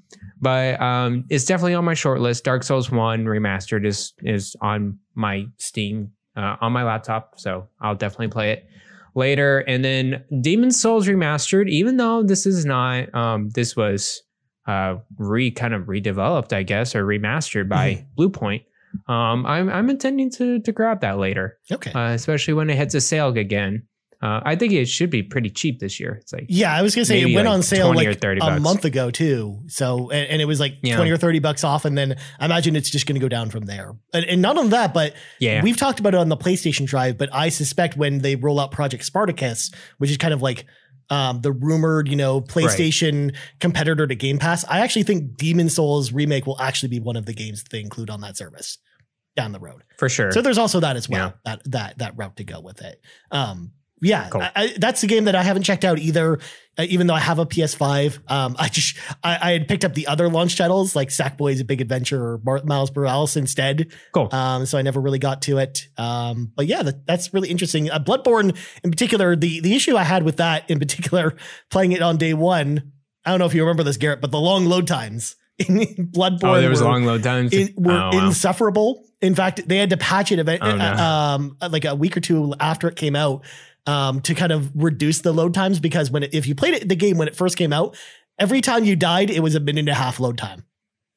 But 0.42 0.80
um, 0.82 1.26
it's 1.30 1.46
definitely 1.46 1.76
on 1.76 1.86
my 1.86 1.94
short 1.94 2.20
list. 2.22 2.44
Dark 2.44 2.64
Souls 2.64 2.92
One 2.92 3.26
remastered 3.26 3.86
is 3.86 4.14
is 4.20 4.56
on 4.62 5.00
my 5.16 5.46
Steam 5.58 6.12
uh, 6.36 6.56
on 6.62 6.72
my 6.74 6.84
laptop, 6.84 7.34
so 7.38 7.68
I'll 7.82 7.96
definitely 7.96 8.28
play 8.30 8.52
it 8.52 8.68
later. 9.16 9.60
And 9.60 9.84
then 9.84 10.24
Demon's 10.42 10.80
Souls 10.80 11.08
remastered, 11.08 11.70
even 11.70 11.96
though 11.98 12.22
this 12.24 12.46
is 12.46 12.66
not, 12.66 13.14
um, 13.16 13.50
this 13.56 13.76
was 13.76 14.22
uh, 14.68 14.96
re 15.18 15.52
kind 15.52 15.74
of 15.74 15.84
redeveloped, 15.84 16.52
I 16.52 16.64
guess, 16.64 16.96
or 16.96 17.06
remastered 17.06 17.70
by 17.70 18.06
Bluepoint. 18.18 18.66
Um, 19.08 19.46
I'm 19.46 19.70
I'm 19.70 19.90
intending 19.90 20.30
to 20.32 20.60
to 20.60 20.72
grab 20.72 21.02
that 21.02 21.18
later, 21.18 21.58
Okay. 21.72 21.92
uh, 21.94 22.12
especially 22.12 22.54
when 22.56 22.70
it 22.70 22.76
hits 22.78 22.94
a 22.96 23.02
sale 23.02 23.30
again. 23.30 23.84
Uh, 24.22 24.42
I 24.44 24.56
think 24.56 24.74
it 24.74 24.86
should 24.88 25.10
be 25.10 25.22
pretty 25.22 25.50
cheap 25.50 25.80
this 25.80 26.00
year. 26.00 26.14
It's 26.22 26.34
like 26.34 26.46
yeah, 26.50 26.74
I 26.76 26.82
was 26.82 26.96
gonna 26.96 27.06
say 27.06 27.22
it 27.22 27.36
went 27.36 27.48
like 27.48 27.54
on 27.56 27.62
sale 27.64 27.92
20 27.94 28.08
or 28.08 28.12
like 28.12 28.20
30 28.22 28.40
a 28.40 28.44
bucks. 28.44 28.62
month 28.62 28.86
ago 28.86 29.12
too. 29.12 29.62
So 29.68 30.10
and, 30.10 30.30
and 30.30 30.42
it 30.42 30.46
was 30.46 30.60
like 30.60 30.78
Yeah. 30.82 30.96
twenty 30.96 31.12
or 31.12 31.18
thirty 31.18 31.40
bucks 31.40 31.64
off, 31.64 31.86
and 31.86 31.98
then 31.98 32.16
I 32.40 32.46
imagine 32.46 32.76
it's 32.76 32.90
just 32.90 33.06
gonna 33.06 33.20
go 33.20 33.30
down 33.30 33.50
from 33.50 33.66
there. 33.66 33.94
And, 34.14 34.26
and 34.26 34.42
not 34.42 34.58
only 34.58 34.72
that, 34.72 34.94
but 34.94 35.14
yeah, 35.40 35.62
We've 35.62 35.78
talked 35.78 36.00
about 36.00 36.14
it 36.14 36.18
on 36.18 36.30
the 36.30 36.38
PlayStation 36.38 36.86
Drive, 36.86 37.18
but 37.18 37.30
I 37.34 37.50
suspect 37.50 37.98
when 37.98 38.20
they 38.20 38.36
roll 38.36 38.60
out 38.60 38.72
Project 38.72 39.04
Spartacus, 39.04 39.72
which 39.98 40.10
is 40.10 40.18
kind 40.18 40.34
of 40.34 40.42
like 40.42 40.66
um, 41.12 41.42
the 41.42 41.52
rumored, 41.52 42.08
you 42.08 42.16
know, 42.16 42.42
PlayStation 42.42 43.36
competitor 43.60 44.08
to 44.08 44.16
Game 44.16 44.40
Pass, 44.40 44.66
I 44.68 44.80
actually 44.80 45.04
think 45.04 45.38
Demon's 45.38 45.76
Souls 45.76 46.12
remake 46.12 46.48
will 46.48 46.60
actually 46.60 46.90
be 46.90 47.00
one 47.00 47.16
of 47.16 47.26
the 47.28 47.34
games 47.34 47.64
that 47.64 47.70
they 47.72 47.80
include 47.82 48.10
on 48.10 48.22
that 48.22 48.38
service 48.38 48.80
down 49.36 49.52
the 49.52 49.60
road. 49.60 49.84
for 50.00 50.08
sure. 50.10 50.32
So 50.32 50.42
there's 50.42 50.58
also 50.58 50.80
that 50.80 50.96
as 50.96 51.08
well, 51.10 51.34
that 51.46 51.62
that 51.66 51.98
that 52.00 52.18
route 52.18 52.38
to 52.38 52.44
go 52.44 52.60
with 52.62 52.82
it. 52.82 53.00
Um, 53.32 53.72
yeah, 54.02 54.30
Cool. 54.30 54.42
I, 54.42 54.52
I, 54.56 54.74
that's 54.78 55.02
the 55.02 55.08
game 55.08 55.26
that 55.26 55.36
I 55.36 55.44
haven't 55.44 55.64
checked 55.64 55.86
out 55.86 56.00
either. 56.00 56.40
Uh, 56.78 56.84
even 56.90 57.08
though 57.08 57.14
I 57.14 57.22
have 57.22 57.40
a 57.40 57.46
PS5, 57.46 58.30
um, 58.30 58.58
I 58.60 58.68
just 58.68 58.98
I, 59.24 59.38
I 59.42 59.52
had 59.54 59.68
picked 59.70 59.86
up 59.86 59.94
the 59.94 60.08
other 60.08 60.28
launch 60.28 60.58
titles 60.58 60.94
like 60.94 61.08
Sackboy's 61.08 61.62
A 61.62 61.64
Big 61.64 61.80
Adventure 61.80 62.22
or 62.22 62.42
Mar- 62.44 62.64
Miles 62.66 62.94
Morales 62.94 63.38
instead. 63.38 63.94
cool. 64.12 64.28
Um, 64.34 64.66
so 64.66 64.78
I 64.78 64.82
never 64.82 65.00
really 65.00 65.18
got 65.20 65.42
to 65.44 65.58
it. 65.60 65.88
Um, 65.98 66.52
but 66.54 66.68
yeah, 66.68 66.84
that, 66.84 67.08
that's 67.08 67.34
really 67.34 67.48
interesting. 67.50 67.90
Uh, 67.90 68.00
Bloodborne, 68.00 68.58
in 68.84 68.92
particular, 68.92 69.38
the 69.38 69.62
the 69.62 69.74
issue 69.74 69.96
I 69.96 70.04
had 70.04 70.24
with 70.24 70.36
that, 70.38 70.70
in 70.70 70.78
particular, 70.80 71.36
playing 71.72 71.94
it 71.94 72.02
on 72.02 72.18
day 72.18 72.34
one. 72.34 72.92
I 73.26 73.30
don't 73.30 73.40
know 73.40 73.46
if 73.46 73.54
you 73.54 73.62
remember 73.64 73.84
this, 73.84 73.96
Garrett, 73.96 74.20
but 74.20 74.32
the 74.32 74.40
long 74.42 74.66
load 74.66 74.86
times 74.86 75.38
in 75.58 75.78
Bloodborne 76.14 76.40
oh, 76.58 76.60
there 76.60 76.70
was 76.70 76.82
were, 76.82 76.90
long 76.90 77.06
load 77.06 77.24
times. 77.24 77.54
in, 77.54 77.74
were 77.78 77.94
oh, 77.94 78.10
wow. 78.12 78.28
insufferable. 78.28 79.06
In 79.22 79.34
fact, 79.34 79.66
they 79.66 79.78
had 79.78 79.92
to 79.92 79.98
patch 79.98 80.34
it 80.34 80.40
event, 80.40 80.62
Oh, 80.62 80.76
no. 80.76 80.94
um, 80.94 81.58
like 81.72 81.86
a 81.86 81.96
week 81.96 82.18
or 82.18 82.20
two 82.20 82.54
after 82.60 82.90
it 82.90 82.98
came 82.98 83.16
out 83.16 83.46
um, 83.88 84.22
to 84.22 84.34
kind 84.36 84.52
of 84.52 84.72
reduce 84.76 85.20
the 85.22 85.32
load 85.32 85.54
times 85.54 85.80
because 85.80 86.10
when 86.12 86.24
it, 86.24 86.34
if 86.34 86.48
you 86.48 86.56
played 86.56 86.74
it 86.74 86.90
the 86.90 86.96
game 86.96 87.18
when 87.18 87.28
it 87.28 87.36
first 87.36 87.58
came 87.58 87.72
out, 87.74 87.96
every 88.40 88.62
time 88.62 88.84
you 88.84 88.96
died, 88.96 89.30
it 89.30 89.42
was 89.42 89.56
a 89.56 89.60
minute 89.60 89.80
and 89.82 89.90
a 89.90 89.94
half 89.94 90.20
load 90.20 90.38
time, 90.38 90.66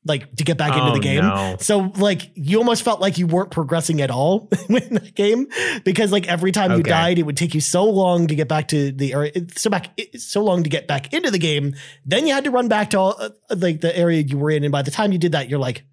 like 0.05 0.35
to 0.37 0.45
get 0.45 0.57
back 0.59 0.73
into 0.73 0.91
Oh, 0.91 0.95
the 0.95 1.01
game. 1.01 1.25
no. 1.25 1.57
So 1.61 1.93
like 1.97 2.31
you 2.35 2.59
almost 2.59 2.83
felt 2.83 3.01
like 3.01 3.19
you 3.19 3.27
weren't 3.27 3.51
progressing 3.51 4.01
at 4.01 4.11
all 4.11 4.49
in 4.69 4.95
the 4.95 5.13
game 5.15 5.47
because 5.85 6.13
like 6.13 6.29
every 6.29 6.53
time 6.53 6.73
you 6.77 6.83
died, 6.83 7.19
it 7.19 7.23
would 7.25 7.37
take 7.37 7.55
you 7.55 7.61
so 7.61 7.85
long 7.85 8.27
to 8.29 8.35
get 8.35 8.49
back 8.49 8.69
to 8.69 8.93
the 8.93 9.15
area, 9.15 9.33
so 9.57 9.71
back 9.71 9.99
so 10.17 10.45
long 10.45 10.63
to 10.63 10.71
get 10.71 10.87
back 10.87 11.13
into 11.15 11.31
the 11.31 11.39
game. 11.39 11.75
Then 12.05 12.27
you 12.27 12.35
had 12.35 12.45
to 12.45 12.51
run 12.51 12.69
back 12.69 12.91
to 12.91 12.99
all, 12.99 13.17
uh, 13.19 13.31
like 13.57 13.81
the 13.81 13.97
area 13.97 14.21
you 14.21 14.39
were 14.39 14.51
in, 14.51 14.63
and 14.65 14.73
by 14.73 14.83
the 14.83 14.91
time 14.91 15.11
you 15.13 15.19
did 15.19 15.33
that, 15.33 15.49
you're 15.49 15.59
like, 15.59 15.85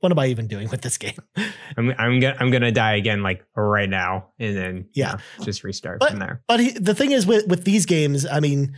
what 0.00 0.12
am 0.12 0.18
I 0.18 0.26
even 0.26 0.46
doing 0.46 0.68
with 0.70 0.82
this 0.82 0.98
game? 0.98 1.16
I'm 1.76 1.90
I'm 1.98 2.20
gonna 2.20 2.36
I'm 2.38 2.50
gonna 2.50 2.72
die 2.72 2.94
again 2.96 3.22
like 3.22 3.44
right 3.56 3.88
now, 3.88 4.28
and 4.38 4.56
then 4.56 4.88
Yeah. 4.94 5.16
just 5.42 5.64
restart 5.64 6.00
But- 6.00 6.10
from 6.10 6.18
there. 6.20 6.42
But 6.48 6.60
he, 6.60 6.70
the 6.70 6.94
thing 6.94 7.12
is 7.12 7.26
with 7.26 7.46
with 7.46 7.64
these 7.64 7.86
games, 7.86 8.26
I 8.26 8.40
mean, 8.40 8.74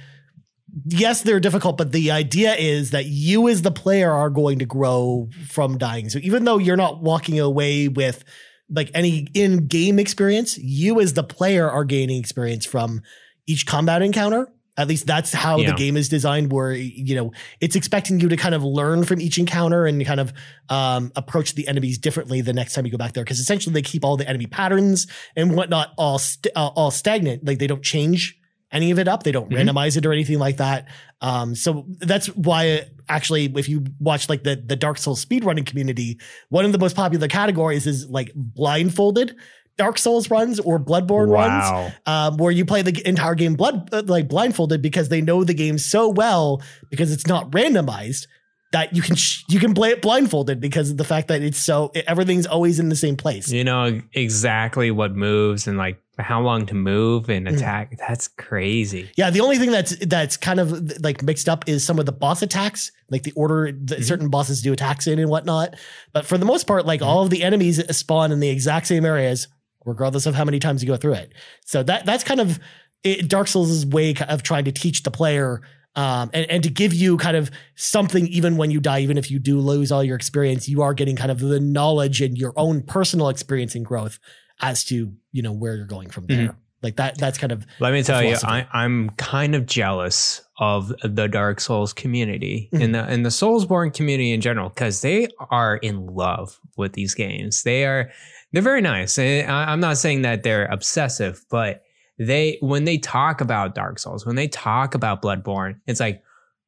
yes, 0.86 1.22
they're 1.22 1.40
difficult, 1.40 1.76
but 1.76 1.92
the 1.92 2.10
idea 2.10 2.54
is 2.54 2.90
that 2.90 3.06
you 3.06 3.48
as 3.48 3.62
the 3.62 3.70
player 3.70 4.10
are 4.12 4.30
going 4.30 4.58
to 4.60 4.66
grow 4.66 5.28
from 5.48 5.78
dying. 5.78 6.08
So 6.10 6.18
even 6.22 6.44
though 6.44 6.58
you're 6.58 6.76
not 6.76 7.02
walking 7.02 7.38
away 7.40 7.88
with 7.88 8.24
like 8.72 8.90
any 8.94 9.26
in-game 9.34 9.98
experience, 9.98 10.56
you 10.58 11.00
as 11.00 11.14
the 11.14 11.24
player 11.24 11.68
are 11.68 11.84
gaining 11.84 12.18
experience 12.20 12.64
from 12.64 13.02
each 13.48 13.66
combat 13.66 14.00
encounter. 14.00 14.46
At 14.80 14.88
least 14.88 15.06
that's 15.06 15.32
how 15.32 15.58
the 15.58 15.72
game 15.76 15.96
is 15.96 16.08
designed, 16.08 16.50
where 16.52 16.72
you 16.72 17.14
know 17.14 17.32
it's 17.60 17.76
expecting 17.76 18.18
you 18.20 18.28
to 18.30 18.36
kind 18.36 18.54
of 18.54 18.62
learn 18.64 19.04
from 19.04 19.20
each 19.20 19.38
encounter 19.38 19.84
and 19.86 20.04
kind 20.06 20.20
of 20.20 20.32
um, 20.68 21.12
approach 21.16 21.54
the 21.54 21.68
enemies 21.68 21.98
differently 21.98 22.40
the 22.40 22.52
next 22.52 22.72
time 22.74 22.86
you 22.86 22.90
go 22.92 22.98
back 22.98 23.12
there. 23.12 23.24
Because 23.24 23.38
essentially, 23.40 23.72
they 23.74 23.82
keep 23.82 24.04
all 24.04 24.16
the 24.16 24.28
enemy 24.28 24.46
patterns 24.46 25.06
and 25.36 25.54
whatnot 25.54 25.92
all 25.98 26.18
st- 26.18 26.52
uh, 26.56 26.68
all 26.68 26.90
stagnant. 26.90 27.44
Like 27.46 27.58
they 27.58 27.66
don't 27.66 27.82
change 27.84 28.36
any 28.72 28.90
of 28.92 28.98
it 28.98 29.08
up. 29.08 29.24
They 29.24 29.32
don't 29.32 29.50
Mhm. 29.50 29.56
randomize 29.68 29.96
it 29.96 30.06
or 30.06 30.12
anything 30.12 30.38
like 30.38 30.58
that. 30.58 30.86
Um, 31.20 31.54
so 31.56 31.86
that's 31.98 32.26
why 32.28 32.84
actually, 33.08 33.52
if 33.56 33.68
you 33.68 33.84
watch 33.98 34.28
like 34.28 34.44
the 34.44 34.56
the 34.64 34.76
Dark 34.76 34.96
Souls 34.98 35.22
speedrunning 35.24 35.66
community, 35.66 36.18
one 36.48 36.64
of 36.64 36.72
the 36.72 36.78
most 36.78 36.96
popular 36.96 37.28
categories 37.28 37.86
is 37.86 38.08
like 38.08 38.30
blindfolded 38.34 39.34
Dark 39.80 39.96
Souls 39.98 40.30
runs 40.30 40.60
or 40.60 40.78
Bloodborne 40.78 41.30
runs 41.32 41.92
um, 42.06 42.36
where 42.36 42.52
you 42.52 42.64
play 42.66 42.82
the 42.82 43.00
entire 43.08 43.34
game 43.34 43.54
blood 43.54 43.88
uh, 43.92 44.02
like 44.06 44.28
blindfolded 44.28 44.82
because 44.82 45.08
they 45.08 45.22
know 45.22 45.42
the 45.42 45.54
game 45.54 45.78
so 45.78 46.08
well 46.10 46.60
because 46.90 47.10
it's 47.12 47.26
not 47.26 47.50
randomized 47.52 48.26
that 48.72 48.94
you 48.94 49.02
can 49.02 49.16
sh- 49.16 49.42
you 49.48 49.58
can 49.58 49.72
play 49.74 49.88
it 49.90 50.00
blindfolded 50.00 50.60
because 50.60 50.90
of 50.90 50.96
the 50.96 51.02
fact 51.02 51.26
that 51.28 51.42
it's 51.42 51.58
so 51.58 51.90
everything's 52.06 52.46
always 52.46 52.78
in 52.78 52.88
the 52.88 52.94
same 52.94 53.16
place. 53.16 53.50
You 53.50 53.64
know 53.64 54.00
exactly 54.12 54.90
what 54.92 55.16
moves 55.16 55.66
and 55.66 55.76
like 55.78 55.98
how 56.18 56.40
long 56.42 56.66
to 56.66 56.74
move 56.74 57.28
and 57.30 57.48
Mhm. 57.48 57.56
attack. 57.56 57.96
That's 57.98 58.28
crazy. 58.28 59.10
Yeah, 59.16 59.30
the 59.30 59.40
only 59.40 59.56
thing 59.58 59.70
that's 59.72 59.96
that's 60.06 60.36
kind 60.36 60.60
of 60.60 61.02
like 61.02 61.22
mixed 61.24 61.48
up 61.48 61.68
is 61.68 61.82
some 61.84 61.98
of 61.98 62.06
the 62.06 62.12
boss 62.12 62.42
attacks, 62.42 62.92
like 63.10 63.24
the 63.24 63.32
order 63.32 63.72
that 63.86 64.00
Mhm. 64.00 64.04
certain 64.04 64.28
bosses 64.28 64.62
do 64.62 64.72
attacks 64.72 65.06
in 65.08 65.18
and 65.18 65.30
whatnot. 65.30 65.74
But 66.12 66.26
for 66.26 66.38
the 66.38 66.44
most 66.44 66.66
part, 66.68 66.86
like 66.86 67.00
Mhm. 67.00 67.06
all 67.06 67.22
of 67.24 67.30
the 67.30 67.42
enemies 67.42 67.82
spawn 67.96 68.30
in 68.30 68.38
the 68.38 68.50
exact 68.50 68.86
same 68.86 69.04
areas, 69.04 69.48
regardless 69.84 70.26
of 70.26 70.34
how 70.34 70.44
many 70.44 70.58
times 70.58 70.82
you 70.82 70.88
go 70.88 70.96
through 70.96 71.14
it. 71.14 71.32
So 71.64 71.82
that 71.84 72.06
that's 72.06 72.24
kind 72.24 72.40
of 72.40 72.58
it, 73.02 73.28
Dark 73.28 73.48
Souls' 73.48 73.86
way 73.86 74.14
of 74.28 74.42
trying 74.42 74.64
to 74.64 74.72
teach 74.72 75.02
the 75.02 75.10
player. 75.10 75.62
Um, 75.96 76.30
and, 76.32 76.48
and 76.48 76.62
to 76.62 76.70
give 76.70 76.94
you 76.94 77.16
kind 77.16 77.36
of 77.36 77.50
something, 77.74 78.28
even 78.28 78.56
when 78.56 78.70
you 78.70 78.78
die, 78.80 79.00
even 79.00 79.18
if 79.18 79.28
you 79.28 79.40
do 79.40 79.58
lose 79.58 79.90
all 79.90 80.04
your 80.04 80.14
experience, 80.14 80.68
you 80.68 80.82
are 80.82 80.94
getting 80.94 81.16
kind 81.16 81.32
of 81.32 81.40
the 81.40 81.58
knowledge 81.58 82.20
and 82.20 82.38
your 82.38 82.52
own 82.56 82.82
personal 82.82 83.28
experience 83.28 83.74
and 83.74 83.84
growth 83.84 84.20
as 84.60 84.84
to 84.84 85.12
you 85.32 85.42
know 85.42 85.52
where 85.52 85.74
you're 85.74 85.86
going 85.86 86.08
from 86.10 86.26
there. 86.26 86.56
Like 86.82 86.96
that. 86.96 87.18
That's 87.18 87.36
kind 87.38 87.52
of 87.52 87.66
Let 87.80 87.92
me 87.92 88.02
tell 88.02 88.22
you. 88.22 88.36
I, 88.42 88.66
I'm 88.72 89.10
kind 89.10 89.54
of 89.54 89.66
jealous 89.66 90.42
of 90.58 90.94
the 91.02 91.28
Dark 91.28 91.60
Souls 91.60 91.92
community 91.92 92.70
Mhm. 92.72 92.84
and 92.84 92.94
the 92.94 93.04
and 93.04 93.24
the 93.26 93.30
Soulsborne 93.30 93.92
community 93.92 94.30
in 94.32 94.40
general 94.40 94.68
because 94.68 95.00
they 95.02 95.28
are 95.50 95.76
in 95.76 96.06
love 96.06 96.58
with 96.76 96.92
these 96.92 97.14
games. 97.14 97.64
They 97.64 97.84
are 97.84 98.10
they're 98.52 98.62
very 98.62 98.80
nice. 98.80 99.18
And 99.18 99.50
I, 99.50 99.72
I'm 99.72 99.80
not 99.80 99.96
saying 99.98 100.22
that 100.22 100.42
they're 100.42 100.66
obsessive, 100.66 101.44
but 101.50 101.82
they 102.18 102.58
when 102.60 102.84
they 102.84 102.98
talk 102.98 103.40
about 103.40 103.74
Dark 103.74 103.98
Souls, 103.98 104.26
when 104.26 104.36
they 104.36 104.48
talk 104.48 104.94
about 104.94 105.22
Bloodborne, 105.22 105.80
it's 105.86 106.00
like, 106.00 106.22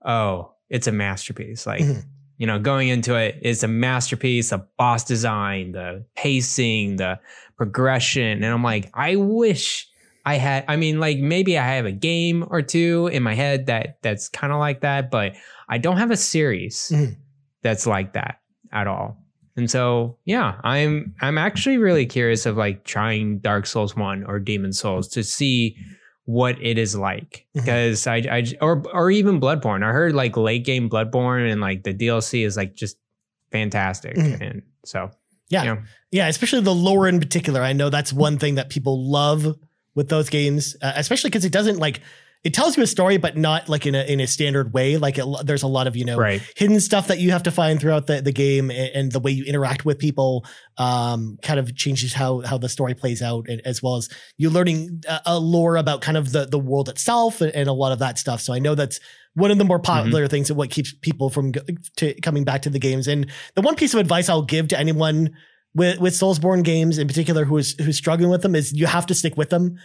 oh, 0.04 0.52
it's 0.70 0.86
a 0.86 0.92
masterpiece. 0.92 1.66
Like 1.66 1.82
Mhm. 1.82 2.04
you 2.38 2.46
know, 2.46 2.58
going 2.58 2.88
into 2.88 3.14
it, 3.14 3.38
it's 3.42 3.62
a 3.62 3.68
masterpiece. 3.68 4.50
The 4.50 4.66
boss 4.78 5.04
design, 5.04 5.72
the 5.72 6.04
pacing, 6.16 6.96
the 6.96 7.20
progression, 7.56 8.42
and 8.42 8.46
I'm 8.46 8.62
like, 8.62 8.90
I 8.94 9.16
wish 9.16 9.88
I 10.24 10.36
had. 10.36 10.64
I 10.68 10.76
mean, 10.76 10.98
like 11.00 11.18
maybe 11.18 11.56
I 11.58 11.66
have 11.76 11.86
a 11.86 11.92
game 11.92 12.44
or 12.48 12.62
two 12.62 13.08
in 13.12 13.22
my 13.22 13.34
head 13.34 13.66
that 13.66 13.98
that's 14.02 14.28
kind 14.28 14.52
of 14.52 14.58
like 14.58 14.80
that, 14.80 15.10
but 15.10 15.34
I 15.68 15.78
don't 15.78 15.98
have 15.98 16.10
a 16.10 16.16
series 16.16 16.90
Mhm. 16.92 17.16
that's 17.62 17.86
like 17.86 18.14
that 18.14 18.40
at 18.72 18.86
all. 18.86 19.21
And 19.56 19.70
so, 19.70 20.16
yeah, 20.24 20.58
I'm 20.64 21.14
I'm 21.20 21.36
actually 21.38 21.78
really 21.78 22.06
curious 22.06 22.46
of 22.46 22.56
like 22.56 22.84
trying 22.84 23.38
Dark 23.40 23.66
Souls 23.66 23.94
one 23.94 24.24
or 24.24 24.38
Demon's 24.38 24.78
Souls 24.78 25.08
to 25.08 25.22
see 25.22 25.76
what 26.24 26.56
it 26.62 26.78
is 26.78 26.96
like 26.96 27.46
because 27.52 28.06
I, 28.06 28.16
I 28.30 28.44
or 28.60 28.82
or 28.94 29.10
even 29.10 29.40
Bloodborne. 29.40 29.84
I 29.84 29.90
heard 29.92 30.14
like 30.14 30.36
late 30.36 30.64
game 30.64 30.88
Bloodborne 30.88 31.50
and 31.50 31.60
like 31.60 31.82
the 31.82 31.92
DLC 31.92 32.46
is 32.46 32.56
like 32.56 32.74
just 32.74 32.96
fantastic, 33.50 34.16
Mhm. 34.16 34.40
and 34.40 34.62
so 34.84 35.10
Yeah. 35.50 35.64
Yeah. 35.64 35.76
Yeah, 36.10 36.28
especially 36.28 36.60
the 36.62 36.74
lore 36.74 37.06
in 37.08 37.20
particular. 37.20 37.60
I 37.62 37.72
know 37.74 37.90
that's 37.90 38.12
one 38.12 38.38
thing 38.38 38.54
that 38.54 38.70
people 38.70 39.10
love 39.10 39.56
with 39.94 40.08
those 40.08 40.30
games, 40.30 40.76
uh, 40.80 40.92
especially 40.96 41.28
because 41.28 41.44
it 41.44 41.52
doesn't 41.52 41.78
like 41.78 42.00
it 42.44 42.52
tells 42.52 42.76
you 42.76 42.82
a 42.82 42.86
story, 42.86 43.18
but 43.18 43.36
not 43.36 43.68
like 43.68 43.86
in 43.86 43.94
a 43.94 44.02
in 44.02 44.18
a 44.20 44.26
standard 44.26 44.72
way. 44.72 44.96
Like 44.96 45.16
it, 45.18 45.24
there's 45.44 45.62
a 45.62 45.68
lot 45.68 45.86
of 45.86 45.94
you 45.96 46.04
know 46.04 46.16
Right. 46.18 46.42
hidden 46.56 46.80
stuff 46.80 47.06
that 47.08 47.18
you 47.20 47.30
have 47.30 47.44
to 47.44 47.50
find 47.50 47.80
throughout 47.80 48.06
the, 48.08 48.20
the 48.20 48.32
game, 48.32 48.70
and, 48.70 48.90
and 48.94 49.12
the 49.12 49.20
way 49.20 49.30
you 49.30 49.44
interact 49.44 49.84
with 49.84 49.98
people 49.98 50.44
um, 50.78 51.38
kind 51.42 51.60
of 51.60 51.74
changes 51.76 52.12
how 52.12 52.40
how 52.40 52.58
the 52.58 52.68
story 52.68 52.94
plays 52.94 53.22
out, 53.22 53.46
and, 53.48 53.60
as 53.64 53.82
well 53.82 53.96
as 53.96 54.08
you 54.38 54.50
learning 54.50 55.02
a, 55.08 55.20
a 55.26 55.38
lore 55.38 55.76
about 55.76 56.00
kind 56.00 56.16
of 56.16 56.32
the 56.32 56.46
the 56.46 56.58
world 56.58 56.88
itself 56.88 57.40
and, 57.40 57.52
and 57.54 57.68
a 57.68 57.72
lot 57.72 57.92
of 57.92 58.00
that 58.00 58.18
stuff. 58.18 58.40
So 58.40 58.52
I 58.52 58.58
know 58.58 58.74
that's 58.74 58.98
one 59.34 59.50
of 59.50 59.58
the 59.58 59.64
more 59.64 59.78
popular 59.78 60.26
things 60.28 60.50
and 60.50 60.58
what 60.58 60.70
keeps 60.70 60.92
people 60.92 61.30
from 61.30 61.52
go- 61.52 61.62
to 61.96 62.12
coming 62.20 62.44
back 62.44 62.62
to 62.62 62.70
the 62.70 62.78
games. 62.78 63.08
And 63.08 63.30
the 63.54 63.62
one 63.62 63.76
piece 63.76 63.94
of 63.94 64.00
advice 64.00 64.28
I'll 64.28 64.42
give 64.42 64.68
to 64.68 64.78
anyone 64.78 65.30
with 65.74 65.98
with 66.00 66.12
Soulsborne 66.12 66.64
games 66.64 66.98
in 66.98 67.06
particular 67.06 67.44
who 67.44 67.56
is 67.56 67.74
who's 67.80 67.96
struggling 67.96 68.30
with 68.30 68.42
them 68.42 68.54
is 68.54 68.72
you 68.72 68.86
have 68.86 69.06
to 69.06 69.14
stick 69.14 69.36
with 69.36 69.48
them. 69.50 69.78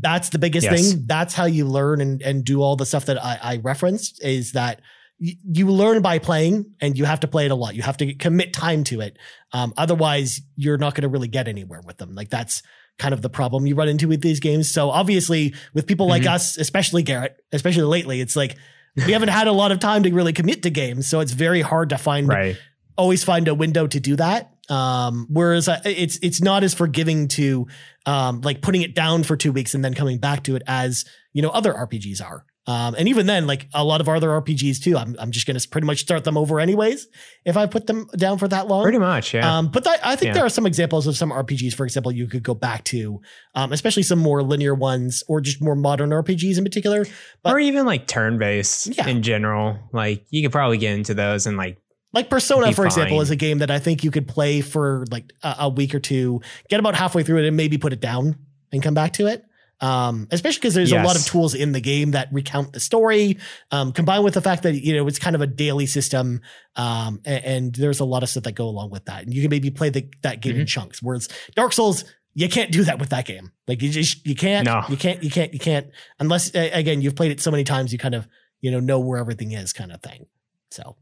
That's 0.00 0.30
the 0.30 0.38
biggest 0.38 0.64
Yes. 0.70 0.92
thing. 0.92 1.04
That's 1.06 1.34
how 1.34 1.44
you 1.44 1.66
learn 1.66 2.00
and 2.00 2.22
and 2.22 2.44
do 2.44 2.62
all 2.62 2.76
the 2.76 2.86
stuff 2.86 3.06
that 3.06 3.22
I, 3.22 3.38
I 3.42 3.56
referenced 3.58 4.22
is 4.24 4.52
that 4.52 4.80
y- 5.20 5.36
you 5.44 5.70
learn 5.70 6.00
by 6.00 6.18
playing 6.18 6.66
and 6.80 6.96
you 6.96 7.04
have 7.04 7.20
to 7.20 7.28
play 7.28 7.44
it 7.44 7.50
a 7.50 7.54
lot. 7.54 7.74
You 7.74 7.82
have 7.82 7.98
to 7.98 8.14
commit 8.14 8.52
time 8.54 8.84
to 8.84 9.00
it. 9.02 9.18
Um, 9.52 9.74
otherwise, 9.76 10.40
you're 10.56 10.78
not 10.78 10.94
going 10.94 11.02
to 11.02 11.08
really 11.08 11.28
get 11.28 11.46
anywhere 11.46 11.82
with 11.84 11.98
them. 11.98 12.14
Like 12.14 12.30
that's 12.30 12.62
kind 12.98 13.12
of 13.14 13.22
the 13.22 13.28
problem 13.30 13.66
you 13.66 13.74
run 13.74 13.88
into 13.88 14.08
with 14.08 14.22
these 14.22 14.40
games. 14.40 14.70
So 14.72 14.90
obviously, 14.90 15.54
with 15.74 15.86
people 15.86 16.06
like 16.08 16.22
Mhm. 16.22 16.32
us, 16.34 16.56
especially 16.58 17.02
Garrett, 17.02 17.36
especially 17.52 17.84
lately, 17.84 18.20
it's 18.20 18.36
like 18.36 18.56
we 18.96 19.12
haven't 19.12 19.28
had 19.30 19.46
a 19.46 19.52
lot 19.52 19.72
of 19.72 19.78
time 19.78 20.02
to 20.04 20.12
really 20.12 20.32
commit 20.32 20.62
to 20.62 20.70
games. 20.70 21.08
So 21.08 21.20
it's 21.20 21.32
very 21.32 21.60
hard 21.62 21.88
to 21.90 21.98
find 21.98 22.28
Right. 22.28 22.56
always 22.96 23.24
find 23.24 23.48
a 23.48 23.54
window 23.54 23.86
to 23.86 23.98
do 24.00 24.16
that. 24.16 24.51
Um, 24.68 25.26
whereas 25.28 25.68
uh, 25.68 25.80
it's 25.84 26.18
it's 26.22 26.40
not 26.40 26.62
as 26.64 26.72
forgiving 26.74 27.28
to 27.28 27.66
um, 28.06 28.40
like 28.42 28.62
putting 28.62 28.82
it 28.82 28.94
down 28.94 29.22
for 29.24 29.36
two 29.36 29.52
weeks 29.52 29.74
and 29.74 29.84
then 29.84 29.94
coming 29.94 30.18
back 30.18 30.44
to 30.44 30.56
it 30.56 30.62
as 30.66 31.04
you 31.32 31.42
know 31.42 31.50
other 31.50 31.72
RPGs 31.72 32.22
are. 32.24 32.44
Um, 32.64 32.94
and 32.94 33.08
even 33.08 33.26
then, 33.26 33.48
like 33.48 33.66
a 33.74 33.82
lot 33.82 34.00
of 34.00 34.08
other 34.08 34.28
RPGs 34.28 34.80
too, 34.80 34.96
I'm 34.96 35.16
I'm 35.18 35.32
just 35.32 35.48
gonna 35.48 35.58
pretty 35.68 35.84
much 35.84 35.98
start 35.98 36.22
them 36.22 36.38
over 36.38 36.60
anyways 36.60 37.08
if 37.44 37.56
I 37.56 37.66
put 37.66 37.88
them 37.88 38.06
down 38.16 38.38
for 38.38 38.46
that 38.46 38.68
long. 38.68 38.84
Pretty 38.84 38.98
much, 39.00 39.34
yeah. 39.34 39.58
Um, 39.58 39.66
but 39.68 39.82
that, 39.82 39.98
I 40.06 40.14
think 40.14 40.28
Yeah. 40.28 40.34
there 40.34 40.46
are 40.46 40.48
some 40.48 40.64
examples 40.64 41.08
of 41.08 41.16
some 41.16 41.32
RPGs, 41.32 41.74
for 41.74 41.84
example, 41.84 42.12
you 42.12 42.28
could 42.28 42.44
go 42.44 42.54
back 42.54 42.84
to, 42.84 43.20
um, 43.56 43.72
especially 43.72 44.04
some 44.04 44.20
more 44.20 44.44
linear 44.44 44.76
ones 44.76 45.24
or 45.26 45.40
just 45.40 45.60
more 45.60 45.74
modern 45.74 46.10
RPGs 46.10 46.56
in 46.56 46.62
particular. 46.62 47.04
but- 47.42 47.52
or 47.52 47.58
even 47.58 47.84
like 47.84 48.06
turn 48.06 48.38
based 48.38 48.96
Yeah. 48.96 49.08
in 49.08 49.22
general. 49.22 49.76
Like 49.92 50.24
you 50.30 50.40
could 50.42 50.52
probably 50.52 50.78
get 50.78 50.94
into 50.94 51.14
those 51.14 51.48
and 51.48 51.56
like 51.56 51.78
Like 52.12 52.28
Persona, 52.28 52.72
for 52.72 52.84
example, 52.84 53.16
fine. 53.16 53.22
is 53.22 53.30
a 53.30 53.36
game 53.36 53.58
that 53.58 53.70
I 53.70 53.78
think 53.78 54.04
you 54.04 54.10
could 54.10 54.28
play 54.28 54.60
for 54.60 55.04
like 55.10 55.32
a, 55.42 55.56
a 55.60 55.68
week 55.68 55.94
or 55.94 56.00
two, 56.00 56.40
get 56.68 56.78
about 56.78 56.94
halfway 56.94 57.22
through 57.22 57.38
it, 57.38 57.46
and 57.46 57.56
maybe 57.56 57.78
put 57.78 57.92
it 57.92 58.00
down 58.00 58.36
and 58.70 58.82
come 58.82 58.94
back 58.94 59.14
to 59.14 59.26
it. 59.26 59.44
Um, 59.80 60.28
especially 60.30 60.60
because 60.60 60.74
there's 60.74 60.92
a 60.92 61.02
lot 61.02 61.16
of 61.16 61.24
tools 61.26 61.54
in 61.54 61.72
the 61.72 61.80
game 61.80 62.12
that 62.12 62.28
recount 62.32 62.72
the 62.72 62.78
story, 62.78 63.38
um, 63.72 63.90
combined 63.90 64.22
with 64.22 64.34
the 64.34 64.40
fact 64.40 64.62
that 64.62 64.74
you 64.76 64.94
know 64.94 65.08
it's 65.08 65.18
kind 65.18 65.34
of 65.34 65.42
a 65.42 65.46
daily 65.46 65.86
system, 65.86 66.40
um, 66.76 67.20
and, 67.24 67.44
and 67.44 67.74
there's 67.74 67.98
a 67.98 68.04
lot 68.04 68.22
of 68.22 68.28
stuff 68.28 68.44
that 68.44 68.52
go 68.52 68.66
along 68.68 68.90
with 68.90 69.06
that. 69.06 69.24
And 69.24 69.34
you 69.34 69.42
can 69.42 69.50
maybe 69.50 69.70
play 69.70 69.88
the, 69.88 70.08
that 70.22 70.40
game 70.40 70.54
in 70.60 70.66
chunks. 70.66 71.02
Whereas 71.02 71.28
Dark 71.56 71.72
Souls, 71.72 72.04
you 72.34 72.48
can't 72.48 72.70
do 72.70 72.84
that 72.84 73.00
with 73.00 73.08
that 73.08 73.24
game. 73.24 73.50
Like 73.66 73.82
you 73.82 73.88
just 73.88 74.24
you 74.24 74.36
can't, 74.36 74.66
No. 74.66 74.82
you 74.88 74.96
can't, 74.96 75.20
you 75.24 75.30
can't, 75.30 75.52
you 75.52 75.58
can't 75.58 75.88
unless 76.20 76.54
again 76.54 77.00
you've 77.00 77.16
played 77.16 77.32
it 77.32 77.40
so 77.40 77.50
many 77.50 77.64
times 77.64 77.92
you 77.92 77.98
kind 77.98 78.14
of 78.14 78.28
you 78.60 78.70
know 78.70 78.78
know 78.78 79.00
where 79.00 79.18
everything 79.18 79.50
is, 79.50 79.72
kind 79.72 79.90
of 79.90 80.00
thing. 80.00 80.26
So 80.70 80.94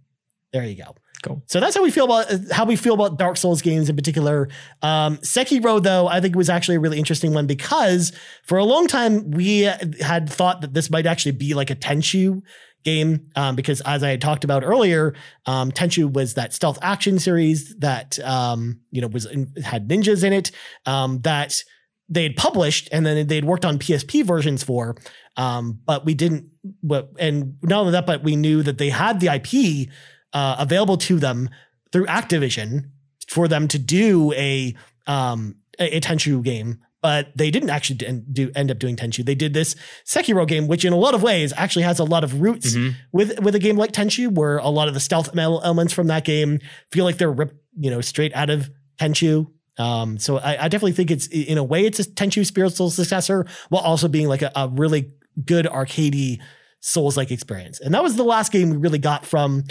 there 0.52 0.64
you 0.64 0.76
go. 0.76 0.94
Cool. 1.22 1.42
So 1.46 1.60
that's 1.60 1.76
how 1.76 1.82
we 1.82 1.90
feel 1.90 2.06
about 2.06 2.28
how 2.50 2.64
we 2.64 2.76
feel 2.76 2.94
about 2.94 3.18
Dark 3.18 3.36
Souls 3.36 3.60
games 3.60 3.90
in 3.90 3.96
particular. 3.96 4.48
Um, 4.80 5.18
Sekiro, 5.18 5.82
though, 5.82 6.08
I 6.08 6.20
think 6.20 6.34
was 6.34 6.48
actually 6.48 6.76
a 6.76 6.80
really 6.80 6.98
interesting 6.98 7.34
one 7.34 7.46
because 7.46 8.12
for 8.44 8.56
a 8.56 8.64
long 8.64 8.86
time 8.86 9.30
we 9.30 9.60
had 10.00 10.30
thought 10.30 10.62
that 10.62 10.72
this 10.72 10.90
might 10.90 11.06
actually 11.06 11.32
be 11.32 11.52
like 11.52 11.70
a 11.70 11.76
Tenchu 11.76 12.42
game 12.84 13.28
um, 13.36 13.54
because, 13.54 13.82
as 13.82 14.02
I 14.02 14.08
had 14.08 14.22
talked 14.22 14.44
about 14.44 14.64
earlier, 14.64 15.14
um, 15.44 15.70
Tenchu 15.70 16.10
was 16.10 16.34
that 16.34 16.54
stealth 16.54 16.78
action 16.80 17.18
series 17.18 17.74
that 17.78 18.18
um, 18.20 18.80
you 18.90 19.02
know 19.02 19.08
was 19.08 19.26
in, 19.26 19.52
had 19.62 19.88
ninjas 19.88 20.24
in 20.24 20.32
it 20.32 20.50
um, 20.86 21.20
that 21.20 21.62
they 22.08 22.22
had 22.24 22.36
published 22.36 22.88
and 22.92 23.06
then 23.06 23.26
they'd 23.26 23.44
worked 23.44 23.64
on 23.64 23.78
PSP 23.78 24.24
versions 24.24 24.64
for. 24.64 24.96
Um, 25.36 25.80
but 25.84 26.04
we 26.04 26.14
didn't. 26.14 26.50
But 26.82 27.10
and 27.18 27.56
not 27.62 27.80
only 27.80 27.92
that, 27.92 28.06
but 28.06 28.22
we 28.22 28.36
knew 28.36 28.62
that 28.62 28.78
they 28.78 28.90
had 28.90 29.20
the 29.20 29.28
IP 29.34 29.88
uh, 30.32 30.56
available 30.58 30.96
to 30.96 31.18
them 31.18 31.48
through 31.92 32.06
Activision 32.06 32.90
for 33.28 33.48
them 33.48 33.68
to 33.68 33.78
do 33.78 34.32
a 34.34 34.74
um 35.06 35.56
a, 35.78 35.96
a 35.96 36.00
Tenchu 36.00 36.42
game, 36.42 36.78
but 37.02 37.28
they 37.36 37.50
didn't 37.50 37.70
actually 37.70 37.96
do 38.32 38.50
end 38.54 38.70
up 38.70 38.78
doing 38.78 38.96
Tenchu. 38.96 39.24
They 39.24 39.34
did 39.34 39.54
this 39.54 39.74
Sekiro 40.04 40.46
game, 40.46 40.68
which 40.68 40.84
in 40.84 40.92
a 40.92 40.96
lot 40.96 41.14
of 41.14 41.22
ways 41.22 41.52
actually 41.56 41.82
has 41.84 41.98
a 41.98 42.04
lot 42.04 42.22
of 42.24 42.40
roots 42.40 42.74
Mhm. 42.76 42.94
with 43.12 43.38
with 43.40 43.54
a 43.54 43.58
game 43.58 43.76
like 43.76 43.92
Tenchu, 43.92 44.28
where 44.32 44.58
a 44.58 44.68
lot 44.68 44.88
of 44.88 44.94
the 44.94 45.00
stealth 45.00 45.36
elements 45.36 45.92
from 45.92 46.08
that 46.08 46.24
game 46.24 46.58
feel 46.92 47.04
like 47.04 47.18
they're 47.18 47.32
ripped, 47.32 47.56
you 47.78 47.90
know, 47.90 48.00
straight 48.00 48.34
out 48.34 48.50
of 48.50 48.70
Tenchu. 48.98 49.46
Um, 49.78 50.18
so 50.18 50.36
I, 50.38 50.64
I 50.64 50.68
definitely 50.68 50.92
think 50.92 51.10
it's 51.10 51.26
in 51.28 51.56
a 51.56 51.64
way 51.64 51.86
it's 51.86 52.00
a 52.00 52.04
Tenchu 52.04 52.44
spiritual 52.44 52.90
successor, 52.90 53.46
while 53.70 53.82
also 53.82 54.08
being 54.08 54.28
like 54.28 54.42
a, 54.42 54.52
a 54.54 54.68
really 54.68 55.12
good 55.44 55.64
arcadey 55.66 56.38
Souls 56.80 57.16
like 57.16 57.30
experience. 57.30 57.78
And 57.80 57.94
that 57.94 58.02
was 58.02 58.16
the 58.16 58.24
last 58.24 58.52
game 58.52 58.70
we 58.70 58.76
really 58.76 58.98
got 58.98 59.24
from 59.24 59.64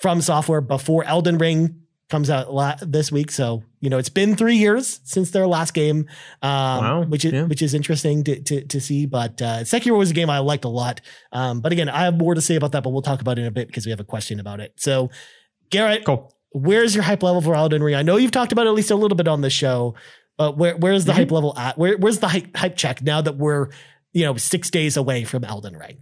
from 0.00 0.20
software 0.20 0.60
before 0.60 1.04
Elden 1.04 1.38
Ring 1.38 1.76
comes 2.08 2.28
out 2.28 2.52
la- 2.52 2.74
this 2.82 3.12
week. 3.12 3.30
So 3.30 3.62
you 3.80 3.88
know 3.88 3.98
it's 3.98 4.08
been 4.08 4.34
three 4.34 4.56
years 4.56 5.00
since 5.04 5.30
their 5.30 5.46
last 5.46 5.74
game, 5.74 6.06
um, 6.42 6.48
Wow. 6.50 7.02
which 7.04 7.24
is 7.24 7.32
Yeah. 7.32 7.44
which 7.44 7.62
is 7.62 7.72
interesting 7.74 8.24
to 8.24 8.40
to, 8.42 8.64
to 8.66 8.80
see. 8.80 9.06
But 9.06 9.40
uh, 9.40 9.60
Sekiro 9.60 9.96
was 9.98 10.10
a 10.10 10.14
game 10.14 10.28
I 10.30 10.38
liked 10.40 10.64
a 10.64 10.68
lot. 10.68 11.00
Um, 11.32 11.60
but 11.60 11.70
again, 11.72 11.88
I 11.88 12.04
have 12.04 12.16
more 12.18 12.34
to 12.34 12.40
say 12.40 12.56
about 12.56 12.72
that, 12.72 12.82
but 12.82 12.90
we'll 12.90 13.02
talk 13.02 13.20
about 13.20 13.38
it 13.38 13.42
in 13.42 13.46
a 13.46 13.50
bit 13.52 13.68
because 13.68 13.86
we 13.86 13.90
have 13.90 14.00
a 14.00 14.04
question 14.04 14.40
about 14.40 14.58
it. 14.60 14.72
So 14.76 15.10
Garrett, 15.70 16.04
cool. 16.04 16.34
where's 16.52 16.94
your 16.96 17.04
hype 17.04 17.22
level 17.22 17.40
for 17.40 17.54
Elden 17.54 17.82
Ring? 17.82 17.94
I 17.94 18.02
know 18.02 18.16
you've 18.16 18.32
talked 18.32 18.50
about 18.52 18.66
it 18.66 18.70
at 18.70 18.74
least 18.74 18.90
a 18.90 18.96
little 18.96 19.16
bit 19.16 19.28
on 19.28 19.40
the 19.40 19.50
show, 19.50 19.94
but 20.36 20.56
where 20.58 20.76
where's 20.76 21.04
the 21.04 21.12
Mhm. 21.12 21.16
hype 21.16 21.30
level 21.30 21.56
at? 21.56 21.78
Where 21.78 21.96
where's 21.96 22.18
the 22.18 22.28
hype 22.28 22.56
hype 22.56 22.76
check 22.76 23.02
now 23.02 23.20
that 23.20 23.36
we're 23.36 23.68
you 24.12 24.24
know 24.24 24.36
six 24.36 24.68
days 24.70 24.96
away 24.96 25.22
from 25.22 25.44
Elden 25.44 25.76
Ring? 25.76 25.98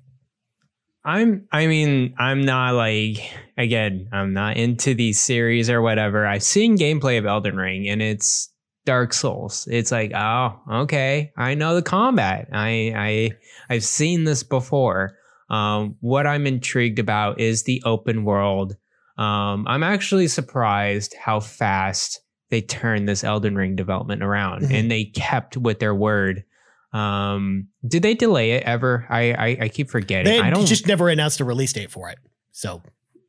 I'm 1.08 1.48
I 1.50 1.66
mean, 1.66 2.14
I'm 2.18 2.42
not 2.42 2.74
like 2.74 3.18
again, 3.56 4.10
I'm 4.12 4.34
not 4.34 4.58
into 4.58 4.92
these 4.92 5.18
series 5.18 5.70
or 5.70 5.80
whatever. 5.80 6.26
I've 6.26 6.42
seen 6.42 6.76
gameplay 6.76 7.18
of 7.18 7.24
Elden 7.24 7.56
Ring 7.56 7.88
and 7.88 8.02
it's 8.02 8.52
Dark 8.84 9.14
Souls. 9.14 9.66
It's 9.70 9.90
like, 9.90 10.12
oh, 10.14 10.60
okay. 10.70 11.32
I 11.36 11.54
know 11.54 11.74
the 11.74 11.82
combat. 11.82 12.48
I 12.52 12.92
I 12.94 13.30
I've 13.74 13.84
seen 13.84 14.24
this 14.24 14.42
before. 14.42 15.16
Um, 15.48 15.96
what 16.00 16.26
I'm 16.26 16.46
intrigued 16.46 16.98
about 16.98 17.40
is 17.40 17.62
the 17.62 17.82
open 17.86 18.24
world. 18.24 18.76
Um, 19.16 19.66
I'm 19.66 19.82
actually 19.82 20.28
surprised 20.28 21.14
how 21.18 21.40
fast 21.40 22.20
they 22.50 22.60
turned 22.60 23.08
this 23.08 23.24
Elden 23.24 23.56
Ring 23.56 23.76
development 23.76 24.22
around 24.22 24.64
Mhm. 24.64 24.74
and 24.74 24.90
they 24.90 25.04
kept 25.06 25.56
with 25.56 25.78
their 25.78 25.94
word. 25.94 26.44
Um, 26.92 27.68
did 27.86 28.02
they 28.02 28.14
delay 28.14 28.52
it 28.52 28.62
ever? 28.64 29.06
I 29.10 29.32
I, 29.32 29.58
I 29.62 29.68
keep 29.68 29.90
forgetting. 29.90 30.24
They 30.32 30.40
I 30.40 30.50
don't 30.50 30.66
just 30.66 30.86
never 30.86 31.08
announced 31.08 31.40
a 31.40 31.44
release 31.44 31.72
date 31.72 31.90
for 31.90 32.08
it. 32.10 32.18
So 32.52 32.82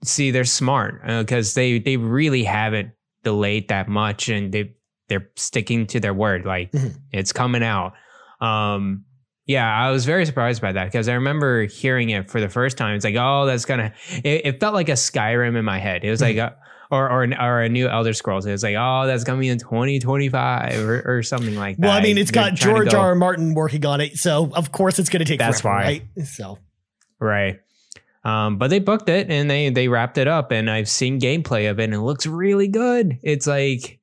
see 0.03 0.31
they're 0.31 0.45
smart 0.45 1.01
because 1.05 1.53
they 1.55 1.77
they 1.79 1.97
really 1.97 2.43
haven't 2.45 2.91
delayed 3.23 3.67
that 3.67 3.89
much 3.89 4.29
and 4.29 4.53
they 4.53 4.73
they're 5.09 5.29
sticking 5.35 5.85
to 5.87 5.99
their 5.99 6.13
word 6.13 6.45
like 6.45 6.71
Mhm. 6.71 6.95
it's 7.11 7.33
coming 7.33 7.63
out 7.63 7.91
um 8.39 9.03
yeah 9.45 9.67
i 9.69 9.91
was 9.91 10.05
very 10.05 10.25
surprised 10.25 10.61
by 10.61 10.71
that 10.71 10.85
because 10.85 11.09
i 11.09 11.13
remember 11.15 11.65
hearing 11.65 12.11
it 12.11 12.29
for 12.29 12.39
the 12.39 12.47
first 12.47 12.77
time 12.77 12.95
it's 12.95 13.03
like 13.03 13.17
oh 13.17 13.45
that's 13.45 13.65
gonna 13.65 13.91
it, 14.23 14.45
it 14.45 14.59
felt 14.61 14.73
like 14.73 14.87
a 14.87 14.93
skyrim 14.93 15.57
in 15.57 15.65
my 15.65 15.79
head 15.79 16.05
it 16.05 16.09
was 16.11 16.21
like 16.21 16.37
a 16.37 16.55
or, 16.91 17.09
or, 17.09 17.23
or 17.39 17.61
a 17.61 17.69
new 17.69 17.87
Elder 17.87 18.13
Scrolls. 18.13 18.45
It's 18.45 18.63
like, 18.63 18.75
oh, 18.77 19.05
that's 19.05 19.23
coming 19.23 19.47
in 19.49 19.59
2025 19.59 20.79
or, 20.79 21.17
or 21.17 21.23
something 21.23 21.55
like 21.55 21.77
that. 21.77 21.87
well, 21.87 21.95
I 21.97 22.01
mean, 22.01 22.17
it's 22.17 22.31
They're 22.31 22.43
got 22.45 22.55
George 22.55 22.89
go- 22.91 22.99
R. 22.99 23.07
R. 23.09 23.15
Martin 23.15 23.53
working 23.53 23.85
on 23.85 24.01
it, 24.01 24.17
so 24.17 24.51
of 24.55 24.71
course 24.71 24.97
it's 24.99 25.09
going 25.09 25.19
to 25.19 25.25
take 25.25 25.39
That's 25.39 25.61
forever, 25.61 25.77
why. 25.77 25.83
right? 26.17 26.25
So 26.27 26.57
Right. 27.19 27.59
Um, 28.23 28.57
but 28.57 28.69
they 28.69 28.79
booked 28.79 29.07
it 29.09 29.29
and 29.29 29.49
they 29.49 29.69
they 29.69 29.87
wrapped 29.87 30.17
it 30.17 30.27
up 30.27 30.51
and 30.51 30.69
I've 30.69 30.89
seen 30.89 31.19
gameplay 31.21 31.69
of 31.71 31.79
it 31.79 31.85
and 31.85 31.93
it 31.93 32.01
looks 32.01 32.25
really 32.25 32.67
good. 32.67 33.17
It's 33.23 33.47
like 33.47 33.99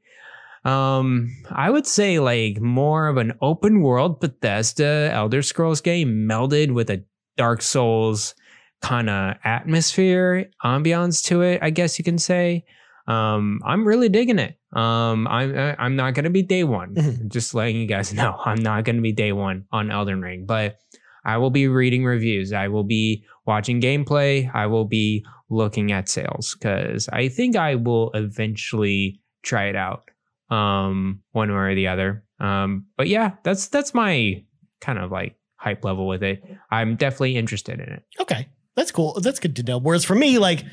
um 0.64 1.30
I 1.51 1.70
would 1.70 1.87
say 1.87 2.18
like 2.18 2.61
more 2.61 3.09
of 3.09 3.18
an 3.18 3.34
open 3.43 3.82
world 3.82 4.20
Bethesda 4.20 5.11
Elder 5.12 5.43
Scrolls 5.43 5.80
game 5.80 6.26
melded 6.28 6.72
with 6.72 6.89
a 6.91 7.05
Dark 7.37 7.61
Souls 7.62 8.34
kind 8.83 9.09
of 9.11 9.37
atmosphere, 9.45 10.47
ambiance 10.64 11.24
to 11.24 11.43
it, 11.43 11.61
I 11.62 11.70
guess 11.70 11.99
you 11.99 12.05
can 12.05 12.18
say. 12.18 12.64
Um 13.09 13.61
I'm 13.64 13.87
really 13.87 14.09
digging 14.09 14.39
it. 14.39 14.57
Um 14.72 15.27
I'm 15.29 15.57
I'm 15.79 15.97
not 15.97 16.14
going 16.14 16.24
to 16.24 16.31
be 16.31 16.43
day 16.43 16.64
1. 16.64 16.95
Mhm. 16.95 17.29
Just 17.29 17.55
letting 17.55 17.77
you 17.77 17.87
guys 17.87 18.12
know. 18.20 18.37
I'm 18.45 18.62
not 18.62 18.85
going 18.85 18.97
to 18.97 19.03
be 19.03 19.12
day 19.12 19.33
1 19.33 19.66
on 19.72 19.91
Elden 19.91 20.20
Ring, 20.20 20.45
but 20.47 20.79
I 21.24 21.39
will 21.39 21.51
be 21.51 21.68
reading 21.68 22.05
reviews. 22.05 22.53
I 22.53 22.68
will 22.68 22.85
be 22.85 23.24
watching 23.47 23.81
gameplay. 23.81 24.53
I 24.55 24.66
will 24.66 24.85
be 24.85 25.24
looking 25.51 25.93
at 25.93 26.09
sales 26.09 26.57
because 26.59 27.09
I 27.12 27.29
think 27.29 27.57
I 27.57 27.77
will 27.77 28.11
eventually 28.14 29.20
try 29.43 29.66
it 29.66 29.77
out, 29.77 30.09
um, 30.51 31.22
one 31.33 31.51
way 31.51 31.57
or 31.57 31.74
the 31.74 31.89
other. 31.89 32.24
Um, 32.41 32.87
but 32.97 33.09
yeah, 33.09 33.33
that's 33.45 33.68
that's 33.68 33.95
my 33.95 34.45
kind 34.81 34.99
of 34.99 35.11
like 35.11 35.37
hype 35.57 35.85
level 35.85 36.07
with 36.07 36.22
it, 36.22 36.43
I'm 36.70 36.97
definitely 36.97 37.37
interested 37.37 37.81
in 37.81 37.89
it. 37.89 38.03
Okay, 38.20 38.47
that's 38.77 38.93
cool. 38.93 39.18
That's 39.20 39.39
good 39.41 39.57
to 39.57 39.62
know. 39.62 39.79
Whereas 39.79 40.05
for 40.05 40.14
me, 40.14 40.39
like 40.39 40.64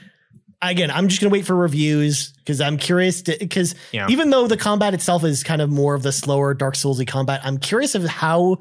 again, 0.62 0.92
I'm 0.92 1.08
just 1.08 1.22
gonna 1.22 1.32
wait 1.32 1.46
for 1.46 1.56
reviews 1.56 2.32
because 2.38 2.62
I'm 2.62 2.78
curious 2.78 3.22
because 3.22 3.76
Yeah. 3.92 4.08
even 4.10 4.30
though 4.30 4.48
the 4.48 4.58
combat 4.58 4.94
itself 4.94 5.24
is 5.24 5.44
kind 5.44 5.62
of 5.62 5.70
more 5.70 5.96
of 5.96 6.04
the 6.04 6.12
slower 6.12 6.54
Dark 6.54 6.76
Soulsy 6.76 7.06
combat, 7.08 7.42
I'm 7.44 7.58
curious 7.58 7.96
of 7.96 8.04
how 8.06 8.58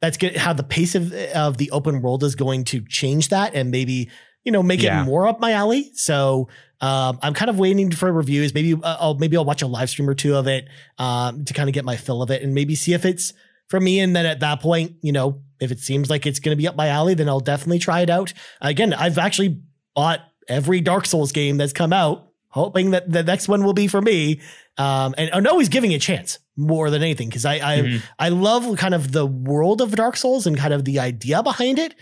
that's 0.00 0.16
good 0.16 0.36
how 0.36 0.52
the 0.54 0.62
pace 0.62 0.94
of 0.94 1.12
of 1.12 1.56
the 1.58 1.70
open 1.70 2.02
world 2.02 2.24
is 2.24 2.34
going 2.34 2.64
to 2.64 2.80
change 2.80 3.28
that 3.28 3.54
and 3.54 3.70
maybe 3.70 4.10
you 4.44 4.52
know 4.52 4.62
make 4.62 4.82
Yeah. 4.82 5.02
it 5.02 5.04
more 5.04 5.26
up 5.26 5.40
my 5.40 5.52
alley. 5.52 5.90
So 5.94 6.48
um, 6.82 7.18
I'm 7.22 7.34
kind 7.34 7.50
of 7.50 7.58
waiting 7.58 7.90
for 7.90 8.10
reviews. 8.10 8.54
Maybe 8.54 8.72
uh, 8.72 8.96
I'll 8.98 9.14
maybe 9.14 9.36
I'll 9.36 9.44
watch 9.44 9.60
a 9.60 9.66
live 9.66 9.90
stream 9.90 10.08
or 10.08 10.14
two 10.14 10.34
of 10.36 10.46
it 10.46 10.66
um, 10.98 11.44
to 11.44 11.52
kind 11.52 11.68
of 11.68 11.74
get 11.74 11.84
my 11.84 11.96
fill 11.96 12.22
of 12.22 12.30
it 12.30 12.42
and 12.42 12.54
maybe 12.54 12.74
see 12.74 12.94
if 12.94 13.04
it's 13.04 13.34
for 13.68 13.78
me. 13.78 14.00
And 14.00 14.16
then 14.16 14.24
at 14.24 14.40
that 14.40 14.60
point, 14.60 14.96
you 15.02 15.12
know, 15.12 15.42
if 15.60 15.70
it 15.70 15.80
seems 15.80 16.08
like 16.10 16.26
it's 16.26 16.40
going 16.40 16.52
to 16.52 16.56
be 16.56 16.66
up 16.68 16.76
my 16.76 16.88
alley, 16.88 17.14
then 17.14 17.28
I'll 17.28 17.40
definitely 17.40 17.78
try 17.78 18.00
it 18.00 18.10
out. 18.10 18.32
Again, 18.60 18.92
I've 18.94 19.18
actually 19.18 19.60
bought 19.94 20.20
every 20.48 20.80
Dark 20.80 21.06
Souls 21.06 21.32
game 21.32 21.56
that's 21.56 21.72
come 21.72 21.92
out, 21.92 22.28
hoping 22.48 22.90
that 22.92 23.10
the 23.10 23.22
next 23.22 23.48
one 23.48 23.64
will 23.64 23.72
be 23.74 23.86
for 23.86 24.00
me. 24.02 24.40
Um, 24.78 25.14
and 25.18 25.30
I'm 25.32 25.46
always 25.46 25.68
giving 25.68 25.92
a 25.94 25.98
chance 25.98 26.38
more 26.56 26.90
than 26.90 27.02
anything 27.02 27.28
because 27.28 27.44
I 27.44 27.54
I, 27.54 27.78
Mhm. 27.82 28.02
I 28.18 28.28
love 28.30 28.76
kind 28.78 28.94
of 28.94 29.12
the 29.12 29.26
world 29.26 29.80
of 29.80 29.94
Dark 29.94 30.16
Souls 30.16 30.46
and 30.46 30.56
kind 30.56 30.72
of 30.74 30.84
the 30.84 30.98
idea 30.98 31.42
behind 31.42 31.78
it. 31.78 31.94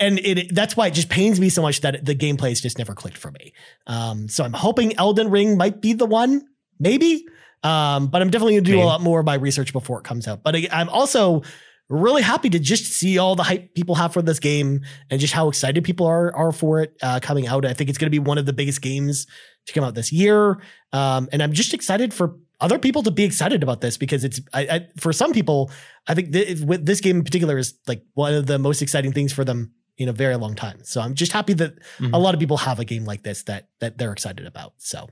And 0.00 0.18
it 0.20 0.54
that's 0.54 0.76
why 0.76 0.86
it 0.88 0.94
just 0.94 1.08
pains 1.08 1.40
me 1.40 1.48
so 1.48 1.62
much 1.62 1.80
that 1.80 2.04
the 2.04 2.14
gameplay 2.14 2.50
has 2.50 2.60
just 2.60 2.78
never 2.78 2.94
clicked 2.94 3.18
for 3.18 3.30
me. 3.32 3.52
Um, 3.86 4.28
so 4.28 4.44
I'm 4.44 4.52
hoping 4.52 4.96
Elden 4.96 5.30
Ring 5.30 5.56
might 5.56 5.80
be 5.80 5.92
the 5.92 6.06
one, 6.06 6.42
maybe. 6.78 7.26
Um, 7.64 8.06
but 8.06 8.22
I'm 8.22 8.30
definitely 8.30 8.54
gonna 8.54 8.64
do 8.66 8.72
Maybe. 8.72 8.82
a 8.82 8.86
lot 8.86 9.00
more 9.00 9.18
of 9.18 9.26
my 9.26 9.34
research 9.34 9.72
before 9.72 9.98
it 9.98 10.04
comes 10.04 10.28
out. 10.28 10.44
But 10.44 10.54
I- 10.54 10.68
I'm 10.70 10.88
also 10.88 11.42
really 11.88 12.22
happy 12.22 12.50
to 12.50 12.58
just 12.58 12.84
see 12.84 13.18
all 13.18 13.34
the 13.34 13.42
hype 13.42 13.74
people 13.74 13.94
have 13.94 14.12
for 14.12 14.20
this 14.22 14.38
game 14.38 14.82
and 15.10 15.20
just 15.20 15.32
how 15.32 15.48
excited 15.48 15.84
people 15.84 16.06
are 16.06 16.34
are 16.36 16.52
for 16.52 16.80
it 16.82 16.96
uh, 17.02 17.18
coming 17.20 17.46
out. 17.46 17.64
I 17.64 17.72
think 17.72 17.88
it's 17.88 17.98
going 17.98 18.06
to 18.06 18.10
be 18.10 18.18
one 18.18 18.38
of 18.38 18.46
the 18.46 18.52
biggest 18.52 18.82
games 18.82 19.26
to 19.66 19.72
come 19.72 19.84
out 19.84 19.94
this 19.94 20.12
year, 20.12 20.60
um, 20.92 21.28
and 21.32 21.42
I'm 21.42 21.52
just 21.52 21.72
excited 21.74 22.12
for 22.14 22.36
other 22.60 22.78
people 22.78 23.02
to 23.04 23.10
be 23.10 23.22
excited 23.24 23.62
about 23.62 23.80
this 23.80 23.96
because 23.96 24.24
it's 24.24 24.40
I, 24.52 24.60
I, 24.62 24.88
for 24.98 25.12
some 25.12 25.32
people. 25.32 25.70
I 26.06 26.14
think 26.14 26.32
th- 26.32 26.60
with 26.60 26.86
this 26.86 27.00
game 27.02 27.16
in 27.18 27.24
particular 27.24 27.58
is 27.58 27.74
like 27.86 28.02
one 28.14 28.32
of 28.34 28.46
the 28.46 28.58
most 28.58 28.80
exciting 28.82 29.12
things 29.12 29.30
for 29.32 29.44
them 29.44 29.72
in 29.98 30.08
a 30.08 30.12
very 30.12 30.36
long 30.36 30.54
time. 30.54 30.78
So 30.84 31.00
I'm 31.02 31.14
just 31.14 31.32
happy 31.32 31.52
that 31.54 31.74
Mhm. 31.98 32.14
a 32.14 32.18
lot 32.18 32.32
of 32.32 32.40
people 32.40 32.56
have 32.56 32.78
a 32.80 32.84
game 32.84 33.04
like 33.04 33.22
this 33.22 33.42
that 33.44 33.68
that 33.80 33.98
they're 33.98 34.12
excited 34.12 34.46
about. 34.46 34.72
So 34.78 35.08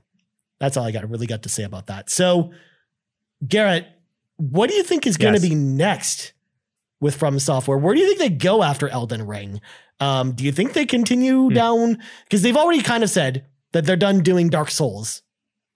that's 0.59 0.75
all 0.75 0.85
I 0.85 0.91
got 0.91 1.07
really 1.09 1.27
got 1.27 1.43
to 1.43 1.49
say 1.49 1.63
about 1.63 1.87
that. 1.87 2.09
So 2.09 2.51
Garrett, 3.47 3.87
what 4.37 4.69
do 4.69 4.75
you 4.75 4.83
think 4.83 5.05
is 5.05 5.17
going 5.17 5.35
to 5.35 5.41
be 5.41 5.53
next 5.55 6.33
with 6.99 7.15
From 7.15 7.39
Software? 7.39 7.77
Where 7.77 7.93
do 7.93 7.99
you 7.99 8.07
think 8.07 8.19
they 8.19 8.29
go 8.29 8.63
after 8.63 8.87
Elden 8.89 9.25
Ring? 9.27 9.61
Um, 9.99 10.33
do 10.33 10.43
you 10.43 10.51
think 10.51 10.73
they 10.73 10.85
continue 10.85 11.47
Hmm. 11.49 11.53
down 11.53 11.97
because 12.25 12.41
they've 12.41 12.55
already 12.57 12.81
kind 12.81 13.03
of 13.03 13.09
said 13.09 13.45
that 13.73 13.85
they're 13.85 13.95
done 13.95 14.21
doing 14.21 14.49
Dark 14.49 14.69
Souls 14.71 15.21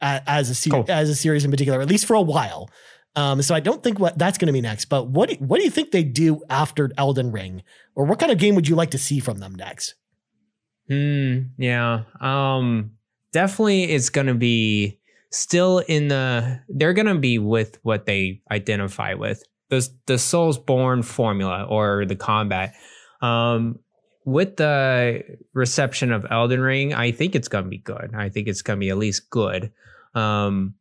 as 0.01 0.49
a 0.49 0.55
se- 0.55 0.69
Cool. 0.71 0.85
as 0.87 1.09
a 1.09 1.15
series 1.15 1.43
in 1.45 1.51
particular, 1.51 1.81
at 1.81 1.87
least 1.87 2.05
for 2.05 2.15
a 2.15 2.21
while. 2.21 2.69
Um, 3.15 3.41
so 3.41 3.53
I 3.53 3.59
don't 3.59 3.83
think 3.83 3.99
what 3.99 4.17
that's 4.17 4.37
going 4.37 4.47
to 4.47 4.53
be 4.53 4.61
next. 4.61 4.85
But 4.85 5.09
what 5.09 5.29
do, 5.29 5.35
what 5.35 5.57
do 5.57 5.63
you 5.65 5.69
think 5.69 5.91
they 5.91 6.03
do 6.03 6.41
after 6.49 6.89
Elden 6.97 7.31
Ring, 7.31 7.61
or 7.93 8.05
what 8.05 8.19
kind 8.19 8.31
of 8.31 8.37
game 8.37 8.55
would 8.55 8.67
you 8.69 8.75
like 8.75 8.91
to 8.91 8.97
see 8.97 9.19
from 9.19 9.39
them 9.39 9.53
next? 9.55 9.95
Hmm. 10.89 11.39
Yeah. 11.57 12.03
Um. 12.19 12.91
Definitely, 13.33 13.83
it's 13.85 14.09
gonna 14.09 14.33
be 14.35 14.99
still 15.31 15.79
in 15.79 16.07
the. 16.09 16.59
They're 16.69 16.93
gonna 16.93 17.15
be 17.17 17.37
with 17.37 17.79
what 17.83 18.05
they 18.05 18.41
identify 18.51 19.13
with 19.13 19.43
the 19.71 19.89
the 20.05 20.13
Soulsborne 20.13 21.03
formula 21.03 21.65
or 21.67 22.05
the 22.05 22.15
combat. 22.15 22.75
Um. 23.21 23.79
With 24.23 24.57
the 24.57 25.23
reception 25.55 26.11
of 26.11 26.27
Elden 26.29 26.59
Ring, 26.61 26.93
I 26.93 27.09
think 27.11 27.33
it's 27.33 27.47
gonna 27.47 27.67
be 27.67 27.79
good. 27.79 28.11
I 28.15 28.29
think 28.29 28.47
it's 28.47 28.61
gonna 28.61 28.77
be 28.79 28.89
at 28.91 28.97
least 28.97 29.31
good. 29.31 29.71
Um. 30.13 30.75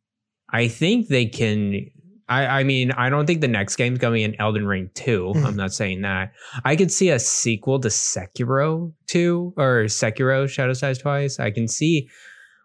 I 0.53 0.67
think 0.67 1.07
they 1.07 1.25
can. 1.25 1.87
I, 2.29 2.59
I 2.59 2.63
mean, 2.63 2.91
I 2.91 3.09
don't 3.09 3.25
think 3.25 3.41
the 3.41 3.47
next 3.47 3.77
game's 3.77 3.97
gonna 3.97 4.13
be 4.13 4.23
an 4.23 4.35
Elden 4.39 4.67
Ring 4.67 4.89
2. 4.93 5.33
Mhm. 5.35 5.45
I'm 5.45 5.55
not 5.55 5.73
saying 5.73 6.01
that. 6.01 6.33
I 6.63 6.75
could 6.75 6.91
see 6.91 7.09
a 7.09 7.17
sequel 7.19 7.79
to 7.79 7.87
Sekiro 7.89 8.93
2 9.07 9.53
or 9.57 9.85
Sekiro 9.85 10.47
Shadows 10.47 10.81
Die 10.81 10.93
Twice. 10.93 11.39
I 11.39 11.49
can 11.51 11.67
see. 11.67 12.09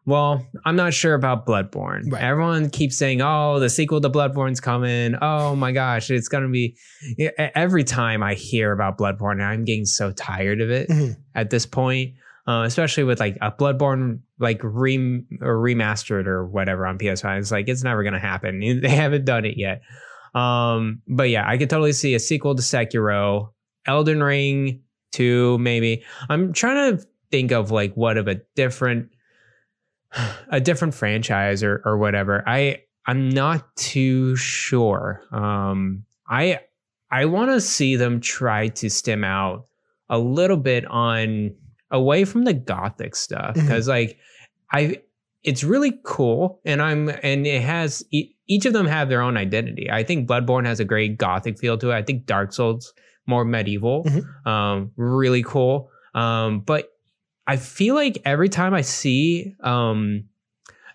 Well, 0.07 0.47
I'm 0.65 0.77
not 0.77 0.95
sure 0.95 1.15
about 1.15 1.47
Bloodborne. 1.47 2.13
Right. 2.13 2.23
Everyone 2.23 2.71
keeps 2.71 2.97
saying, 2.97 3.21
"Oh, 3.23 3.59
the 3.59 3.69
sequel 3.69 4.01
to 4.01 4.09
Bloodborne's 4.09 4.61
coming." 4.61 5.17
Oh 5.21 5.57
my 5.57 5.73
gosh, 5.73 6.11
it's 6.11 6.29
gonna 6.29 6.49
be. 6.49 6.77
Every 7.37 7.83
time 7.85 8.23
I 8.23 8.35
hear 8.35 8.71
about 8.73 8.99
Bloodborne, 8.99 9.43
I'm 9.43 9.65
getting 9.65 9.85
so 9.85 10.13
tired 10.13 10.61
of 10.61 10.71
it 10.71 10.89
Mhm. 10.89 11.17
at 11.35 11.51
this 11.51 11.67
point. 11.67 12.15
Uh, 12.47 12.63
especially 12.65 13.03
with 13.03 13.19
like 13.19 13.37
a 13.43 13.51
Bloodborne 13.51 14.21
like 14.39 14.61
rem 14.63 15.27
or 15.41 15.57
remastered 15.57 16.29
or 16.29 16.47
whatever 16.47 16.87
on 16.87 16.97
PS5. 16.99 17.39
It's 17.41 17.51
like 17.51 17.69
it's 17.69 17.83
never 17.83 18.05
gonna 18.05 18.21
happen. 18.21 18.61
They 18.81 18.89
haven't 18.89 19.25
done 19.25 19.45
it 19.45 19.57
yet. 19.59 19.83
Um, 20.35 21.03
but 21.09 21.29
yeah, 21.31 21.45
I 21.49 21.59
could 21.59 21.69
totally 21.71 21.93
see 21.93 22.15
a 22.15 22.21
sequel 22.21 22.55
to 22.55 22.63
Sekiro, 22.63 23.51
Elden 23.87 24.23
Ring 24.23 24.83
2, 25.13 25.59
maybe. 25.59 26.05
I'm 26.29 26.53
trying 26.53 26.97
to 26.99 27.05
think 27.33 27.51
of 27.51 27.73
like 27.73 27.95
what 27.95 28.17
of 28.19 28.29
a 28.29 28.37
different 28.55 29.09
a 30.49 30.61
different 30.61 30.95
franchise 30.95 31.63
or 31.63 31.83
or 31.85 31.99
whatever. 31.99 32.43
I 32.47 32.83
I'm 33.07 33.29
not 33.29 33.75
too 33.77 34.37
sure. 34.37 35.23
Um 35.33 36.05
I 36.29 36.61
I 37.11 37.27
want 37.27 37.51
to 37.53 37.61
see 37.61 37.97
them 37.97 38.21
try 38.21 38.69
to 38.69 38.91
stem 38.91 39.23
out 39.25 39.67
a 40.09 40.19
little 40.19 40.57
bit 40.57 40.85
on 40.87 41.55
away 41.91 42.25
from 42.25 42.45
the 42.45 42.53
gothic 42.55 43.15
stuff 43.15 43.55
because 43.55 43.87
like 43.89 44.19
I 44.73 45.03
it's 45.45 45.63
really 45.63 46.01
cool 46.05 46.61
and 46.65 46.83
I'm 46.83 47.09
and 47.23 47.47
it 47.47 47.63
has 47.63 48.05
each 48.11 48.67
of 48.67 48.73
them 48.73 48.87
have 48.87 49.09
their 49.09 49.23
own 49.23 49.37
identity. 49.37 49.91
I 49.91 50.03
think 50.03 50.29
Bloodborne 50.29 50.67
has 50.67 50.81
a 50.81 50.85
great 50.85 51.19
gothic 51.19 51.59
feel 51.59 51.79
to 51.79 51.91
it. 51.91 51.95
I 51.95 52.03
think 52.03 52.27
Dark 52.27 52.53
Souls 52.53 52.93
more 53.27 53.45
medieval. 53.45 54.05
Mhm. 54.05 54.47
Um 54.47 54.91
really 54.97 55.43
cool. 55.45 55.91
Um 56.15 56.61
but 56.61 56.89
I 57.47 57.57
feel 57.57 57.95
like 57.95 58.21
every 58.25 58.49
time 58.49 58.75
I 58.75 58.81
see 58.83 59.55
um 59.61 60.25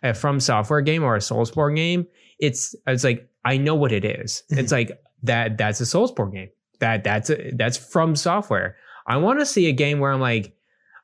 a 0.04 0.14
from 0.14 0.40
software 0.40 0.82
game 0.82 1.04
or 1.04 1.16
a 1.16 1.20
Soulsborne 1.20 1.76
game, 1.76 2.08
it's 2.40 2.76
it's 2.88 3.04
like 3.04 3.30
I 3.46 3.58
know 3.58 3.76
what 3.76 3.92
it 3.92 4.06
is. 4.06 4.44
It's 4.50 4.72
like 4.72 4.92
that 5.24 5.58
that's 5.58 5.82
a 5.82 5.86
Soulsborne 5.86 6.34
game. 6.34 6.50
That 6.80 7.04
that's 7.04 7.30
a, 7.30 7.52
that's 7.56 7.78
from 7.78 8.16
software. 8.16 8.76
I 9.08 9.18
want 9.18 9.40
to 9.40 9.46
see 9.46 9.68
a 9.68 9.72
game 9.72 10.00
where 10.00 10.12
I'm 10.12 10.20
like, 10.22 10.56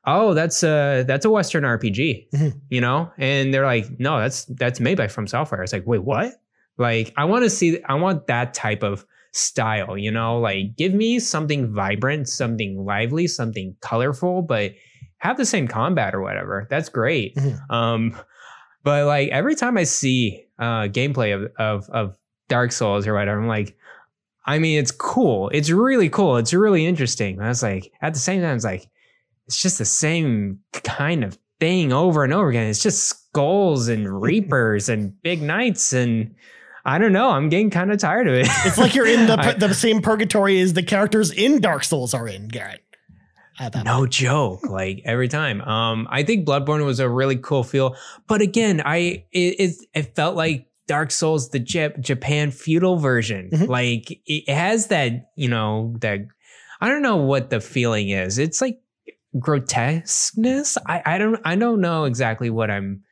oh, 0.06 0.34
that's 0.34 0.62
a 0.62 1.04
that's 1.06 1.24
a 1.24 1.30
Western 1.30 1.64
RPG, 1.64 2.28
Mhm. 2.34 2.60
you 2.70 2.80
know? 2.80 3.10
And 3.18 3.52
they're 3.54 3.66
like, 3.66 3.86
no, 4.00 4.18
that's 4.20 4.44
that's 4.46 4.80
made 4.80 4.96
by 4.96 5.08
From 5.08 5.26
Software. 5.26 5.62
It's 5.62 5.72
like, 5.72 5.86
wait, 5.86 6.02
what? 6.04 6.32
Like, 6.78 7.12
I 7.16 7.24
want 7.24 7.42
to 7.44 7.50
see, 7.50 7.82
I 7.84 7.94
want 7.94 8.28
that 8.28 8.54
type 8.54 8.82
of 8.84 9.04
style, 9.32 9.98
you 9.98 10.10
know? 10.12 10.38
Like, 10.40 10.76
give 10.76 10.94
me 10.94 11.18
something 11.18 11.72
vibrant, 11.72 12.28
something 12.28 12.84
lively, 12.84 13.26
something 13.26 13.74
colorful, 13.80 14.42
but 14.42 14.72
have 15.18 15.36
the 15.36 15.46
same 15.46 15.68
combat 15.68 16.14
or 16.14 16.20
whatever. 16.20 16.66
That's 16.70 16.88
great. 16.88 17.34
Mhm. 17.36 17.70
Um, 17.70 18.16
but 18.84 19.06
like 19.06 19.28
every 19.30 19.54
time 19.54 19.76
I 19.76 19.84
see 19.84 20.44
uh 20.58 20.82
gameplay 20.88 21.34
of 21.34 21.50
of 21.58 21.88
of 21.90 22.16
Dark 22.48 22.72
Souls 22.72 23.06
or 23.06 23.14
whatever, 23.14 23.40
I'm 23.40 23.48
like, 23.48 23.76
I 24.46 24.58
mean, 24.58 24.78
it's 24.78 24.90
cool. 24.92 25.50
It's 25.50 25.70
really 25.70 26.08
cool. 26.08 26.36
It's 26.38 26.54
really 26.54 26.86
interesting. 26.86 27.40
I 27.40 27.48
was 27.48 27.62
like, 27.62 27.92
at 28.00 28.14
the 28.14 28.20
same 28.20 28.40
time, 28.40 28.56
it's 28.56 28.64
like, 28.64 28.88
it's 29.46 29.60
just 29.60 29.76
the 29.78 29.84
same 29.84 30.60
kind 30.72 31.24
of 31.24 31.38
thing 31.60 31.92
over 31.92 32.24
and 32.24 32.32
over 32.32 32.48
again. 32.48 32.66
It's 32.68 32.82
just 32.82 33.02
skulls 33.08 33.88
and 33.88 34.22
reapers 34.22 34.88
and 34.88 35.20
big 35.22 35.42
knights 35.42 35.92
and 35.92 36.34
I 36.86 36.96
don't 36.96 37.12
know. 37.12 37.28
I'm 37.30 37.50
getting 37.50 37.68
kind 37.68 37.92
of 37.92 37.98
tired 37.98 38.28
of 38.28 38.34
it. 38.34 38.46
It's 38.64 38.78
like 38.78 38.94
you're 38.94 39.06
in 39.06 39.26
the 39.26 39.34
I- 39.38 39.52
the 39.54 39.74
same 39.74 40.00
purgatory 40.00 40.58
as 40.60 40.72
the 40.72 40.82
characters 40.82 41.30
in 41.30 41.60
Dark 41.60 41.84
Souls 41.84 42.14
are 42.14 42.26
in, 42.26 42.48
Garrett. 42.48 42.82
At 43.58 43.72
that 43.72 43.84
no 43.84 44.06
joke 44.06 44.68
like 44.68 45.02
every 45.04 45.28
time. 45.28 45.60
Um 45.62 46.06
i 46.10 46.22
think 46.22 46.46
bloodborne 46.46 46.84
was 46.84 47.00
a 47.00 47.08
really 47.08 47.36
cool 47.36 47.64
feel 47.64 47.96
but 48.26 48.40
again 48.40 48.80
i 48.84 49.24
it 49.32 49.54
it, 49.58 49.74
it 49.94 50.14
felt 50.16 50.36
like 50.36 50.66
dark 50.86 51.10
souls 51.10 51.50
the 51.50 51.60
Jap- 51.60 52.00
japan 52.00 52.50
feudal 52.50 52.96
version. 52.96 53.50
Mhm. 53.52 53.68
like 53.68 54.20
it 54.26 54.48
has 54.52 54.86
that 54.88 55.30
you 55.36 55.48
know 55.48 55.94
that 56.00 56.20
i 56.80 56.88
don't 56.88 57.02
know 57.02 57.16
what 57.16 57.50
the 57.50 57.60
feeling 57.60 58.08
is. 58.10 58.38
It's 58.38 58.60
like 58.60 58.80
grotesqueness. 59.38 60.78
I 60.86 61.02
i 61.04 61.18
don't 61.18 61.40
i 61.44 61.56
don't 61.56 61.80
know 61.80 62.04
exactly 62.04 62.50
what 62.50 62.70
i'm 62.70 63.02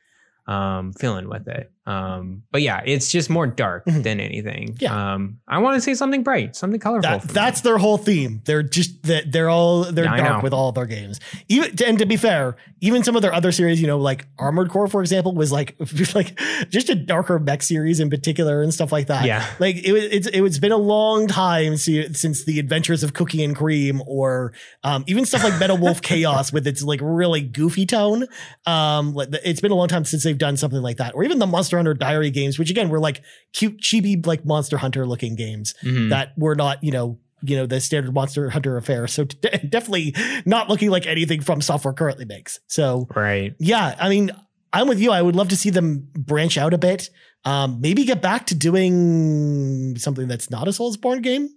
um 0.46 0.92
feeling 0.92 1.28
with 1.28 1.46
it 1.48 1.70
Um, 1.86 2.42
but 2.50 2.62
yeah, 2.62 2.80
it's 2.84 3.10
just 3.12 3.30
more 3.30 3.46
dark 3.46 3.86
Mhm. 3.86 4.02
than 4.02 4.18
anything. 4.20 4.76
Yeah. 4.80 5.14
Um, 5.14 5.38
I 5.46 5.58
want 5.58 5.76
to 5.76 5.80
see 5.80 5.94
something 5.94 6.22
bright, 6.24 6.56
something 6.56 6.80
colorful. 6.80 7.18
That, 7.20 7.28
that's 7.28 7.60
their 7.60 7.78
whole 7.78 7.96
theme. 7.96 8.42
They're 8.44 8.62
just 8.64 9.04
that 9.04 9.30
they're 9.30 9.48
all 9.48 9.84
they're 9.84 10.04
Yeah, 10.04 10.16
dark 10.16 10.42
with 10.42 10.52
all 10.52 10.68
of 10.70 10.74
their 10.74 10.86
games. 10.86 11.20
Even 11.48 11.70
and 11.86 11.98
to 11.98 12.06
be 12.06 12.16
fair, 12.16 12.56
even 12.80 13.04
some 13.04 13.14
of 13.14 13.22
their 13.22 13.32
other 13.32 13.52
series, 13.52 13.80
you 13.80 13.86
know, 13.86 13.98
like 13.98 14.26
Armored 14.38 14.68
Core, 14.70 14.88
for 14.88 15.00
example, 15.00 15.32
was 15.34 15.52
like 15.52 15.76
like 16.14 16.38
just 16.70 16.90
a 16.90 16.94
darker 16.96 17.38
mech 17.38 17.62
series 17.62 18.00
in 18.00 18.10
particular 18.10 18.62
and 18.62 18.74
stuff 18.74 18.90
like 18.90 19.06
that. 19.06 19.24
Yeah. 19.24 19.46
like 19.60 19.76
it 19.76 19.92
was 19.92 20.02
it's 20.04 20.26
it's 20.32 20.58
been 20.58 20.72
a 20.72 20.76
long 20.76 21.28
time 21.28 21.76
si- 21.76 22.12
since 22.14 22.44
the 22.44 22.58
Adventures 22.58 23.02
of 23.04 23.12
Cookie 23.14 23.44
and 23.44 23.54
Cream, 23.54 24.02
or 24.06 24.52
um, 24.82 25.04
even 25.06 25.24
stuff 25.24 25.44
like 25.44 25.58
Metal 25.60 25.76
Wolf 25.78 26.02
Chaos 26.06 26.52
with 26.52 26.66
its 26.66 26.82
like 26.82 26.98
really 27.02 27.42
goofy 27.42 27.86
tone. 27.86 28.26
Um, 28.66 29.14
like 29.14 29.28
it's 29.44 29.60
been 29.60 29.70
a 29.70 29.76
long 29.76 29.88
time 29.88 30.04
since 30.04 30.24
they've 30.24 30.36
done 30.36 30.56
something 30.56 30.82
like 30.82 30.96
that, 30.96 31.14
or 31.14 31.22
even 31.22 31.38
the 31.38 31.46
Monster 31.46 31.75
Hunter 31.76 31.94
Diary 31.94 32.30
games, 32.30 32.58
which 32.58 32.70
again 32.70 32.88
were 32.88 33.00
like 33.00 33.22
cute, 33.52 33.80
chibi, 33.80 34.24
like 34.26 34.44
Monster 34.44 34.78
Hunter 34.78 35.06
looking 35.06 35.36
games 35.36 35.74
Mhm. 35.84 36.10
that 36.10 36.32
were 36.36 36.54
not, 36.54 36.82
you 36.82 36.90
know, 36.92 37.18
you 37.42 37.56
know, 37.56 37.66
the 37.66 37.80
standard 37.80 38.12
Monster 38.14 38.50
Hunter 38.50 38.76
affair. 38.76 39.06
So 39.06 39.24
d- 39.24 39.36
definitely 39.68 40.14
not 40.44 40.68
looking 40.68 40.90
like 40.90 41.06
anything 41.06 41.40
from 41.42 41.60
software 41.60 41.94
currently 41.94 42.24
makes. 42.24 42.58
So 42.66 43.06
right. 43.14 43.54
yeah, 43.58 43.94
I 44.00 44.08
mean, 44.08 44.30
I'm 44.72 44.88
with 44.88 45.00
you. 45.00 45.10
I 45.12 45.22
would 45.22 45.36
love 45.36 45.48
to 45.50 45.56
see 45.56 45.70
them 45.70 46.08
branch 46.14 46.58
out 46.58 46.74
a 46.74 46.78
bit. 46.78 47.08
Um, 47.44 47.80
maybe 47.80 48.04
get 48.04 48.20
back 48.20 48.46
to 48.46 48.54
doing 48.54 49.96
something 49.98 50.26
that's 50.28 50.50
not 50.50 50.66
a 50.68 50.70
Soulsborne 50.70 51.22
game. 51.22 51.48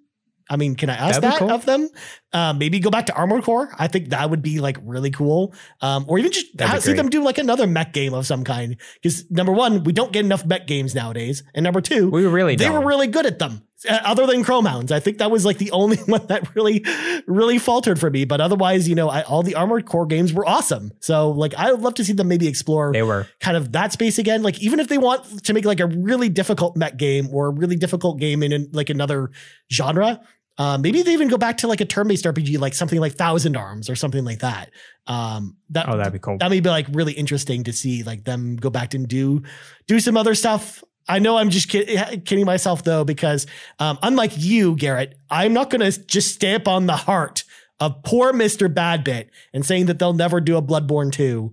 I 0.49 0.55
mean, 0.57 0.75
can 0.75 0.89
I 0.89 0.95
ask 0.95 1.21
that 1.21 1.37
cool. 1.37 1.51
of 1.51 1.65
them? 1.65 1.89
Uh, 2.33 2.53
maybe 2.53 2.79
go 2.79 2.89
back 2.89 3.05
to 3.07 3.13
Armored 3.15 3.43
Core. 3.43 3.69
I 3.77 3.87
think 3.87 4.09
that 4.09 4.29
would 4.29 4.41
be 4.41 4.59
like 4.59 4.77
really 4.83 5.11
cool. 5.11 5.53
Um, 5.81 6.05
or 6.07 6.17
even 6.19 6.31
just 6.31 6.47
ha- 6.59 6.79
see 6.79 6.93
them 6.93 7.09
do 7.09 7.23
like 7.23 7.37
another 7.37 7.67
mech 7.67 7.93
game 7.93 8.13
of 8.13 8.25
some 8.25 8.43
kind. 8.43 8.77
Because 9.01 9.29
number 9.29 9.51
one, 9.51 9.83
we 9.83 9.93
don't 9.93 10.11
get 10.11 10.25
enough 10.25 10.45
mech 10.45 10.67
games 10.67 10.93
nowadays, 10.95 11.43
and 11.53 11.63
number 11.63 11.81
two, 11.81 12.09
We 12.09 12.25
really 12.25 12.55
they 12.55 12.65
don't. 12.65 12.81
were 12.81 12.87
really 12.87 13.07
good 13.07 13.25
at 13.25 13.39
them. 13.39 13.63
Uh, 13.89 13.97
other 14.03 14.27
than 14.27 14.43
Chromehounds, 14.43 14.91
I 14.91 14.99
think 14.99 15.19
that 15.19 15.31
was 15.31 15.45
like 15.45 15.57
the 15.57 15.71
only 15.81 15.97
one 15.97 16.25
that 16.27 16.53
really, 16.55 16.83
really 17.27 17.57
faltered 17.59 17.97
for 17.99 18.09
me. 18.09 18.25
But 18.25 18.41
otherwise, 18.41 18.89
you 18.89 18.93
know, 18.95 19.07
I, 19.09 19.21
all 19.21 19.41
the 19.41 19.55
Armored 19.55 19.85
Core 19.85 20.05
games 20.05 20.33
were 20.33 20.45
awesome. 20.47 20.91
So 20.99 21.29
like, 21.31 21.53
I 21.55 21.71
would 21.71 21.81
love 21.81 21.93
to 21.95 22.03
see 22.03 22.13
them 22.13 22.27
maybe 22.27 22.47
explore 22.47 22.91
they 22.91 23.03
were. 23.03 23.25
kind 23.39 23.55
of 23.55 23.71
that 23.71 23.93
space 23.93 24.17
again. 24.19 24.43
Like, 24.43 24.61
even 24.61 24.79
if 24.81 24.87
they 24.89 24.97
want 24.97 25.45
to 25.45 25.53
make 25.53 25.63
like 25.65 25.79
a 25.79 25.87
really 25.87 26.27
difficult 26.29 26.75
mech 26.75 26.97
game 26.97 27.29
or 27.31 27.47
a 27.47 27.51
really 27.51 27.77
difficult 27.77 28.19
game 28.19 28.43
in, 28.43 28.51
in 28.51 28.67
like 28.73 28.89
another 28.89 29.31
genre, 29.71 30.19
uh, 30.59 30.77
maybe 30.77 31.01
they 31.01 31.13
even 31.13 31.27
go 31.29 31.37
back 31.37 31.57
to 31.57 31.67
like 31.67 31.81
a 31.81 31.85
turn-based 31.85 32.25
RPG, 32.25 32.59
like 32.59 32.75
something 32.75 32.99
like 32.99 33.13
Thousand 33.13 33.55
Arms 33.57 33.89
or 33.89 33.95
something 33.95 34.23
like 34.25 34.39
that. 34.39 34.69
Um, 35.07 35.55
that 35.71 35.89
Oh, 35.89 35.97
that'd 35.97 36.13
be 36.13 36.19
cool. 36.19 36.37
that 36.37 36.49
may 36.51 36.59
be 36.59 36.69
like 36.69 36.85
really 36.91 37.13
interesting 37.13 37.63
to 37.63 37.73
see 37.73 38.03
like 38.03 38.25
them 38.25 38.57
go 38.57 38.69
back 38.69 38.93
and 38.93 39.07
do 39.07 39.41
do 39.87 39.99
some 39.99 40.15
other 40.17 40.35
stuff 40.35 40.83
i 41.07 41.17
know 41.17 41.37
i'm 41.37 41.49
just 41.49 41.67
kid- 41.69 42.23
kidding 42.25 42.45
myself 42.45 42.83
though 42.83 43.03
because 43.03 43.47
um, 43.79 43.97
unlike 44.03 44.31
you 44.35 44.75
garrett 44.75 45.15
i'm 45.31 45.51
not 45.53 45.71
going 45.71 45.81
to 45.81 46.05
just 46.05 46.35
stamp 46.35 46.67
on 46.67 46.85
the 46.85 46.95
heart 46.95 47.43
of 47.79 48.03
poor 48.03 48.31
mr 48.33 48.71
badbit 48.71 49.29
and 49.51 49.65
saying 49.65 49.87
that 49.87 49.97
they'll 49.97 50.13
never 50.13 50.39
do 50.39 50.55
a 50.57 50.61
bloodborne 50.61 51.11
2 51.11 51.51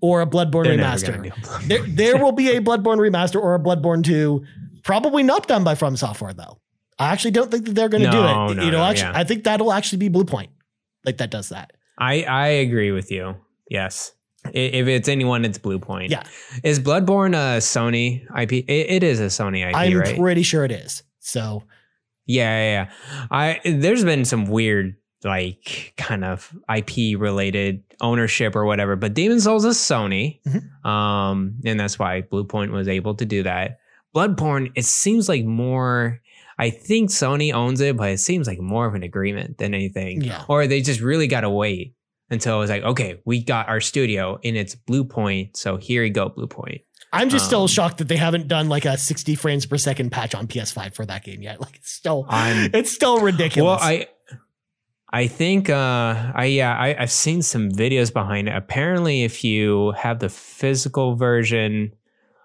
or 0.00 0.20
a 0.20 0.26
bloodborne 0.26 0.64
They're 0.64 0.78
remaster 0.78 1.20
do 1.20 1.66
there, 1.66 1.82
there 1.88 2.16
will 2.22 2.30
be 2.32 2.50
a 2.54 2.60
bloodborne 2.60 2.98
remaster 2.98 3.40
or 3.42 3.56
a 3.56 3.58
bloodborne 3.58 4.04
2 4.04 4.44
probably 4.84 5.24
not 5.24 5.48
done 5.48 5.64
by 5.64 5.74
from 5.74 5.96
software 5.96 6.32
though 6.34 6.58
i 7.02 7.12
actually 7.12 7.30
don't 7.30 7.50
think 7.50 7.64
that 7.66 7.74
they're 7.74 7.88
going 7.88 8.02
to 8.02 8.10
do 8.10 8.18
it 8.18 8.34
no, 8.34 8.48
you 8.50 8.70
know 8.70 8.78
no, 8.78 8.84
actually 8.84 9.10
yeah. 9.10 9.18
i 9.18 9.24
think 9.24 9.44
that'll 9.44 9.72
actually 9.72 9.98
be 9.98 10.08
Bluepoint 10.08 10.48
like 11.04 11.18
that 11.18 11.30
does 11.30 11.48
that 11.50 11.72
I 11.98 12.22
I 12.22 12.46
agree 12.48 12.90
with 12.90 13.10
you. 13.10 13.36
Yes. 13.68 14.12
If 14.52 14.88
it's 14.88 15.08
anyone, 15.08 15.44
it's 15.44 15.58
Bluepoint. 15.58 16.08
Yeah. 16.08 16.24
Is 16.64 16.80
Bloodborne 16.80 17.34
a 17.34 17.58
Sony 17.58 18.24
IP? 18.36 18.64
It, 18.68 18.90
it 18.90 19.02
is 19.04 19.20
a 19.20 19.26
Sony 19.26 19.68
IP, 19.68 19.76
i'm 19.76 19.94
right? 19.96 20.18
pretty 20.18 20.42
sure 20.42 20.64
it 20.64 20.72
is 20.72 21.02
so 21.20 21.62
Yeah, 22.26 22.58
yeah, 22.58 22.72
yeah. 22.72 23.26
I 23.30 23.60
there's 23.64 24.04
been 24.04 24.24
some 24.24 24.46
weird 24.46 24.96
like 25.22 25.94
kind 25.96 26.24
of 26.24 26.52
IP 26.74 27.16
related 27.20 27.84
ownership 28.00 28.56
or 28.56 28.64
whatever, 28.64 28.96
but 28.96 29.14
Demon 29.14 29.40
Souls 29.40 29.64
is 29.64 29.76
Sony. 29.76 30.40
Mhm. 30.44 30.84
Um 30.84 31.60
and 31.64 31.78
that's 31.78 31.98
why 31.98 32.22
Bluepoint 32.22 32.70
was 32.72 32.88
able 32.88 33.14
to 33.14 33.24
do 33.24 33.44
that. 33.44 33.78
Bloodborne, 34.14 34.72
it 34.74 34.84
seems 34.86 35.28
like 35.28 35.44
more 35.44 36.20
I 36.62 36.70
think 36.70 37.10
Sony 37.10 37.52
owns 37.52 37.80
it, 37.80 37.96
but 37.96 38.10
it 38.10 38.18
seems 38.18 38.46
like 38.46 38.60
more 38.60 38.86
of 38.86 38.94
an 38.94 39.02
agreement 39.02 39.58
than 39.58 39.74
anything. 39.74 40.22
Yeah. 40.22 40.44
Or 40.48 40.66
they 40.66 40.80
just 40.80 41.00
really 41.00 41.26
got 41.26 41.40
to 41.42 41.50
wait 41.50 41.94
until 42.30 42.56
it 42.56 42.60
was 42.60 42.70
like, 42.70 42.82
okay, 42.82 43.20
we 43.24 43.42
got 43.44 43.68
our 43.68 43.80
studio 43.80 44.38
and 44.44 44.56
it's 44.56 44.74
Bluepoint. 44.74 45.56
so 45.56 45.76
here 45.76 46.02
you 46.04 46.10
go, 46.12 46.30
Bluepoint. 46.30 46.82
I'm 47.12 47.28
just 47.28 47.44
still 47.44 47.62
Um, 47.62 47.68
shocked 47.68 47.98
that 47.98 48.08
they 48.08 48.16
haven't 48.16 48.48
done 48.48 48.68
like 48.70 48.86
a 48.86 48.96
60 48.96 49.34
frames 49.34 49.66
per 49.66 49.76
second 49.76 50.10
patch 50.12 50.34
on 50.34 50.46
PS5 50.46 50.94
for 50.94 51.04
that 51.06 51.24
game 51.24 51.42
yet. 51.42 51.60
Like 51.64 51.76
it's 51.76 51.92
still, 51.92 52.24
I'm- 52.28 52.70
it's 52.74 52.90
still 52.90 53.20
ridiculous. 53.20 53.80
Well, 53.82 53.88
I 53.90 54.06
I 55.14 55.26
think 55.26 55.68
uh 55.68 56.32
I 56.34 56.46
yeah, 56.46 56.74
I, 56.74 56.96
I've 56.98 57.12
seen 57.12 57.42
some 57.42 57.70
videos 57.70 58.10
behind 58.12 58.48
it. 58.48 58.54
Apparently 58.56 59.24
if 59.24 59.44
you 59.44 59.92
have 59.92 60.20
the 60.20 60.30
physical 60.30 61.16
version, 61.16 61.92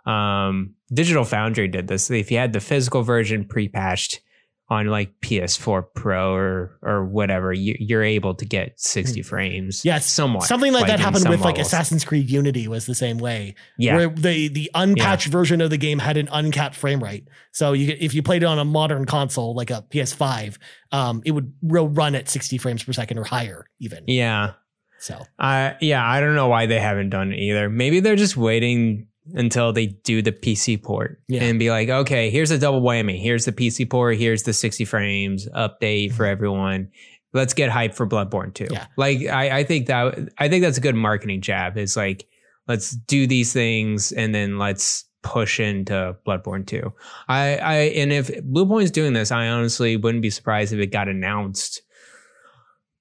um 0.08 0.74
Digital 0.94 1.26
Foundry 1.26 1.68
did 1.68 1.88
this. 1.88 2.10
If 2.10 2.32
you 2.32 2.38
had 2.38 2.54
the 2.54 2.62
physical 2.62 3.02
version 3.04 3.44
pre-patched 3.46 4.22
on 4.70 4.86
like 4.88 5.14
PS4 5.22 5.84
Pro 5.96 6.34
or 6.34 6.78
or 6.82 7.06
whatever, 7.06 7.52
you, 7.54 7.76
you're 7.80 8.04
able 8.04 8.36
to 8.36 8.46
get 8.46 8.80
60 8.80 9.22
frames. 9.22 9.84
Yes, 9.86 10.06
somewhat. 10.06 10.44
Something 10.44 10.74
like, 10.74 10.88
that 10.88 11.00
happened 11.00 11.28
with 11.30 11.40
like. 11.42 11.58
Assassin's 11.58 12.04
Creed 12.04 12.30
Unity 12.30 12.68
was 12.68 12.86
the 12.86 12.96
same 12.96 13.18
way, 13.18 13.56
Yeah. 13.78 13.96
where 13.96 14.10
the 14.10 14.48
the 14.50 14.70
unpatched 14.74 15.28
version 15.28 15.62
of 15.62 15.70
the 15.70 15.78
game 15.78 16.00
had 16.00 16.18
an 16.18 16.28
uncapped 16.32 16.76
frame 16.76 17.02
rate. 17.04 17.28
So 17.52 17.74
you 17.74 17.96
if 18.00 18.14
you 18.14 18.24
played 18.24 18.44
it 18.44 18.46
on 18.46 18.60
a 18.60 18.66
modern 18.66 19.06
console 19.06 19.56
like 19.56 19.70
a 19.72 19.86
PS5, 19.90 20.58
um, 20.92 21.22
it 21.26 21.32
would 21.32 21.54
run 21.62 22.16
at 22.16 22.28
60 22.30 22.58
frames 22.58 22.84
per 22.84 22.92
second 22.94 23.18
or 23.20 23.24
higher 23.26 23.66
even. 23.80 24.04
yeah. 24.08 24.54
So 25.00 25.22
Uh, 25.38 25.74
yeah, 25.80 26.04
I 26.06 26.20
don't 26.22 26.34
know 26.36 26.48
why 26.48 26.66
they 26.66 26.80
haven't 26.80 27.10
done 27.12 27.32
it 27.32 27.38
either. 27.40 27.70
Maybe 27.70 28.00
they're 28.00 28.16
just 28.16 28.36
waiting 28.36 29.08
until 29.34 29.74
they 29.74 29.88
do 29.88 30.22
the 30.22 30.32
PC 30.32 30.82
port 30.82 31.20
Yeah. 31.28 31.44
and 31.44 31.60
be 31.60 31.70
like, 31.70 31.90
okay, 31.90 32.30
here's 32.30 32.52
a 32.52 32.58
double 32.58 32.82
whammy. 32.82 33.20
Here's 33.22 33.46
the 33.46 33.52
PC 33.52 33.90
port. 33.90 34.18
Here's 34.18 34.44
the 34.44 34.54
60 34.54 34.86
frames 34.86 35.48
update 35.56 36.14
for 36.14 36.26
everyone. 36.26 36.90
Let's 37.34 37.54
get 37.54 37.70
hype 37.70 37.94
for 37.94 38.08
Bloodborne 38.08 38.54
2. 38.54 38.64
Mm-hmm. 38.66 38.74
Yeah. 38.74 38.88
Like, 38.96 39.20
I, 39.28 39.60
I 39.60 39.64
think 39.64 39.88
that, 39.88 40.30
I 40.38 40.48
think 40.48 40.64
that's 40.64 40.78
a 40.78 40.82
good 40.82 40.96
marketing 40.96 41.42
jab 41.42 41.78
is 41.78 41.98
like, 41.98 42.26
let's 42.68 42.92
do 42.92 43.28
these 43.28 43.54
things 43.54 44.12
and 44.12 44.34
then 44.34 44.58
let's 44.58 45.06
push 45.24 45.60
into 45.60 46.16
Bloodborne 46.26 46.66
2. 46.66 46.94
I, 47.28 47.58
I, 47.58 47.76
and 47.96 48.14
if 48.14 48.28
Bluepoint's 48.46 48.92
doing 48.92 49.14
this, 49.14 49.32
I 49.32 49.48
honestly 49.50 49.98
wouldn't 49.98 50.22
be 50.22 50.30
surprised 50.30 50.72
if 50.74 50.80
it 50.80 50.92
got 50.92 51.08
announced 51.10 51.82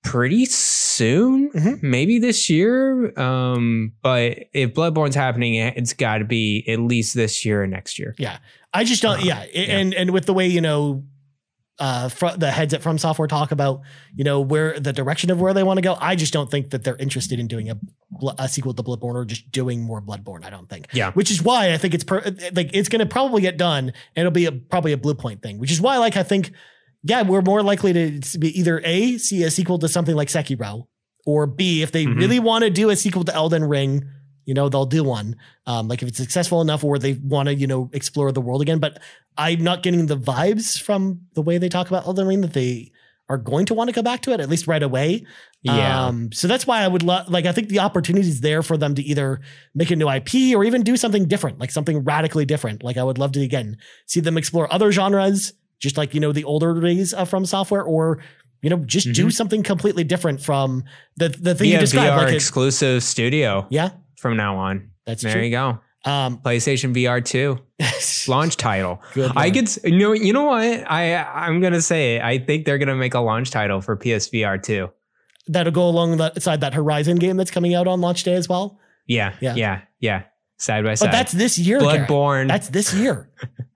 pretty 0.06 0.44
soon, 0.46 1.50
Mhm. 1.50 1.82
maybe 1.82 2.18
this 2.18 2.48
year. 2.48 3.12
Um, 3.18 3.92
but 4.02 4.38
if 4.54 4.72
Bloodborne's 4.74 5.14
happening, 5.14 5.54
it's 5.56 5.92
got 5.92 6.18
to 6.18 6.24
be 6.24 6.64
at 6.68 6.78
least 6.80 7.14
this 7.14 7.44
year 7.44 7.62
or 7.62 7.66
next 7.66 7.98
year. 7.98 8.14
Yeah, 8.18 8.38
I 8.72 8.84
just 8.84 9.02
don't. 9.02 9.20
Uh, 9.20 9.24
yeah, 9.24 9.40
and 9.54 9.92
and 9.94 10.10
with 10.10 10.26
the 10.26 10.32
way 10.34 10.46
you 10.46 10.60
know, 10.60 11.04
uh, 11.78 12.08
fr- 12.08 12.36
the 12.38 12.50
heads 12.50 12.72
at 12.72 12.82
From 12.82 12.96
Software 12.98 13.28
talk 13.28 13.52
about 13.52 13.80
you 14.14 14.24
know 14.24 14.40
where 14.40 14.78
the 14.80 14.92
direction 14.92 15.30
of 15.30 15.40
where 15.40 15.52
they 15.52 15.62
want 15.62 15.76
to 15.78 15.82
go. 15.82 15.96
I 16.00 16.16
just 16.16 16.32
don't 16.32 16.50
think 16.50 16.70
that 16.70 16.84
they're 16.84 16.96
interested 16.96 17.38
in 17.38 17.46
doing 17.48 17.68
a, 17.70 17.76
a 18.38 18.48
sequel 18.48 18.72
to 18.74 18.82
Bloodborne 18.82 19.14
or 19.14 19.24
just 19.24 19.50
doing 19.50 19.82
more 19.82 20.00
Bloodborne. 20.00 20.44
I 20.44 20.50
don't 20.50 20.68
think. 20.70 20.86
Yeah. 20.92 21.10
Which 21.12 21.30
is 21.30 21.42
why 21.42 21.72
I 21.72 21.78
think 21.78 21.92
it's 21.94 22.04
per- 22.04 22.22
like 22.54 22.70
it's 22.72 22.88
going 22.88 23.00
to 23.00 23.06
probably 23.06 23.42
get 23.42 23.56
done, 23.58 23.88
and 23.88 23.92
it'll 24.16 24.30
be 24.30 24.46
a, 24.46 24.52
probably 24.52 24.92
a 24.92 24.96
Bluepoint 24.96 25.42
thing. 25.42 25.58
Which 25.58 25.70
is 25.72 25.80
why 25.80 25.98
like 25.98 26.16
I 26.16 26.22
think, 26.22 26.52
yeah, 27.08 27.22
we're 27.22 27.42
more 27.42 27.62
likely 27.62 27.92
to 28.20 28.38
be 28.38 28.58
either 28.58 28.80
a 28.84 29.18
see 29.18 29.42
a 29.44 29.50
sequel 29.50 29.78
to 29.78 29.88
something 29.88 30.14
like 30.16 30.28
Sekiro, 30.28 30.86
or 31.24 31.46
b 31.46 31.82
if 31.82 31.92
they 31.92 32.04
Mhm. 32.06 32.16
really 32.18 32.38
want 32.40 32.64
to 32.64 32.70
do 32.70 32.90
a 32.90 32.96
sequel 32.96 33.24
to 33.24 33.34
Elden 33.34 33.64
Ring. 33.64 34.04
You 34.44 34.54
know, 34.54 34.68
they'll 34.68 34.86
do 34.86 35.02
one. 35.02 35.34
Um, 35.66 35.88
like 35.88 36.02
if 36.02 36.08
it's 36.08 36.18
successful 36.18 36.60
enough 36.60 36.84
or 36.84 36.98
they 37.00 37.14
want 37.14 37.48
to, 37.48 37.54
you 37.54 37.66
know, 37.66 37.90
explore 37.92 38.30
the 38.30 38.40
world 38.40 38.62
again. 38.62 38.78
But 38.78 39.00
I'm 39.36 39.60
not 39.62 39.82
getting 39.82 40.06
the 40.06 40.16
vibes 40.16 40.80
from 40.80 41.22
the 41.34 41.42
way 41.42 41.58
they 41.58 41.68
talk 41.68 41.88
about 41.88 42.06
Elden 42.06 42.28
Ring 42.28 42.42
that 42.42 42.52
they 42.52 42.92
are 43.28 43.38
going 43.38 43.66
to 43.66 43.74
want 43.74 43.88
to 43.88 43.92
go 43.92 44.02
back 44.02 44.22
to 44.22 44.30
it, 44.32 44.38
at 44.38 44.48
least 44.48 44.68
right 44.68 44.84
away. 44.84 45.26
Yeah. 45.62 46.06
Um, 46.06 46.30
so 46.30 46.46
that's 46.46 46.64
why 46.64 46.82
I 46.82 46.86
would 46.86 47.02
love, 47.02 47.28
like, 47.28 47.44
I 47.44 47.50
think 47.50 47.70
the 47.70 47.80
opportunity 47.80 48.28
is 48.28 48.40
there 48.40 48.62
for 48.62 48.76
them 48.76 48.94
to 48.94 49.02
either 49.02 49.40
make 49.74 49.90
a 49.90 49.96
new 49.96 50.08
IP 50.08 50.54
or 50.54 50.62
even 50.62 50.84
do 50.84 50.96
something 50.96 51.26
different, 51.26 51.58
like 51.58 51.72
something 51.72 52.04
radically 52.04 52.44
different. 52.44 52.84
Like, 52.84 52.96
I 52.96 53.02
would 53.02 53.18
love 53.18 53.32
to, 53.32 53.42
again, 53.42 53.78
see 54.06 54.20
them 54.20 54.38
explore 54.38 54.72
other 54.72 54.92
genres, 54.92 55.54
just 55.80 55.96
like, 55.96 56.14
you 56.14 56.20
know, 56.20 56.32
the 56.32 56.44
older 56.44 56.78
days 56.80 57.12
uh, 57.14 57.24
from 57.24 57.44
software, 57.46 57.82
or, 57.82 58.18
you 58.62 58.70
know, 58.70 58.78
just 58.78 59.12
do 59.12 59.30
something 59.30 59.62
completely 59.62 60.04
different 60.04 60.40
from 60.40 60.84
the, 61.16 61.28
the 61.28 61.54
thing 61.54 61.66
Be 61.66 61.68
you 61.70 61.78
described. 61.78 62.12
VR 62.12 62.16
Like, 62.24 62.28
it- 62.32 62.34
exclusive 62.36 63.02
studio 63.02 63.66
yeah, 63.70 63.90
from 64.18 64.36
now 64.36 64.56
on. 64.56 64.90
that's 65.04 65.22
there 65.22 65.32
true. 65.34 65.42
you 65.42 65.50
go. 65.50 65.78
Um, 66.04 66.38
PlayStation 66.38 66.94
VR 66.94 67.24
2 67.24 67.58
launch 68.30 68.56
title. 68.56 69.02
I 69.34 69.50
could, 69.50 69.68
you 69.84 69.98
know, 69.98 70.12
you 70.12 70.32
know 70.32 70.44
what? 70.44 70.62
I 70.88 71.16
I'm 71.16 71.60
gonna 71.60 71.80
say 71.80 72.16
it. 72.16 72.22
I 72.22 72.38
think 72.38 72.64
they're 72.64 72.78
gonna 72.78 72.94
make 72.94 73.14
a 73.14 73.18
launch 73.20 73.50
title 73.50 73.80
for 73.80 73.96
PSVR 73.96 74.62
2. 74.62 74.88
that'll 75.48 75.72
go 75.72 75.88
alongside 75.88 76.60
that 76.60 76.74
Horizon 76.74 77.16
game 77.16 77.36
that's 77.36 77.50
coming 77.50 77.74
out 77.74 77.88
on 77.88 78.00
launch 78.00 78.22
day 78.22 78.34
as 78.34 78.48
well. 78.48 78.78
Yeah, 79.08 79.34
Yeah. 79.40 79.54
yeah, 79.56 79.80
yeah, 79.98 80.22
side 80.58 80.84
by 80.84 80.94
side. 80.94 81.06
But 81.06 81.12
that's 81.12 81.32
this 81.32 81.58
year. 81.58 81.80
Garrett. 81.80 82.08
Bloodborne. 82.08 82.46
That's 82.48 82.68
this 82.68 82.94
year. 82.94 83.28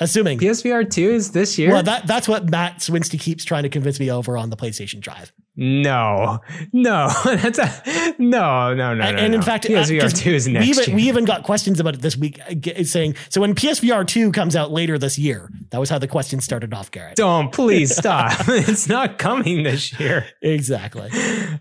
Assuming. 0.00 0.38
PSVR 0.38 0.88
2 0.88 1.10
is 1.10 1.32
this 1.32 1.58
year? 1.58 1.72
Well, 1.72 1.82
that, 1.82 2.06
that's 2.06 2.28
what 2.28 2.50
Matt 2.50 2.78
Swinsky 2.78 3.18
keeps 3.18 3.44
trying 3.44 3.62
to 3.64 3.68
convince 3.68 3.98
me 4.00 4.10
over 4.10 4.36
on 4.36 4.50
the 4.50 4.56
PlayStation 4.56 5.00
Drive. 5.00 5.32
no, 5.56 6.40
no, 6.72 7.08
that's 7.24 7.58
a 7.58 8.14
no, 8.18 8.74
no, 8.74 8.94
no, 8.94 9.04
and, 9.04 9.16
no. 9.16 9.22
and 9.22 9.34
in 9.34 9.40
no. 9.40 9.46
fact, 9.46 9.64
PSVR 9.64 10.12
2 10.16 10.30
is 10.30 10.46
we 10.46 10.52
next 10.52 10.66
even, 10.68 10.84
year. 10.86 10.96
we 10.96 11.02
even 11.04 11.24
got 11.24 11.44
questions 11.44 11.78
about 11.78 11.94
it 11.94 12.02
this 12.02 12.16
week, 12.16 12.40
uh, 12.40 12.82
saying 12.82 13.14
so 13.28 13.40
when 13.40 13.54
PSVR 13.54 14.06
two 14.06 14.32
comes 14.32 14.56
out 14.56 14.70
later 14.72 14.98
this 14.98 15.18
year. 15.18 15.50
That 15.70 15.80
was 15.80 15.90
how 15.90 15.98
the 15.98 16.06
question 16.06 16.40
started 16.40 16.72
off, 16.72 16.92
Garrett. 16.92 17.16
Don't 17.16 17.52
please 17.52 17.96
stop. 17.96 18.32
it's 18.48 18.88
not 18.88 19.18
coming 19.18 19.64
this 19.64 19.98
year. 19.98 20.24
Exactly. 20.40 21.08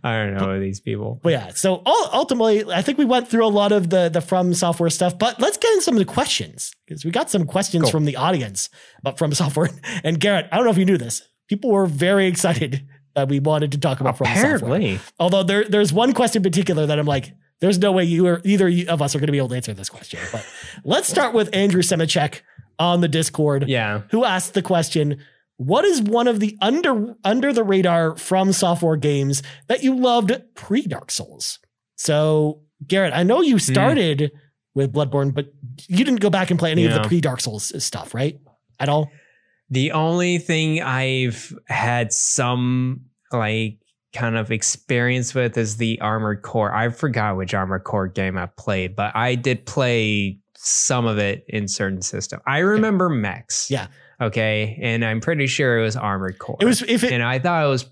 I 0.03 0.17
don't 0.17 0.35
know 0.35 0.59
these 0.59 0.79
people. 0.79 1.19
But 1.23 1.31
yeah, 1.31 1.49
so 1.49 1.81
ultimately, 1.85 2.63
I 2.71 2.83
think 2.83 2.99
we 2.99 3.05
went 3.05 3.27
through 3.27 3.45
a 3.45 3.49
lot 3.49 3.71
of 3.71 3.89
the 3.89 4.09
the 4.09 4.21
From 4.21 4.53
Software 4.53 4.91
stuff. 4.91 5.17
But 5.17 5.39
let's 5.39 5.57
get 5.57 5.73
in 5.73 5.81
some 5.81 5.95
of 5.95 5.99
the 5.99 6.05
questions 6.05 6.73
because 6.85 7.03
we 7.03 7.11
got 7.11 7.29
some 7.29 7.45
questions 7.45 7.83
Cool. 7.83 7.91
from 7.91 8.05
the 8.05 8.12
audience 8.15 8.69
about 8.99 9.17
From 9.17 9.33
Software. 9.41 9.69
And 10.03 10.19
Garrett, 10.19 10.47
I 10.51 10.55
don't 10.57 10.65
know 10.65 10.71
if 10.71 10.77
you 10.77 10.85
knew 10.85 10.97
this. 10.97 11.21
People 11.49 11.71
were 11.71 11.85
very 11.85 12.27
excited 12.27 12.87
that 13.15 13.29
we 13.29 13.39
wanted 13.39 13.71
to 13.73 13.77
talk 13.77 13.99
about 13.99 14.17
From 14.17 14.27
Software. 14.59 14.79
Although 15.19 15.43
there, 15.43 15.65
there's 15.65 15.93
one 15.93 16.13
question 16.13 16.39
in 16.39 16.43
particular 16.43 16.85
that 16.85 16.97
I'm 16.97 17.05
like, 17.05 17.33
there's 17.59 17.77
no 17.77 17.91
way 17.91 18.03
you 18.03 18.27
or 18.27 18.41
either 18.43 18.69
of 18.89 19.01
us 19.01 19.15
are 19.15 19.19
going 19.19 19.27
to 19.27 19.31
be 19.31 19.37
able 19.37 19.49
to 19.49 19.55
answer 19.55 19.73
this 19.73 19.89
question. 19.89 20.19
But 20.31 20.45
let's 20.83 21.07
start 21.07 21.33
with 21.33 21.53
Andrew 21.55 21.81
Semachek 21.81 22.41
on 22.79 23.01
the 23.01 23.07
Discord, 23.07 23.69
yeah. 23.69 24.01
who 24.11 24.25
asked 24.25 24.53
the 24.55 24.61
question: 24.63 25.21
What 25.57 25.85
is 25.85 26.01
one 26.01 26.27
of 26.27 26.39
the 26.41 26.57
under 26.59 27.15
under 27.23 27.53
the 27.53 27.63
radar 27.63 28.17
from 28.17 28.51
software 28.51 28.97
games 28.97 29.43
that 29.67 29.83
you 29.83 29.95
loved 29.95 30.33
pre 30.55 30.81
Dark 30.81 31.11
Souls? 31.11 31.59
So 31.95 32.63
Garrett, 32.85 33.13
I 33.13 33.23
know 33.23 33.41
you 33.41 33.55
Hmm. 33.55 33.59
started 33.59 34.31
with 34.75 34.91
Bloodborne, 34.91 35.33
but 35.33 35.53
you 35.87 36.03
didn't 36.03 36.19
go 36.19 36.29
back 36.29 36.49
and 36.49 36.59
play 36.59 36.71
any 36.71 36.85
of 36.85 36.93
the 36.93 37.07
pre 37.07 37.21
Dark 37.21 37.41
Souls 37.41 37.71
stuff, 37.83 38.13
right? 38.13 38.39
At 38.79 38.89
all? 38.89 39.11
The 39.69 39.91
only 39.91 40.37
thing 40.37 40.81
I've 40.81 41.53
had 41.67 42.13
some 42.13 43.05
like 43.31 43.79
kind 44.13 44.37
of 44.37 44.51
experience 44.51 45.33
with 45.33 45.57
is 45.57 45.77
the 45.77 45.99
Armored 46.01 46.43
Core. 46.43 46.73
I 46.73 46.89
forgot 46.89 47.37
which 47.37 47.53
Armored 47.53 47.83
Core 47.83 48.07
game 48.07 48.37
I 48.37 48.45
played, 48.45 48.95
but 48.95 49.15
I 49.15 49.35
did 49.35 49.65
play 49.65 50.39
some 50.55 51.05
of 51.05 51.17
it 51.17 51.43
in 51.47 51.67
certain 51.67 52.01
system. 52.01 52.39
I 52.45 52.59
remember 52.59 53.09
mechs. 53.09 53.69
Yeah. 53.69 53.87
Okay. 54.21 54.79
And 54.81 55.03
I'm 55.03 55.19
pretty 55.19 55.47
sure 55.47 55.79
it 55.79 55.83
was 55.83 55.95
Armored 55.95 56.39
Core. 56.39 56.57
It 56.61 56.65
was 56.65 56.81
if 56.83 57.03
it 57.03 57.11
and 57.11 57.23
I 57.23 57.39
thought 57.39 57.65
it 57.65 57.69
was 57.69 57.85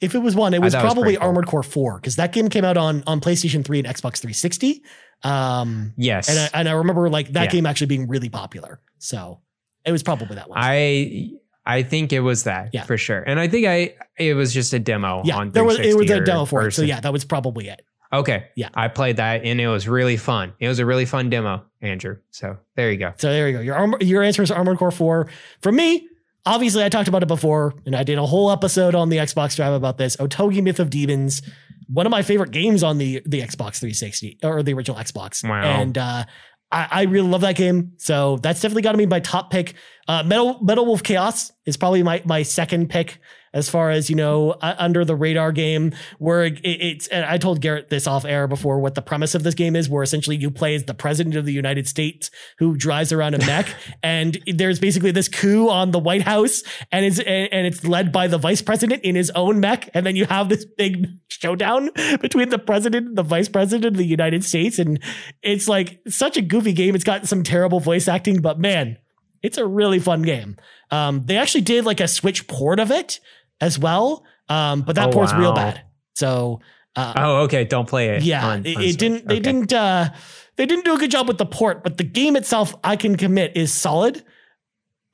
if 0.00 0.14
it 0.14 0.18
was 0.18 0.34
one, 0.34 0.54
it 0.54 0.60
was 0.62 0.74
it 0.74 0.78
was 0.78 0.84
probably 0.92 1.16
cool. 1.16 1.26
Armored 1.26 1.46
Core 1.46 1.62
4 1.62 1.96
because 1.96 2.16
that 2.16 2.32
game 2.32 2.48
came 2.48 2.64
out 2.64 2.76
on 2.76 3.02
on 3.06 3.20
PlayStation 3.20 3.64
3 3.64 3.80
and 3.80 3.88
Xbox 3.88 4.18
360. 4.20 4.82
Um, 5.22 5.92
yes. 5.96 6.28
and 6.28 6.38
I, 6.38 6.58
and 6.60 6.68
I 6.68 6.72
remember 6.72 7.08
like 7.10 7.28
that 7.32 7.44
Yeah. 7.44 7.50
game 7.50 7.66
actually 7.66 7.88
being 7.88 8.08
really 8.08 8.28
popular. 8.30 8.80
So 8.98 9.40
it 9.84 9.92
was 9.92 10.02
probably 10.02 10.36
that 10.36 10.48
one. 10.48 10.58
I 10.60 11.30
I 11.66 11.82
think 11.82 12.12
it 12.12 12.20
was 12.20 12.44
that 12.44 12.70
Yeah. 12.72 12.84
for 12.84 12.96
sure. 12.96 13.20
And 13.20 13.38
I 13.38 13.46
think 13.48 13.66
I 13.66 13.94
it 14.18 14.34
was 14.34 14.54
just 14.54 14.72
a 14.72 14.78
demo 14.78 15.22
yeah, 15.24 15.36
on 15.36 15.50
there 15.50 15.64
was 15.64 15.78
it 15.78 15.96
was 15.96 16.10
a 16.10 16.20
demo 16.20 16.44
for 16.46 16.62
or 16.62 16.68
it. 16.68 16.72
So 16.72 16.82
yeah, 16.82 17.00
that 17.00 17.12
was 17.12 17.24
probably 17.24 17.68
it. 17.68 17.82
Okay. 18.12 18.46
Yeah. 18.56 18.70
I 18.74 18.88
played 18.88 19.18
that 19.18 19.44
and 19.44 19.60
it 19.60 19.68
was 19.68 19.86
really 19.86 20.16
fun. 20.16 20.54
It 20.58 20.66
was 20.66 20.78
a 20.80 20.86
really 20.86 21.04
fun 21.04 21.30
demo, 21.30 21.62
Andrew. 21.80 22.16
So 22.30 22.56
there 22.74 22.90
you 22.90 22.96
go. 22.96 23.12
So 23.18 23.30
there 23.30 23.48
you 23.48 23.58
go. 23.58 23.60
Your 23.62 23.76
armor, 23.76 23.98
your 24.00 24.22
answer 24.22 24.42
is 24.42 24.50
Armored 24.50 24.78
Core 24.78 24.90
4. 24.90 25.28
For 25.60 25.70
me, 25.70 26.08
obviously 26.46 26.84
I 26.84 26.88
talked 26.88 27.08
about 27.08 27.22
it 27.22 27.28
before, 27.28 27.74
and 27.86 27.94
I 27.94 28.02
did 28.02 28.18
a 28.18 28.26
whole 28.26 28.50
episode 28.50 28.94
on 28.94 29.08
the 29.08 29.18
Xbox 29.18 29.56
Drive 29.56 29.72
about 29.72 29.98
this. 29.98 30.16
Otogi 30.16 30.62
Myth 30.62 30.80
of 30.80 30.90
Demons, 30.90 31.42
one 31.88 32.06
of 32.06 32.10
my 32.10 32.22
favorite 32.22 32.50
games 32.50 32.82
on 32.82 32.98
the 32.98 33.22
the 33.26 33.40
Xbox 33.40 33.78
360 33.78 34.38
or 34.42 34.62
the 34.62 34.72
original 34.72 34.96
Xbox. 34.96 35.48
Wow. 35.48 35.62
And 35.62 35.96
uh 35.98 36.24
I, 36.72 36.88
I 36.90 37.02
really 37.02 37.28
love 37.28 37.40
that 37.40 37.56
game. 37.56 37.92
So 37.98 38.36
that's 38.36 38.60
definitely 38.60 38.82
got 38.82 38.92
to 38.92 38.98
be 38.98 39.06
my 39.06 39.20
top 39.20 39.50
pick. 39.50 39.74
Uh, 40.06 40.22
Metal 40.22 40.58
Metal 40.62 40.86
Wolf 40.86 41.02
Chaos 41.02 41.52
is 41.66 41.76
probably 41.76 42.02
my 42.02 42.22
my 42.24 42.42
second 42.42 42.90
pick 42.90 43.18
as 43.52 43.68
far 43.68 43.90
as 43.90 44.08
you 44.08 44.16
know 44.16 44.50
uh, 44.52 44.74
under 44.78 45.04
the 45.04 45.16
radar 45.16 45.52
game 45.52 45.92
where 46.18 46.44
it, 46.44 46.60
it's 46.64 47.06
and 47.08 47.24
I 47.24 47.38
told 47.38 47.60
Garrett 47.60 47.88
this 47.88 48.06
off 48.06 48.24
air 48.24 48.46
before 48.46 48.78
what 48.78 48.94
the 48.94 49.02
premise 49.02 49.34
of 49.34 49.42
this 49.42 49.54
game 49.54 49.74
is 49.74 49.88
where 49.88 50.02
essentially 50.02 50.36
you 50.36 50.50
play 50.50 50.74
as 50.74 50.84
the 50.84 50.94
president 50.94 51.36
of 51.36 51.44
the 51.44 51.52
United 51.52 51.88
States 51.88 52.30
who 52.58 52.76
drives 52.76 53.12
around 53.12 53.34
a 53.34 53.38
mech 53.46 53.74
and 54.02 54.38
there's 54.46 54.78
basically 54.78 55.10
this 55.10 55.28
coup 55.28 55.68
on 55.68 55.90
the 55.90 55.98
White 55.98 56.22
House 56.22 56.62
and 56.92 57.04
it's 57.04 57.18
and 57.18 57.66
it's 57.66 57.84
led 57.84 58.12
by 58.12 58.26
the 58.26 58.38
vice 58.38 58.62
president 58.62 59.02
in 59.02 59.14
his 59.14 59.30
own 59.30 59.60
mech 59.60 59.88
and 59.94 60.06
then 60.06 60.16
you 60.16 60.26
have 60.26 60.48
this 60.48 60.64
big 60.64 61.08
showdown 61.28 61.90
between 62.20 62.50
the 62.50 62.58
president 62.58 63.08
and 63.08 63.18
the 63.18 63.22
vice 63.22 63.48
president 63.48 63.84
of 63.84 63.96
the 63.96 64.06
United 64.06 64.44
States 64.44 64.78
and 64.78 65.00
it's 65.42 65.68
like 65.68 66.00
such 66.08 66.36
a 66.36 66.42
goofy 66.42 66.72
game. 66.72 66.94
It's 66.94 67.04
got 67.04 67.26
some 67.26 67.42
terrible 67.42 67.80
voice 67.80 68.08
acting 68.08 68.40
but 68.40 68.58
man 68.58 68.98
it's 69.42 69.56
a 69.56 69.66
really 69.66 69.98
fun 69.98 70.22
game. 70.22 70.56
Um 70.90 71.22
they 71.24 71.36
actually 71.36 71.62
did 71.62 71.84
like 71.84 72.00
a 72.00 72.08
switch 72.08 72.46
port 72.46 72.78
of 72.78 72.90
it 72.90 73.20
as 73.60 73.78
well 73.78 74.24
um 74.48 74.82
but 74.82 74.96
that 74.96 75.08
Oh, 75.08 75.12
port's 75.12 75.32
real 75.34 75.52
bad 75.52 75.82
so 76.14 76.60
uh, 76.96 77.12
Oh, 77.16 77.36
okay. 77.44 77.64
Don't 77.64 77.88
play 77.88 78.08
it. 78.08 78.24
yeah, 78.24 78.44
on- 78.44 78.66
it, 78.66 78.76
on 78.76 78.82
it 78.82 78.98
didn't. 78.98 79.28
They 79.28 79.34
Okay. 79.34 79.42
didn't. 79.42 79.72
uh 79.72 80.08
They 80.56 80.66
didn't 80.66 80.84
do 80.84 80.94
a 80.94 80.98
good 80.98 81.10
job 81.12 81.28
with 81.28 81.38
the 81.38 81.46
port, 81.46 81.84
but 81.84 81.98
the 81.98 82.02
game 82.04 82.34
itself, 82.34 82.74
I 82.82 82.96
can 82.96 83.14
commit, 83.16 83.56
is 83.56 83.72
solid. 83.72 84.24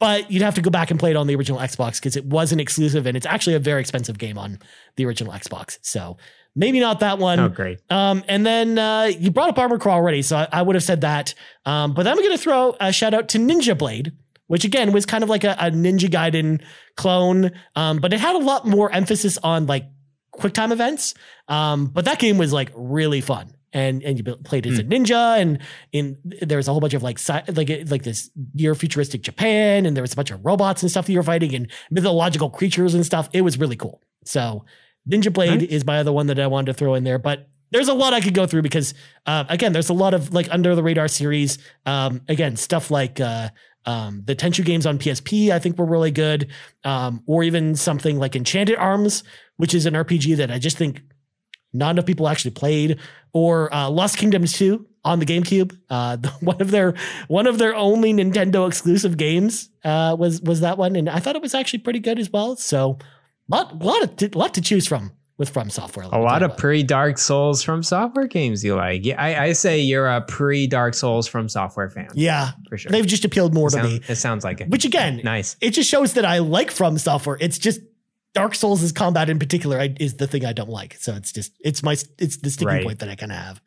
But 0.01 0.31
you'd 0.31 0.43
have 0.43 0.55
to 0.57 0.63
go 0.63 0.71
back 0.71 0.91
and 0.91 0.99
play 0.99 1.11
it 1.11 1.17
on 1.17 1.27
the 1.27 1.35
original 1.37 1.59
Xbox 1.61 1.97
because 1.97 2.17
it 2.17 2.25
wasn't 2.25 2.61
exclusive, 2.63 3.07
and 3.07 3.15
it's 3.17 3.27
actually 3.27 3.55
a 3.57 3.59
very 3.59 3.81
expensive 3.83 4.17
game 4.19 4.39
on 4.39 4.59
the 4.97 5.05
original 5.07 5.33
Xbox. 5.35 5.79
So 5.83 6.17
maybe 6.55 6.81
not 6.81 7.01
that 7.01 7.19
one. 7.19 7.41
Oh, 7.41 7.49
great. 7.51 7.79
Um, 7.91 8.25
and 8.27 8.45
then 8.45 8.79
uh, 8.79 9.05
you 9.19 9.31
brought 9.31 9.51
up 9.51 9.59
Armor 9.59 9.79
Core 9.79 9.93
already, 9.93 10.23
so 10.23 10.37
I, 10.39 10.49
I 10.53 10.63
would 10.63 10.77
have 10.77 10.83
said 10.85 11.03
that. 11.03 11.35
Um, 11.67 11.93
but 11.93 12.03
then 12.05 12.13
I'm 12.13 12.19
going 12.25 12.37
to 12.37 12.43
throw 12.43 12.75
a 12.81 12.91
shout 12.93 13.13
out 13.15 13.29
to 13.31 13.39
Ninja 13.39 13.77
Blade, 13.77 14.13
which 14.47 14.65
again 14.65 14.93
was 14.93 15.07
kind 15.07 15.23
of 15.25 15.31
like 15.31 15.45
a, 15.45 15.57
a 15.59 15.71
Ninja 15.71 16.09
Gaiden 16.09 16.63
clone, 16.97 17.53
um, 17.75 17.99
but 17.99 18.13
it 18.13 18.21
had 18.21 18.37
a 18.37 18.39
lot 18.39 18.67
more 18.67 18.91
emphasis 18.93 19.39
on 19.39 19.67
like 19.67 19.85
quick 20.33 20.53
time 20.53 20.73
events. 20.73 21.15
Um, 21.49 21.87
but 21.87 22.05
that 22.05 22.19
game 22.19 22.39
was 22.39 22.53
like 22.53 22.71
really 22.75 23.21
fun. 23.21 23.53
And, 23.73 24.03
and 24.05 24.17
you 24.17 24.37
played 24.37 24.67
as 24.67 24.79
a 24.79 24.85
ninja, 24.85 25.39
and 25.39 25.59
in 25.93 26.17
there 26.25 26.57
was 26.57 26.67
a 26.67 26.71
whole 26.71 26.81
bunch 26.81 26.95
of 26.95 27.03
like 27.03 27.19
sci- 27.19 27.43
like 27.53 27.69
like 27.91 28.05
this 28.05 28.31
near 28.55 28.75
futuristic 28.75 29.21
Japan, 29.21 29.85
and 29.85 29.95
there 29.95 30.03
was 30.03 30.15
a 30.15 30.17
bunch 30.17 30.31
of 30.31 30.43
robots 30.43 30.83
and 30.83 30.91
stuff 30.91 31.05
that 31.07 31.13
you 31.13 31.19
were 31.19 31.25
fighting, 31.25 31.55
and 31.55 31.71
mythological 31.91 32.49
creatures 32.49 32.95
and 32.95 33.05
stuff. 33.05 33.29
It 33.35 33.43
was 33.43 33.59
really 33.59 33.77
cool. 33.77 34.01
So 34.25 34.65
Ninja 35.07 35.31
Blade 35.31 35.61
Nice. 35.61 35.69
is 35.69 35.85
my 35.85 35.99
other 35.99 36.13
one 36.13 36.29
that 36.29 36.39
I 36.39 36.47
wanted 36.47 36.67
to 36.67 36.75
throw 36.75 36.95
in 36.95 37.05
there, 37.05 37.19
but 37.19 37.51
there's 37.71 37.89
a 37.89 37.95
lot 37.95 38.15
I 38.15 38.21
could 38.21 38.33
go 38.33 38.47
through 38.47 38.63
because 38.63 38.95
uh, 39.27 39.45
again, 39.49 39.73
there's 39.73 39.91
a 39.91 39.95
lot 39.95 40.15
of 40.15 40.33
like 40.33 40.49
under 40.51 40.75
the 40.75 40.83
radar 40.83 41.09
series. 41.09 41.59
Um, 41.85 42.23
again, 42.29 42.57
stuff 42.57 42.91
like 42.91 43.21
uh, 43.21 43.51
um, 43.87 44.23
the 44.25 44.35
Tenchu 44.37 44.65
games 44.65 44.85
on 44.87 44.99
PSP, 44.99 45.51
I 45.51 45.59
think 45.59 45.79
were 45.79 45.87
really 45.87 46.11
good, 46.11 46.51
um, 46.85 47.23
or 47.27 47.43
even 47.43 47.75
something 47.77 48.19
like 48.19 48.37
Enchanted 48.37 48.77
Arms, 48.77 49.23
which 49.57 49.75
is 49.75 49.87
an 49.87 49.95
RPG 49.95 50.37
that 50.37 50.51
I 50.51 50.59
just 50.59 50.77
think 50.77 51.03
not 51.73 51.91
enough 51.91 52.07
people 52.07 52.29
actually 52.29 52.51
played, 52.53 52.99
or 53.33 53.73
uh, 53.73 53.89
Lost 53.89 54.19
Kingdoms 54.19 54.53
2 54.55 54.87
on 55.05 55.19
the 55.21 55.27
GameCube. 55.27 55.77
Uh, 55.89 56.17
the- 56.23 56.29
one 56.41 56.61
of 56.61 56.71
their 56.71 56.95
one 57.29 57.47
of 57.47 57.59
their 57.59 57.75
only 57.75 58.13
Nintendo 58.13 58.67
exclusive 58.67 59.17
games 59.17 59.71
uh, 59.85 60.17
was 60.19 60.41
was 60.43 60.61
that 60.61 60.79
one, 60.79 60.97
and 60.97 61.09
I 61.09 61.19
thought 61.21 61.37
it 61.37 61.43
was 61.43 61.55
actually 61.55 61.81
pretty 61.81 62.01
good 62.01 62.19
as 62.19 62.31
well. 62.31 62.57
So, 62.57 62.99
lot 63.49 63.83
lot 63.83 64.23
of 64.23 64.35
lot 64.35 64.55
to 64.55 64.61
choose 64.61 64.87
from 64.87 65.13
with 65.39 65.51
From 65.51 65.69
Software. 65.71 66.07
A 66.07 66.19
lot 66.21 66.43
of 66.43 66.53
what. 66.53 66.59
pre 66.59 66.83
Dark 66.83 67.19
Souls 67.19 67.63
from 67.63 67.83
software 67.83 68.27
games 68.27 68.65
you 68.65 68.75
like. 68.75 69.05
Yeah, 69.05 69.21
I, 69.23 69.45
I 69.47 69.53
say 69.53 69.81
you're 69.81 70.07
a 70.09 70.21
pre 70.23 70.67
Dark 70.67 70.95
Souls 70.95 71.27
from 71.29 71.49
software 71.49 71.91
fan. 71.91 72.09
yeah, 72.15 72.53
for 72.69 72.79
sure. 72.79 72.91
they've 72.91 73.07
just 73.07 73.25
appealed 73.25 73.53
more 73.55 73.69
it, 73.69 73.73
to 73.73 73.77
sound- 73.77 73.89
me. 73.93 74.01
it 74.09 74.17
sounds 74.17 74.45
like 74.45 74.61
it. 74.61 74.69
Which 74.71 74.85
again, 74.85 75.21
nice. 75.25 75.57
it 75.61 75.71
just 75.71 75.91
shows 75.91 76.15
that 76.15 76.25
I 76.25 76.39
like 76.39 76.71
From 76.71 76.97
Software. 76.99 77.37
It's 77.41 77.59
just 77.59 77.81
Dark 78.35 78.55
Souls' 78.55 78.93
combat 78.93 79.29
in 79.31 79.39
particular 79.39 79.79
I, 79.79 79.95
is 80.01 80.15
the 80.15 80.27
thing 80.27 80.45
I 80.45 80.53
don't 80.53 80.71
like. 80.71 80.97
So 80.99 81.15
it's 81.15 81.33
just 81.33 81.53
it's 81.61 81.83
my 81.83 81.97
it's 82.19 82.37
the 82.39 82.51
sticking 82.51 82.69
Right. 82.69 82.85
point 82.85 82.99
that 83.01 83.09
I 83.09 83.15
kind 83.17 83.33
of 83.33 83.39
have. 83.39 83.61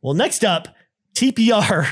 Well, 0.00 0.14
next 0.14 0.44
up, 0.44 0.68
TPR 1.14 1.86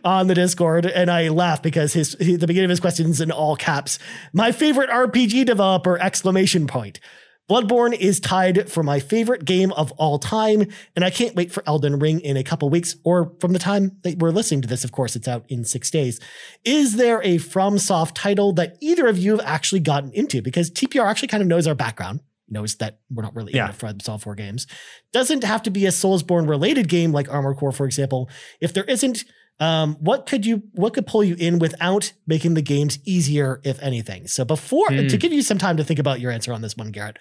on 0.04 0.26
the 0.28 0.34
Discord, 0.34 0.86
and 0.86 1.10
I 1.10 1.28
laugh 1.28 1.62
because 1.62 1.92
his 1.92 2.14
he, 2.20 2.36
the 2.36 2.46
beginning 2.46 2.66
of 2.66 2.70
his 2.70 2.80
questions 2.80 3.20
in 3.20 3.30
all 3.32 3.56
caps. 3.56 3.98
My 4.32 4.52
favorite 4.52 4.90
RPG 4.90 5.44
developer! 5.46 5.98
Exclamation 5.98 6.66
point. 6.66 7.00
Bloodborne 7.48 7.92
is 7.96 8.18
tied 8.18 8.70
for 8.70 8.82
my 8.82 8.98
favorite 8.98 9.44
game 9.44 9.70
of 9.72 9.92
all 9.92 10.18
time, 10.18 10.66
and 10.96 11.04
I 11.04 11.10
can't 11.10 11.36
wait 11.36 11.52
for 11.52 11.62
Elden 11.66 11.98
Ring 12.00 12.18
in 12.20 12.36
a 12.36 12.42
couple 12.42 12.68
weeks, 12.70 12.96
or 13.04 13.32
from 13.40 13.52
the 13.52 13.58
time 13.60 13.98
that 14.02 14.18
we're 14.18 14.30
listening 14.30 14.62
to 14.62 14.68
this. 14.68 14.82
Of 14.82 14.90
course, 14.90 15.14
it's 15.14 15.28
out 15.28 15.44
in 15.48 15.64
six 15.64 15.88
days. 15.90 16.18
Is 16.64 16.96
there 16.96 17.20
a 17.22 17.36
FromSoft 17.36 18.12
title 18.14 18.52
that 18.54 18.76
either 18.80 19.06
of 19.06 19.16
you 19.16 19.36
have 19.36 19.46
actually 19.46 19.80
gotten 19.80 20.10
into? 20.12 20.42
Because 20.42 20.70
TPR 20.70 21.06
actually 21.06 21.28
kind 21.28 21.42
of 21.42 21.46
knows 21.48 21.68
our 21.68 21.76
background, 21.76 22.18
knows 22.48 22.74
that 22.76 22.98
we're 23.10 23.22
not 23.22 23.36
really 23.36 23.52
Yeah. 23.54 23.66
into 23.66 23.78
From 23.78 24.00
Software 24.00 24.34
games. 24.34 24.66
Doesn't 25.12 25.44
have 25.44 25.62
to 25.64 25.70
be 25.70 25.86
a 25.86 25.90
Soulsborne 25.90 26.48
related 26.48 26.88
game 26.88 27.12
like 27.12 27.32
Armor 27.32 27.54
Core, 27.54 27.72
for 27.72 27.86
example. 27.86 28.28
If 28.60 28.72
there 28.74 28.84
isn't, 28.84 29.24
um, 29.58 29.94
what 30.00 30.26
could 30.26 30.44
you 30.44 30.62
what 30.72 30.92
could 30.94 31.06
pull 31.06 31.24
you 31.24 31.34
in 31.38 31.58
without 31.58 32.12
making 32.26 32.54
the 32.54 32.62
games 32.62 32.98
easier, 33.04 33.60
if 33.64 33.82
anything? 33.82 34.26
So 34.26 34.44
before 34.44 34.88
Hmm. 34.90 35.06
to 35.08 35.16
give 35.16 35.32
you 35.32 35.42
some 35.42 35.58
time 35.58 35.76
to 35.78 35.84
think 35.84 35.98
about 35.98 36.20
your 36.20 36.30
answer 36.30 36.52
on 36.52 36.60
this 36.62 36.76
one, 36.76 36.90
Garrett, 36.90 37.18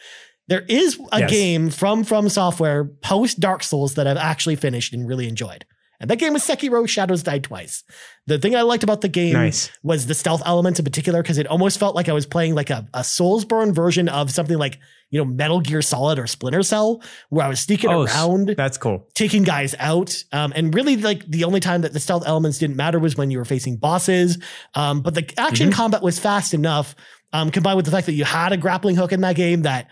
there 0.47 0.61
is 0.67 0.99
a 1.11 1.19
Yes. 1.21 1.31
game 1.31 1.69
from 1.69 2.03
From 2.03 2.27
Software 2.29 2.83
post 2.85 3.39
Dark 3.39 3.63
Souls 3.63 3.93
that 3.95 4.05
I've 4.07 4.17
actually 4.17 4.55
finished 4.57 4.93
and 4.93 5.07
really 5.07 5.27
enjoyed. 5.27 5.65
And 5.99 6.09
that 6.09 6.17
game 6.17 6.33
was 6.33 6.43
Sekiro 6.43 6.87
Shadows 6.87 7.23
Die 7.23 7.39
Twice. 7.39 7.83
The 8.27 8.37
thing 8.37 8.55
I 8.55 8.63
liked 8.63 8.83
about 8.83 9.01
the 9.01 9.07
game 9.07 9.33
Nice. 9.33 9.69
was 9.83 10.07
the 10.07 10.13
stealth 10.13 10.41
elements 10.45 10.79
in 10.79 10.83
particular, 10.85 11.21
because 11.21 11.37
it 11.37 11.47
almost 11.47 11.79
felt 11.79 11.95
like 11.95 12.09
I 12.09 12.13
was 12.13 12.25
playing 12.25 12.53
like 12.55 12.69
a, 12.69 12.87
a 12.93 12.99
Soulsborne 13.01 13.73
version 13.73 14.09
of 14.09 14.29
something 14.31 14.57
like, 14.57 14.77
you 15.11 15.19
know, 15.19 15.25
Metal 15.25 15.61
Gear 15.61 15.81
Solid 15.81 16.19
or 16.19 16.27
Splinter 16.27 16.63
Cell, 16.63 17.01
where 17.29 17.45
I 17.45 17.47
was 17.49 17.59
sneaking 17.61 17.89
Oh, 17.91 18.03
around 18.03 18.55
That's 18.57 18.77
cool. 18.77 19.07
taking 19.13 19.43
guys 19.43 19.73
out. 19.79 20.21
Um, 20.33 20.51
and 20.55 20.73
really, 20.73 20.97
like 20.97 21.25
the 21.27 21.43
only 21.45 21.59
time 21.59 21.81
that 21.81 21.93
the 21.93 21.99
stealth 21.99 22.23
elements 22.25 22.57
didn't 22.57 22.75
matter 22.75 22.99
was 22.99 23.15
when 23.15 23.31
you 23.31 23.37
were 23.37 23.45
facing 23.45 23.77
bosses. 23.77 24.37
Um, 24.73 25.01
but 25.01 25.13
the 25.13 25.31
action 25.37 25.69
Mhm. 25.69 25.73
combat 25.73 26.01
was 26.01 26.19
fast 26.19 26.53
enough, 26.53 26.95
um, 27.31 27.51
combined 27.51 27.77
with 27.77 27.85
the 27.85 27.91
fact 27.91 28.07
that 28.07 28.13
you 28.13 28.25
had 28.25 28.51
a 28.51 28.57
grappling 28.57 28.95
hook 28.95 29.11
in 29.13 29.21
that 29.21 29.35
game, 29.35 29.61
that 29.61 29.87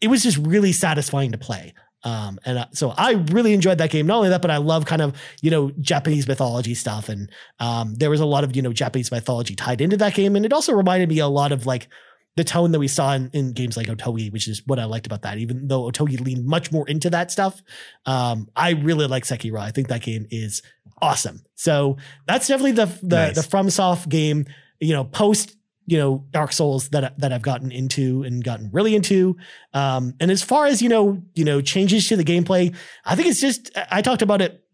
it 0.00 0.08
was 0.08 0.22
just 0.22 0.36
really 0.36 0.72
satisfying 0.72 1.32
to 1.32 1.38
play. 1.38 1.72
Um, 2.04 2.38
and 2.44 2.58
uh, 2.58 2.66
so 2.72 2.92
I 2.96 3.12
really 3.30 3.52
enjoyed 3.52 3.78
that 3.78 3.90
game. 3.90 4.06
Not 4.06 4.16
only 4.18 4.28
that, 4.30 4.42
but 4.42 4.50
I 4.50 4.56
love 4.56 4.86
kind 4.86 5.02
of 5.02 5.14
you 5.40 5.50
know 5.50 5.70
Japanese 5.80 6.26
mythology 6.26 6.74
stuff, 6.74 7.08
and 7.08 7.30
um, 7.60 7.94
there 7.94 8.10
was 8.10 8.20
a 8.20 8.26
lot 8.26 8.44
of 8.44 8.56
you 8.56 8.62
know 8.62 8.72
Japanese 8.72 9.10
mythology 9.10 9.54
tied 9.54 9.80
into 9.80 9.96
that 9.98 10.14
game, 10.14 10.36
and 10.36 10.44
it 10.44 10.52
also 10.52 10.72
reminded 10.72 11.08
me 11.08 11.18
a 11.18 11.28
lot 11.28 11.52
of 11.52 11.66
like 11.66 11.88
the 12.36 12.44
tone 12.44 12.72
that 12.72 12.78
we 12.78 12.88
saw 12.88 13.12
in, 13.12 13.28
in 13.34 13.52
games 13.52 13.76
like 13.76 13.88
Otogi, 13.88 14.32
which 14.32 14.48
is 14.48 14.62
what 14.66 14.78
I 14.78 14.84
liked 14.84 15.06
about 15.06 15.22
that. 15.22 15.36
Even 15.38 15.68
though 15.68 15.82
Otogi 15.90 16.18
leaned 16.18 16.46
much 16.46 16.72
more 16.72 16.88
into 16.88 17.10
that 17.10 17.30
stuff, 17.30 17.60
um, 18.06 18.48
I 18.56 18.70
really 18.70 19.06
like 19.06 19.24
Sekiro. 19.24 19.60
I 19.60 19.70
think 19.70 19.88
that 19.88 20.00
game 20.02 20.26
is 20.30 20.62
awesome. 21.02 21.42
So 21.56 21.98
that's 22.26 22.48
definitely 22.48 22.72
the 22.72 22.86
the, 23.02 23.26
Nice. 23.26 23.34
the 23.34 23.42
FromSoft 23.42 24.08
game. 24.08 24.46
You 24.80 24.94
know, 24.94 25.04
post 25.04 25.56
you 25.86 25.98
know 25.98 26.24
Dark 26.30 26.52
Souls 26.52 26.88
that 26.90 27.18
that 27.18 27.32
I've 27.32 27.42
gotten 27.42 27.72
into 27.72 28.22
and 28.22 28.42
gotten 28.42 28.70
really 28.72 28.94
into. 28.94 29.36
Um, 29.74 30.14
and 30.20 30.30
as 30.30 30.42
far 30.42 30.66
as 30.66 30.80
you 30.82 30.88
know, 30.88 31.22
you 31.34 31.44
know 31.44 31.60
changes 31.60 32.08
to 32.08 32.16
the 32.16 32.24
gameplay, 32.24 32.74
I 33.04 33.16
think 33.16 33.28
it's 33.28 33.40
just 33.40 33.70
I 33.90 34.02
talked 34.02 34.22
about 34.22 34.42
it 34.42 34.64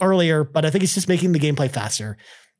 earlier, 0.00 0.44
but 0.44 0.64
I 0.64 0.70
think 0.70 0.84
it's 0.84 0.94
just 0.94 1.08
making 1.08 1.32
the 1.32 1.38
gameplay 1.38 1.70
faster. 1.70 2.16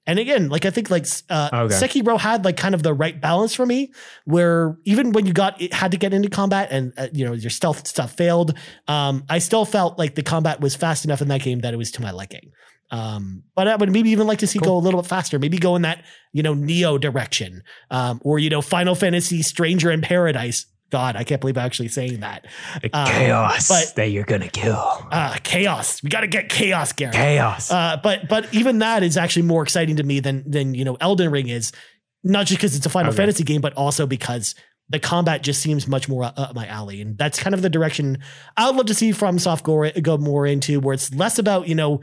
And 0.09 0.21
again, 0.21 0.49
like 0.49 0.65
I 0.65 0.71
think 0.71 0.89
like 0.89 1.07
uh, 1.31 1.51
Okay. 1.53 1.75
Sekiro 1.75 2.19
had 2.19 2.45
like 2.45 2.57
kind 2.57 2.75
of 2.77 2.85
the 2.85 2.95
right 2.95 3.21
balance 3.21 3.55
for 3.55 3.67
me, 3.67 3.93
where 4.25 4.79
even 4.85 5.11
when 5.11 5.27
you 5.27 5.33
got 5.33 5.61
it 5.61 5.73
had 5.75 5.91
to 5.91 5.97
get 5.97 6.15
into 6.15 6.29
combat 6.31 6.69
and 6.71 6.93
uh, 6.97 7.09
you 7.13 7.25
know 7.25 7.33
your 7.33 7.51
stealth 7.51 7.89
stuff 7.89 8.13
failed, 8.13 8.57
um, 8.87 9.25
I 9.29 9.39
still 9.41 9.65
felt 9.65 9.99
like 9.99 10.15
the 10.15 10.23
combat 10.23 10.61
was 10.61 10.77
fast 10.77 11.05
enough 11.05 11.23
in 11.23 11.29
that 11.29 11.43
game 11.43 11.61
that 11.61 11.75
it 11.75 11.77
was 11.77 11.91
to 11.93 12.03
my 12.03 12.13
liking. 12.13 12.53
Um, 12.91 13.43
but 13.55 13.67
I 13.69 13.77
would 13.77 13.91
maybe 13.91 14.11
even 14.11 14.27
like 14.27 14.39
to 14.39 14.47
see 14.47 14.59
Cool. 14.61 14.69
go 14.69 14.77
a 14.77 14.83
little 14.85 15.03
bit 15.03 15.09
faster, 15.09 15.39
maybe 15.39 15.59
go 15.59 15.77
in 15.77 15.83
that 15.83 16.05
you 16.33 16.43
know 16.43 16.55
Nioh 16.55 17.01
direction, 17.01 17.63
um, 17.91 18.21
or 18.25 18.39
you 18.39 18.49
know 18.51 18.63
Final 18.63 18.95
Fantasy 18.95 19.43
Stranger 19.43 19.91
in 19.91 20.01
Paradise. 20.01 20.67
God, 20.93 21.17
I 21.17 21.25
can't 21.25 21.41
believe 21.41 21.59
I'm 21.59 21.67
actually 21.67 21.89
saying 21.89 22.21
that. 22.21 22.47
Um, 22.93 23.07
chaos 23.09 23.67
but- 23.69 23.97
that 23.97 24.11
you're 24.13 24.23
gonna 24.25 24.49
kill. 24.49 24.79
Uh, 25.11 25.37
chaos. 25.43 26.01
We 26.01 26.11
got 26.11 26.21
to 26.21 26.29
get 26.29 26.49
chaos, 26.49 26.93
Garrett. 26.93 27.17
Chaos. 27.17 27.73
Uh, 27.73 27.99
but 28.01 28.29
but 28.29 28.47
even 28.55 28.79
that 28.79 29.03
is 29.03 29.17
actually 29.17 29.43
more 29.43 29.65
exciting 29.65 29.97
to 29.97 30.05
me 30.05 30.21
than 30.21 30.49
than 30.49 30.75
you 30.75 30.85
know 30.85 30.97
Elden 31.01 31.33
Ring 31.33 31.49
is, 31.49 31.73
not 32.23 32.47
just 32.47 32.61
because 32.61 32.77
it's 32.77 32.87
a 32.87 32.91
Final 32.91 33.09
Okay. 33.11 33.17
Fantasy 33.17 33.43
game, 33.43 33.61
but 33.61 33.73
also 33.73 34.07
because 34.07 34.55
the 34.89 35.01
combat 35.01 35.43
just 35.43 35.61
seems 35.61 35.89
much 35.89 36.09
more 36.09 36.23
up 36.23 36.55
my 36.55 36.69
alley, 36.69 37.01
and 37.03 37.19
that's 37.19 37.41
kind 37.41 37.53
of 37.53 37.63
the 37.63 37.69
direction 37.69 38.19
I 38.57 38.67
would 38.69 38.77
love 38.77 38.87
to 38.87 38.95
see 38.95 39.11
FromSoft 39.11 39.65
go 39.65 39.91
go 40.01 40.17
more 40.19 40.47
into, 40.47 40.79
where 40.79 40.95
it's 40.95 41.13
less 41.13 41.41
about 41.41 41.67
you 41.67 41.75
know 41.75 42.01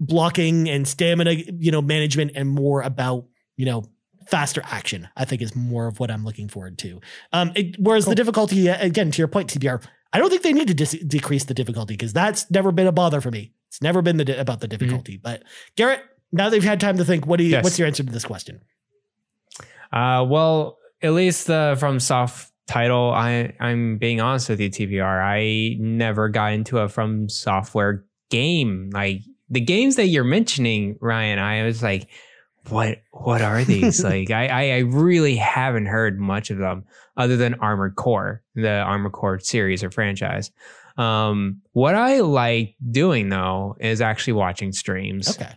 blocking 0.00 0.68
and 0.68 0.86
stamina, 0.86 1.32
you 1.32 1.70
know 1.70 1.82
management, 1.82 2.32
and 2.34 2.48
more 2.48 2.82
about 2.82 3.26
you 3.56 3.66
know 3.66 3.84
faster 4.28 4.62
action. 4.64 5.08
I 5.16 5.24
think 5.24 5.42
is 5.42 5.54
more 5.54 5.86
of 5.86 6.00
what 6.00 6.10
I'm 6.10 6.24
looking 6.24 6.48
forward 6.48 6.78
to. 6.78 7.00
Um, 7.32 7.52
it, 7.54 7.76
whereas 7.78 8.06
the 8.06 8.14
difficulty, 8.14 8.68
uh, 8.68 8.76
again, 8.80 9.10
to 9.10 9.18
your 9.18 9.28
point, 9.28 9.52
TBR, 9.52 9.84
I 10.12 10.18
don't 10.18 10.30
think 10.30 10.42
they 10.42 10.52
need 10.52 10.68
to 10.68 10.74
dis- 10.74 11.04
decrease 11.06 11.44
the 11.44 11.54
difficulty 11.54 11.94
because 11.94 12.12
that's 12.12 12.50
never 12.50 12.72
been 12.72 12.86
a 12.86 12.92
bother 12.92 13.20
for 13.20 13.30
me. 13.30 13.52
It's 13.68 13.82
never 13.82 14.02
been 14.02 14.16
the 14.16 14.24
di- 14.24 14.36
about 14.36 14.60
the 14.60 14.68
difficulty. 14.68 15.16
But 15.16 15.42
Garrett, 15.76 16.02
now 16.32 16.48
that 16.48 16.56
you've 16.56 16.64
had 16.64 16.80
time 16.80 16.96
to 16.98 17.04
think, 17.04 17.26
what 17.26 17.38
do 17.38 17.44
you? 17.44 17.50
Yes. 17.50 17.64
What's 17.64 17.78
your 17.78 17.86
answer 17.86 18.02
to 18.02 18.12
this 18.12 18.24
question? 18.24 18.60
Uh, 19.92 20.24
well, 20.28 20.78
at 21.02 21.12
least 21.12 21.46
the 21.46 21.76
from 21.78 22.00
soft 22.00 22.52
title, 22.66 23.12
I 23.12 23.54
I'm 23.60 23.98
being 23.98 24.20
honest 24.20 24.48
with 24.48 24.60
you, 24.60 24.70
TBR. 24.70 25.22
I 25.22 25.76
never 25.80 26.28
got 26.28 26.52
into 26.52 26.78
a 26.78 26.88
from 26.88 27.28
software 27.28 28.04
game. 28.30 28.90
Like 28.92 29.20
the 29.50 29.60
games 29.60 29.96
that 29.96 30.06
you're 30.06 30.24
mentioning, 30.24 30.96
Ryan, 31.00 31.38
I 31.38 31.64
was 31.64 31.82
like, 31.82 32.08
what 32.68 32.98
what 33.12 33.42
are 33.42 33.62
these? 33.64 34.02
like 34.12 34.30
I, 34.30 34.46
I 34.48 34.62
I 34.74 34.78
really 34.78 35.36
haven't 35.36 35.86
heard 35.86 36.18
much 36.18 36.50
of 36.50 36.58
them 36.58 36.84
other 37.16 37.36
than 37.36 37.54
Armored 37.54 37.94
Core, 37.96 38.42
the 38.54 38.70
Armored 38.80 39.12
Core 39.12 39.38
series 39.38 39.84
or 39.84 39.90
franchise. 39.90 40.50
Um, 40.98 41.60
what 41.72 41.94
I 41.94 42.20
like 42.20 42.74
doing 42.90 43.28
though 43.28 43.76
is 43.80 44.00
actually 44.00 44.32
watching 44.32 44.72
streams 44.72 45.28
Okay. 45.38 45.52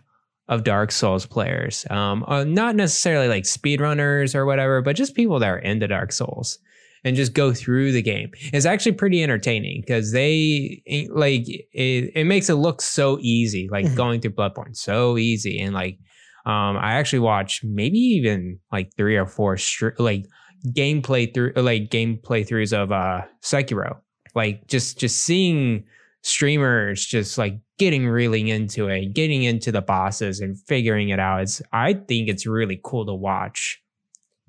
of 0.48 0.64
Dark 0.64 0.92
Souls 0.92 1.26
players. 1.26 1.86
Um, 1.90 2.24
uh, 2.28 2.44
not 2.44 2.76
necessarily 2.76 3.26
like 3.28 3.44
speedrunners 3.44 4.34
or 4.34 4.44
whatever, 4.46 4.82
but 4.82 4.96
just 4.96 5.14
people 5.16 5.38
that 5.38 5.48
are 5.48 5.58
into 5.58 5.88
Dark 5.88 6.12
Souls 6.12 6.58
and 7.04 7.16
just 7.16 7.32
go 7.34 7.52
through 7.52 7.92
the 7.92 8.02
game. 8.02 8.30
It's 8.52 8.66
actually 8.66 8.92
pretty 8.92 9.22
entertaining 9.22 9.80
because 9.80 10.12
they 10.12 10.82
eh, 10.86 11.06
like 11.10 11.48
it, 11.48 12.12
it 12.14 12.24
makes 12.24 12.48
it 12.50 12.54
look 12.54 12.82
so 12.82 13.18
easy, 13.20 13.68
like 13.70 13.86
Mhm. 13.86 13.96
going 13.96 14.20
through 14.20 14.32
Bloodborne, 14.32 14.76
so 14.76 15.16
easy. 15.18 15.58
And 15.60 15.74
like, 15.74 15.98
um, 16.46 16.76
I 16.76 16.94
actually 16.94 17.20
watched 17.20 17.64
maybe 17.64 17.98
even 17.98 18.58
like 18.72 18.90
three 18.96 19.16
or 19.16 19.26
four 19.26 19.56
str- 19.56 19.90
like 19.98 20.26
gameplay 20.68 21.32
through 21.32 21.52
like 21.56 21.88
gameplay 21.90 22.46
throughs 22.46 22.72
of 22.72 22.92
uh 22.92 23.22
Sekiro. 23.42 23.98
Like 24.34 24.66
just 24.68 24.98
just 24.98 25.22
seeing 25.22 25.84
streamers 26.22 27.04
just 27.06 27.38
like 27.38 27.58
getting 27.78 28.06
really 28.06 28.50
into 28.50 28.88
it, 28.88 29.14
getting 29.14 29.42
into 29.42 29.72
the 29.72 29.80
bosses 29.80 30.40
and 30.40 30.56
figuring 30.68 31.08
it 31.08 31.18
out. 31.18 31.40
It's 31.42 31.62
I 31.72 31.94
think 31.94 32.28
it's 32.28 32.46
really 32.46 32.78
cool 32.84 33.06
to 33.06 33.14
watch 33.14 33.80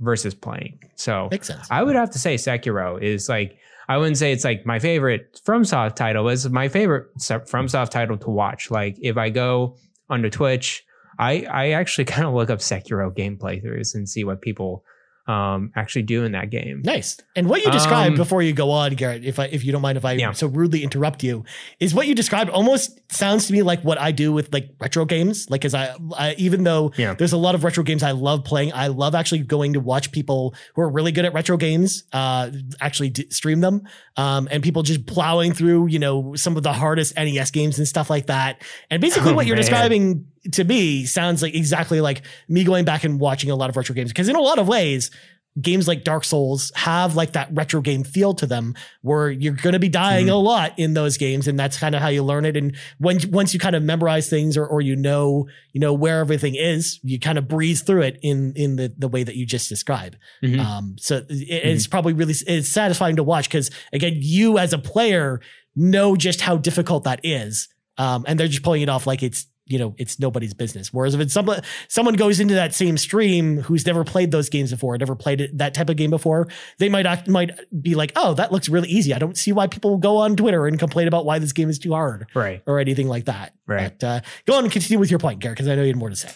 versus 0.02 0.34
playing. 0.34 0.80
So 0.96 1.30
Makes 1.32 1.48
sense. 1.48 1.68
I 1.72 1.84
would 1.84 1.96
have 1.96 2.12
to 2.12 2.20
say 2.20 2.36
Sekiro 2.36 3.02
is 3.02 3.30
like 3.30 3.58
I 3.88 3.98
wouldn't 3.98 4.18
say 4.18 4.32
it's 4.32 4.44
like 4.44 4.66
my 4.66 4.80
favorite 4.80 5.42
FromSoft 5.46 5.96
title. 5.96 6.28
It's 6.30 6.48
my 6.48 6.68
favorite 6.68 7.16
FromSoft 7.18 7.90
title 7.90 8.18
to 8.18 8.30
watch. 8.30 8.72
Like 8.72 8.98
if 9.02 9.18
I 9.18 9.30
go 9.30 9.78
onto 10.10 10.30
Twitch, 10.30 10.84
I 11.20 11.46
I 11.52 11.70
actually 11.72 12.06
kind 12.14 12.28
of 12.28 12.34
look 12.34 12.50
up 12.50 12.60
Sekiro 12.60 13.16
gameplay 13.16 13.64
throughs 13.64 13.96
and 13.96 14.10
see 14.10 14.24
what 14.24 14.42
people 14.42 14.84
um 15.32 15.72
actually 15.76 16.02
do 16.04 16.24
in 16.26 16.32
that 16.34 16.50
game. 16.50 16.82
Nice. 16.84 17.18
And 17.36 17.48
what 17.48 17.64
you 17.64 17.72
described 17.72 18.12
Um, 18.14 18.18
before 18.18 18.42
you 18.42 18.54
go 18.54 18.72
on, 18.72 18.94
Garrett, 18.96 19.24
if 19.24 19.40
I 19.40 19.46
if 19.46 19.64
you 19.64 19.72
don't 19.72 19.82
mind 19.82 19.98
if 19.98 20.04
I 20.06 20.14
Yeah. 20.14 20.32
so 20.34 20.48
rudely 20.48 20.84
interrupt 20.84 21.24
you, 21.24 21.44
is 21.80 21.94
what 21.94 22.08
you 22.08 22.16
described 22.16 22.50
almost 22.50 23.00
sounds 23.12 23.48
to 23.48 23.54
me 23.54 23.62
like 23.62 23.82
what 23.84 24.00
I 24.00 24.12
do 24.12 24.32
with 24.34 24.52
like 24.54 24.70
retro 24.80 25.06
games. 25.06 25.48
Like 25.50 25.64
as 25.64 25.74
I, 25.74 25.96
I 26.18 26.36
even 26.38 26.64
though 26.64 26.92
Yeah. 26.98 27.14
there's 27.14 27.34
a 27.34 27.38
lot 27.38 27.56
of 27.56 27.64
retro 27.64 27.84
games 27.84 28.04
I 28.04 28.12
love 28.12 28.44
playing, 28.44 28.74
I 28.74 28.88
love 28.88 29.16
actually 29.16 29.40
going 29.40 29.74
to 29.74 29.80
watch 29.80 30.12
people 30.12 30.54
who 30.76 30.82
are 30.82 30.90
really 30.90 31.12
good 31.12 31.26
at 31.26 31.34
retro 31.34 31.58
games 31.58 32.04
uh 32.14 32.50
actually 32.82 33.10
d- 33.12 33.30
stream 33.30 33.62
them. 33.62 33.84
Um 34.18 34.48
and 34.52 34.62
people 34.64 34.84
just 34.84 35.06
plowing 35.06 35.54
through, 35.54 35.88
you 35.88 36.00
know, 36.00 36.36
some 36.36 36.58
of 36.58 36.64
the 36.64 36.74
hardest 36.74 37.16
NES 37.16 37.52
games 37.52 37.78
and 37.78 37.88
stuff 37.88 38.10
like 38.10 38.28
that. 38.28 38.62
And 38.90 39.02
basically 39.02 39.32
Oh, 39.32 39.36
what 39.36 39.46
you're 39.46 39.56
man. 39.56 39.62
describing 39.64 40.26
to 40.54 40.64
me 40.64 41.06
sounds 41.06 41.42
like 41.42 41.54
exactly 41.54 42.02
like 42.02 42.24
me 42.48 42.64
going 42.64 42.86
back 42.86 43.04
and 43.04 43.20
watching 43.20 43.50
a 43.52 43.56
lot 43.56 43.70
of 43.70 43.78
retro 43.78 43.94
games. 43.96 44.12
Because 44.12 44.30
in 44.30 44.36
a 44.36 44.42
lot 44.42 44.60
of 44.60 44.68
ways 44.68 45.12
games 45.60 45.86
like 45.86 46.06
Dark 46.06 46.24
Souls 46.24 46.72
have 46.76 47.18
like 47.18 47.34
that 47.34 47.50
retro 47.52 47.82
game 47.82 48.06
feel 48.06 48.34
to 48.36 48.48
them 48.48 48.74
where 49.02 49.30
you're 49.30 49.52
going 49.54 49.74
to 49.74 49.80
be 49.80 49.90
dying 49.90 50.28
Mhm. 50.28 50.32
a 50.32 50.36
lot 50.36 50.80
in 50.80 50.94
those 50.94 51.18
games 51.18 51.46
and 51.46 51.60
that's 51.60 51.78
kind 51.78 51.94
of 51.94 52.02
how 52.02 52.08
you 52.08 52.24
learn 52.24 52.46
it. 52.46 52.56
And 52.56 52.74
when 53.00 53.20
once 53.32 53.54
you 53.54 53.60
kind 53.60 53.76
of 53.76 53.84
memorize 53.84 54.30
things 54.30 54.56
or, 54.56 54.66
or 54.66 54.80
you 54.80 54.96
know 54.96 55.48
you 55.74 55.82
know 55.82 55.92
where 55.92 56.20
everything 56.22 56.56
is 56.56 57.02
you 57.04 57.20
kind 57.20 57.38
of 57.38 57.50
breeze 57.50 57.82
through 57.82 58.04
it 58.04 58.18
in 58.22 58.54
in 58.56 58.78
the 58.78 58.94
the 58.98 59.10
way 59.10 59.24
that 59.26 59.36
you 59.36 59.46
just 59.46 59.68
described. 59.68 60.18
Mhm. 60.42 60.60
um 60.62 60.96
so 60.98 61.18
it, 61.18 61.28
it's 61.30 61.86
probably 61.86 62.14
really 62.14 62.34
it's 62.48 62.70
satisfying 62.70 63.18
to 63.18 63.24
watch 63.24 63.50
because 63.50 63.70
again 63.92 64.14
you 64.16 64.58
as 64.58 64.72
a 64.72 64.78
player 64.80 65.42
know 65.76 66.16
just 66.16 66.40
how 66.40 66.56
difficult 66.56 67.04
that 67.04 67.20
is. 67.24 67.68
Um 67.98 68.24
and 68.26 68.40
they're 68.40 68.48
just 68.48 68.64
pulling 68.64 68.84
it 68.84 68.90
off 68.90 69.06
like 69.06 69.22
it's 69.22 69.48
you 69.72 69.80
know 69.80 69.96
it's 69.98 70.20
nobody's 70.20 70.54
business 70.54 70.92
whereas 70.94 71.16
if 71.16 71.22
it's 71.22 71.34
someone 71.34 71.62
someone 71.88 72.14
goes 72.16 72.40
into 72.40 72.54
that 72.54 72.74
same 72.76 72.98
stream 72.98 73.58
who's 73.62 73.86
never 73.86 74.04
played 74.04 74.30
those 74.32 74.50
games 74.50 74.70
before 74.72 74.98
never 74.98 75.16
played 75.16 75.42
it, 75.42 75.58
that 75.58 75.74
type 75.74 75.90
of 75.90 75.96
game 75.96 76.10
before 76.10 76.48
they 76.78 76.90
might 76.90 77.06
act, 77.06 77.28
might 77.28 77.52
be 77.82 77.96
like 77.96 78.12
oh 78.16 78.34
that 78.34 78.52
looks 78.52 78.68
really 78.70 78.90
easy 78.90 79.14
i 79.14 79.18
don't 79.20 79.38
see 79.38 79.52
why 79.52 79.66
people 79.68 79.98
go 79.98 80.18
on 80.18 80.36
twitter 80.36 80.68
and 80.68 80.78
complain 80.78 81.08
about 81.08 81.26
why 81.26 81.40
this 81.40 81.54
game 81.54 81.70
is 81.70 81.80
too 81.80 81.92
hard 81.94 82.28
Right. 82.36 82.62
or 82.68 82.80
anything 82.80 83.08
like 83.08 83.26
that 83.26 83.54
Right. 83.66 83.98
but 84.00 84.06
uh 84.08 84.22
go 84.46 84.56
on 84.58 84.66
and 84.66 84.72
continue 84.74 85.00
with 85.00 85.10
your 85.10 85.20
point 85.20 85.40
garrett 85.40 85.58
because 85.58 85.70
i 85.70 85.76
know 85.76 85.82
you 85.82 85.88
had 85.88 85.96
more 85.98 86.10
to 86.10 86.16
say 86.16 86.30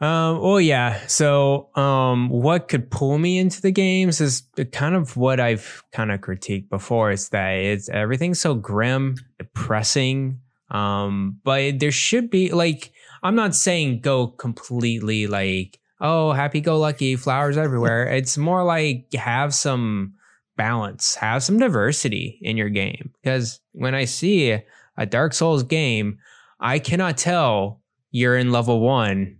Um, 0.00 0.40
well, 0.40 0.60
yeah. 0.60 1.06
So, 1.06 1.70
um, 1.76 2.28
what 2.28 2.66
could 2.68 2.90
pull 2.90 3.16
me 3.16 3.38
into 3.38 3.62
the 3.62 3.70
games 3.70 4.20
is 4.20 4.42
kind 4.72 4.94
of 4.96 5.16
what 5.16 5.38
I've 5.38 5.84
kind 5.92 6.10
of 6.10 6.20
critiqued 6.20 6.68
before. 6.68 7.12
Is 7.12 7.28
that 7.30 7.52
it's 7.54 7.88
everything's 7.88 8.40
so 8.40 8.54
grim, 8.56 9.14
depressing. 9.38 10.40
Um, 10.74 11.38
but 11.44 11.78
there 11.78 11.92
should 11.92 12.30
be 12.30 12.50
like 12.52 12.92
I'm 13.22 13.34
not 13.36 13.54
saying 13.54 14.00
go 14.00 14.26
completely 14.26 15.26
like 15.26 15.78
oh 16.00 16.32
happy 16.32 16.60
go 16.60 16.78
lucky 16.78 17.16
flowers 17.16 17.56
everywhere. 17.56 18.06
it's 18.18 18.36
more 18.36 18.64
like 18.64 19.12
have 19.14 19.54
some 19.54 20.14
balance, 20.56 21.14
have 21.16 21.42
some 21.42 21.58
diversity 21.58 22.38
in 22.42 22.56
your 22.56 22.68
game. 22.70 23.10
Because 23.22 23.60
when 23.72 23.94
I 23.94 24.04
see 24.04 24.58
a 24.96 25.06
Dark 25.06 25.32
Souls 25.34 25.62
game, 25.62 26.18
I 26.60 26.78
cannot 26.78 27.16
tell 27.16 27.80
you're 28.10 28.36
in 28.36 28.52
level 28.52 28.80
one 28.80 29.38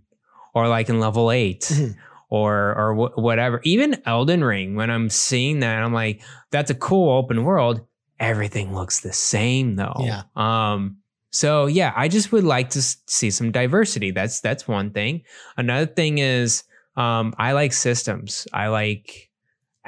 or 0.53 0.67
like 0.67 0.89
in 0.89 0.99
level 0.99 1.31
8 1.31 1.61
Mhm. 1.61 1.95
or 2.29 2.73
or 2.77 2.95
wh- 2.95 3.17
whatever. 3.17 3.59
Even 3.63 4.01
Elden 4.05 4.43
Ring, 4.43 4.75
when 4.75 4.89
I'm 4.89 5.09
seeing 5.09 5.59
that, 5.59 5.81
I'm 5.83 5.93
like, 5.93 6.21
that's 6.51 6.71
a 6.71 6.75
cool 6.75 7.17
open 7.17 7.43
world. 7.43 7.81
Everything 8.19 8.73
looks 8.73 9.01
the 9.01 9.13
same 9.13 9.75
though. 9.75 9.95
Yeah. 9.99 10.23
Um. 10.35 10.97
So 11.35 11.65
yeah, 11.67 11.91
I 11.95 12.07
just 12.07 12.31
would 12.31 12.45
like 12.45 12.69
to 12.71 12.81
see 12.81 13.29
some 13.29 13.51
diversity. 13.51 14.11
That's 14.11 14.39
that's 14.39 14.67
one 14.67 14.91
thing. 14.91 15.23
Another 15.57 15.85
thing 15.85 16.17
is, 16.19 16.63
um, 16.95 17.33
I 17.37 17.51
like 17.51 17.73
systems. 17.73 18.47
I 18.53 18.67
like 18.67 19.29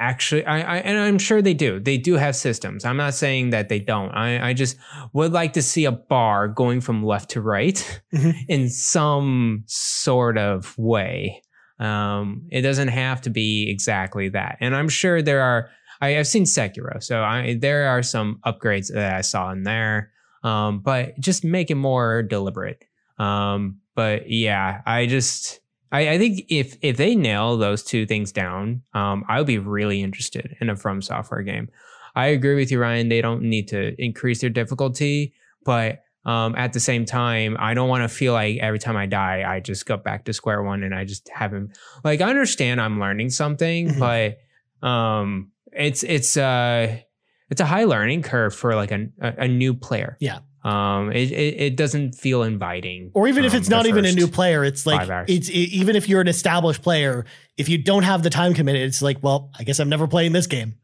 actually 0.00 0.44
I, 0.46 0.60
I 0.60 0.76
and 0.78 0.96
i'm 0.96 1.18
sure 1.18 1.42
they 1.42 1.54
do 1.54 1.80
they 1.80 1.98
do 1.98 2.14
have 2.14 2.36
systems 2.36 2.84
i'm 2.84 2.96
not 2.96 3.14
saying 3.14 3.50
that 3.50 3.68
they 3.68 3.80
don't 3.80 4.10
i, 4.12 4.50
I 4.50 4.52
just 4.52 4.76
would 5.12 5.32
like 5.32 5.54
to 5.54 5.62
see 5.62 5.86
a 5.86 5.90
bar 5.90 6.46
going 6.46 6.80
from 6.80 7.04
left 7.04 7.30
to 7.30 7.40
right 7.40 8.00
Mhm. 8.14 8.32
in 8.48 8.68
some 8.68 9.64
sort 9.66 10.38
of 10.38 10.78
way 10.78 11.42
um 11.80 12.46
it 12.52 12.62
doesn't 12.62 12.88
have 12.94 13.22
to 13.22 13.30
be 13.30 13.68
exactly 13.68 14.28
that 14.28 14.58
and 14.60 14.76
i'm 14.76 14.88
sure 14.88 15.20
there 15.20 15.42
are 15.42 15.68
I, 16.00 16.16
i've 16.18 16.28
seen 16.28 16.44
sekiro 16.44 17.02
so 17.02 17.20
I, 17.20 17.58
there 17.60 17.88
are 17.88 18.04
some 18.04 18.38
upgrades 18.46 18.92
that 18.94 19.14
i 19.14 19.22
saw 19.22 19.50
in 19.50 19.64
there 19.64 20.12
um 20.44 20.80
but 20.80 21.18
just 21.20 21.44
make 21.44 21.70
it 21.70 21.74
more 21.76 22.22
deliberate 22.22 22.84
um 23.18 23.78
but 23.94 24.30
yeah 24.30 24.80
i 24.86 25.06
just 25.06 25.60
I, 25.90 26.10
I 26.10 26.18
think 26.18 26.42
if 26.50 26.76
if 26.82 26.96
they 26.98 27.14
nail 27.14 27.56
those 27.56 27.82
two 27.82 28.04
things 28.04 28.30
down, 28.30 28.82
um, 28.92 29.24
I 29.26 29.38
would 29.38 29.46
be 29.46 29.56
really 29.56 30.02
interested 30.02 30.54
in 30.60 30.68
a 30.68 30.76
From 30.76 31.00
Software 31.00 31.40
game. 31.40 31.70
I 32.14 32.26
agree 32.26 32.56
with 32.56 32.70
you, 32.70 32.78
Ryan. 32.78 33.08
They 33.08 33.22
don't 33.22 33.40
need 33.44 33.68
to 33.68 33.94
increase 33.98 34.42
their 34.42 34.50
difficulty, 34.50 35.32
but 35.64 36.02
um, 36.26 36.54
at 36.56 36.74
the 36.74 36.80
same 36.80 37.06
time, 37.06 37.56
I 37.58 37.72
don't 37.72 37.88
want 37.88 38.02
to 38.02 38.14
feel 38.14 38.34
like 38.34 38.58
every 38.58 38.78
time 38.78 38.98
I 38.98 39.06
die, 39.06 39.44
I 39.50 39.60
just 39.60 39.86
go 39.86 39.96
back 39.96 40.26
to 40.26 40.34
square 40.34 40.62
one 40.62 40.82
and 40.82 40.94
I 40.94 41.06
just 41.06 41.26
haven't. 41.30 41.78
Like, 42.04 42.20
I 42.20 42.28
understand 42.28 42.82
I'm 42.82 43.00
learning 43.00 43.30
something, 43.30 43.88
Mhm. 43.88 43.98
but 43.98 44.86
um, 44.86 45.52
it's 45.72 46.02
it's 46.02 46.36
uh 46.36 46.98
it's 47.50 47.60
a 47.60 47.66
high 47.66 47.84
learning 47.84 48.22
curve 48.22 48.54
for 48.54 48.74
like 48.74 48.90
a 48.92 49.08
a, 49.20 49.48
new 49.48 49.74
player. 49.74 50.16
Yeah. 50.20 50.40
Um, 50.64 51.12
it, 51.12 51.30
it 51.30 51.60
it 51.60 51.76
doesn't 51.76 52.12
feel 52.14 52.42
inviting. 52.42 53.10
Or 53.14 53.28
even 53.28 53.44
if 53.44 53.52
um, 53.54 53.58
it's 53.60 53.68
not 53.68 53.86
even 53.86 54.04
a 54.04 54.12
new 54.12 54.28
player, 54.28 54.64
it's 54.64 54.86
like 54.86 55.08
it's 55.28 55.48
e 55.48 55.64
even 55.72 55.96
if 55.96 56.08
you're 56.08 56.20
an 56.20 56.28
established 56.28 56.82
player, 56.82 57.24
if 57.56 57.68
you 57.68 57.78
don't 57.78 58.02
have 58.02 58.22
the 58.22 58.30
time 58.30 58.54
committed, 58.54 58.82
it's 58.82 59.00
like, 59.00 59.22
well, 59.22 59.50
I 59.58 59.64
guess 59.64 59.78
I'm 59.78 59.88
never 59.88 60.06
playing 60.06 60.32
this 60.32 60.46
game. 60.46 60.74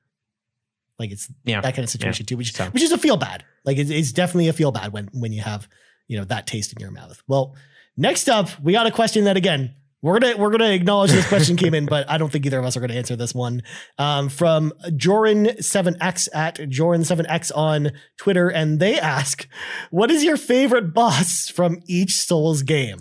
Like 0.98 1.10
it's 1.10 1.28
Yeah. 1.44 1.60
that 1.60 1.74
kind 1.74 1.84
of 1.84 1.90
situation 1.90 2.24
too, 2.24 2.36
which 2.36 2.52
So- 2.52 2.66
which 2.66 2.82
is 2.82 2.92
a 2.92 2.98
feel 2.98 3.16
bad. 3.16 3.44
Like 3.64 3.78
it's, 3.78 3.90
it's 3.90 4.12
definitely 4.12 4.48
a 4.48 4.52
feel 4.52 4.70
bad 4.72 4.92
when 4.92 5.08
when 5.12 5.32
you 5.32 5.42
have 5.42 5.68
you 6.06 6.18
know 6.18 6.24
that 6.26 6.46
taste 6.46 6.72
in 6.72 6.78
your 6.80 6.90
mouth. 6.92 7.20
Well, 7.26 7.56
next 7.96 8.28
up, 8.28 8.48
we 8.60 8.72
got 8.72 8.86
a 8.86 8.90
question 8.92 9.24
that 9.24 9.36
again 9.36 9.74
we're 10.04 10.18
gonna 10.18 10.36
we're 10.36 10.50
gonna 10.50 10.70
acknowledge 10.70 11.12
this 11.12 11.26
question 11.26 11.56
came 11.56 11.72
in, 11.72 11.86
but 11.94 12.08
I 12.10 12.18
don't 12.18 12.30
think 12.30 12.44
either 12.44 12.58
of 12.58 12.64
us 12.66 12.76
are 12.76 12.80
gonna 12.80 12.92
answer 12.92 13.16
this 13.16 13.34
one. 13.34 13.62
Um, 13.98 14.28
from 14.28 14.72
Joran7x 14.86 16.28
at 16.34 16.56
Joran7x 16.58 17.50
on 17.56 17.90
Twitter, 18.18 18.50
and 18.50 18.78
they 18.80 19.00
ask, 19.00 19.48
"What 19.90 20.10
is 20.10 20.22
your 20.22 20.36
favorite 20.36 20.92
boss 20.92 21.48
from 21.48 21.80
each 21.86 22.18
Souls 22.18 22.62
game?" 22.62 22.98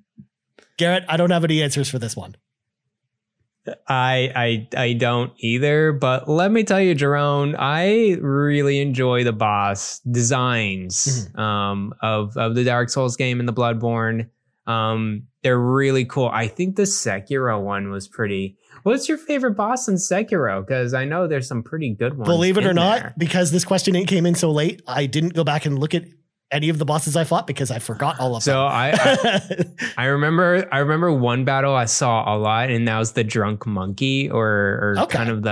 Garrett, 0.78 1.04
I 1.06 1.18
don't 1.18 1.30
have 1.30 1.44
any 1.44 1.62
answers 1.62 1.90
for 1.90 1.98
this 1.98 2.16
one. 2.16 2.34
I 3.86 4.32
I 4.34 4.68
I 4.76 4.92
don't 4.94 5.32
either, 5.36 5.92
but 5.92 6.30
let 6.30 6.50
me 6.50 6.64
tell 6.64 6.80
you, 6.80 6.94
Jerome, 6.94 7.54
I 7.58 8.16
really 8.22 8.80
enjoy 8.80 9.22
the 9.22 9.34
boss 9.34 10.00
designs 10.00 11.28
um, 11.34 11.92
of 12.00 12.38
of 12.38 12.54
the 12.54 12.64
Dark 12.64 12.88
Souls 12.88 13.16
game 13.16 13.38
and 13.38 13.46
the 13.46 13.52
Bloodborne. 13.52 14.30
Um, 14.66 15.24
they're 15.42 15.58
really 15.58 16.04
cool. 16.04 16.28
I 16.32 16.46
think 16.48 16.76
the 16.76 16.82
Sekiro 16.84 17.60
one 17.60 17.90
was 17.90 18.06
pretty. 18.08 18.56
What's 18.84 19.08
your 19.08 19.18
favorite 19.18 19.52
boss 19.56 19.88
in 19.88 19.96
Sekiro? 19.96 20.64
Because 20.64 20.94
I 20.94 21.04
know 21.04 21.26
there's 21.26 21.46
some 21.48 21.62
pretty 21.62 21.94
good 21.94 22.16
ones. 22.16 22.28
Believe 22.28 22.56
it 22.58 22.66
or 22.66 22.72
not, 22.74 23.00
there. 23.00 23.14
because 23.18 23.50
this 23.50 23.64
question 23.64 23.94
came 24.06 24.24
in 24.26 24.34
so 24.34 24.50
late, 24.50 24.82
I 24.86 25.06
didn't 25.06 25.34
go 25.34 25.44
back 25.44 25.66
and 25.66 25.78
look 25.78 25.94
at 25.94 26.04
any 26.50 26.68
of 26.68 26.78
the 26.78 26.84
bosses 26.84 27.16
I 27.16 27.24
fought 27.24 27.46
because 27.46 27.70
I 27.70 27.78
forgot 27.78 28.20
all 28.20 28.36
of 28.36 28.44
them. 28.44 28.52
So 28.52 28.64
I, 28.66 28.92
I. 28.94 29.64
I 29.98 30.04
remember 30.06 30.68
I 30.70 30.78
remember 30.78 31.12
one 31.12 31.44
battle 31.44 31.74
I 31.74 31.86
saw 31.86 32.34
a 32.34 32.36
lot, 32.36 32.70
and 32.70 32.86
that 32.88 32.98
was 32.98 33.12
the 33.12 33.24
drunk 33.24 33.66
monkey, 33.66 34.30
or 34.30 34.46
or 34.46 34.94
Okay. 34.98 35.16
kind 35.16 35.30
of 35.30 35.42
the 35.42 35.50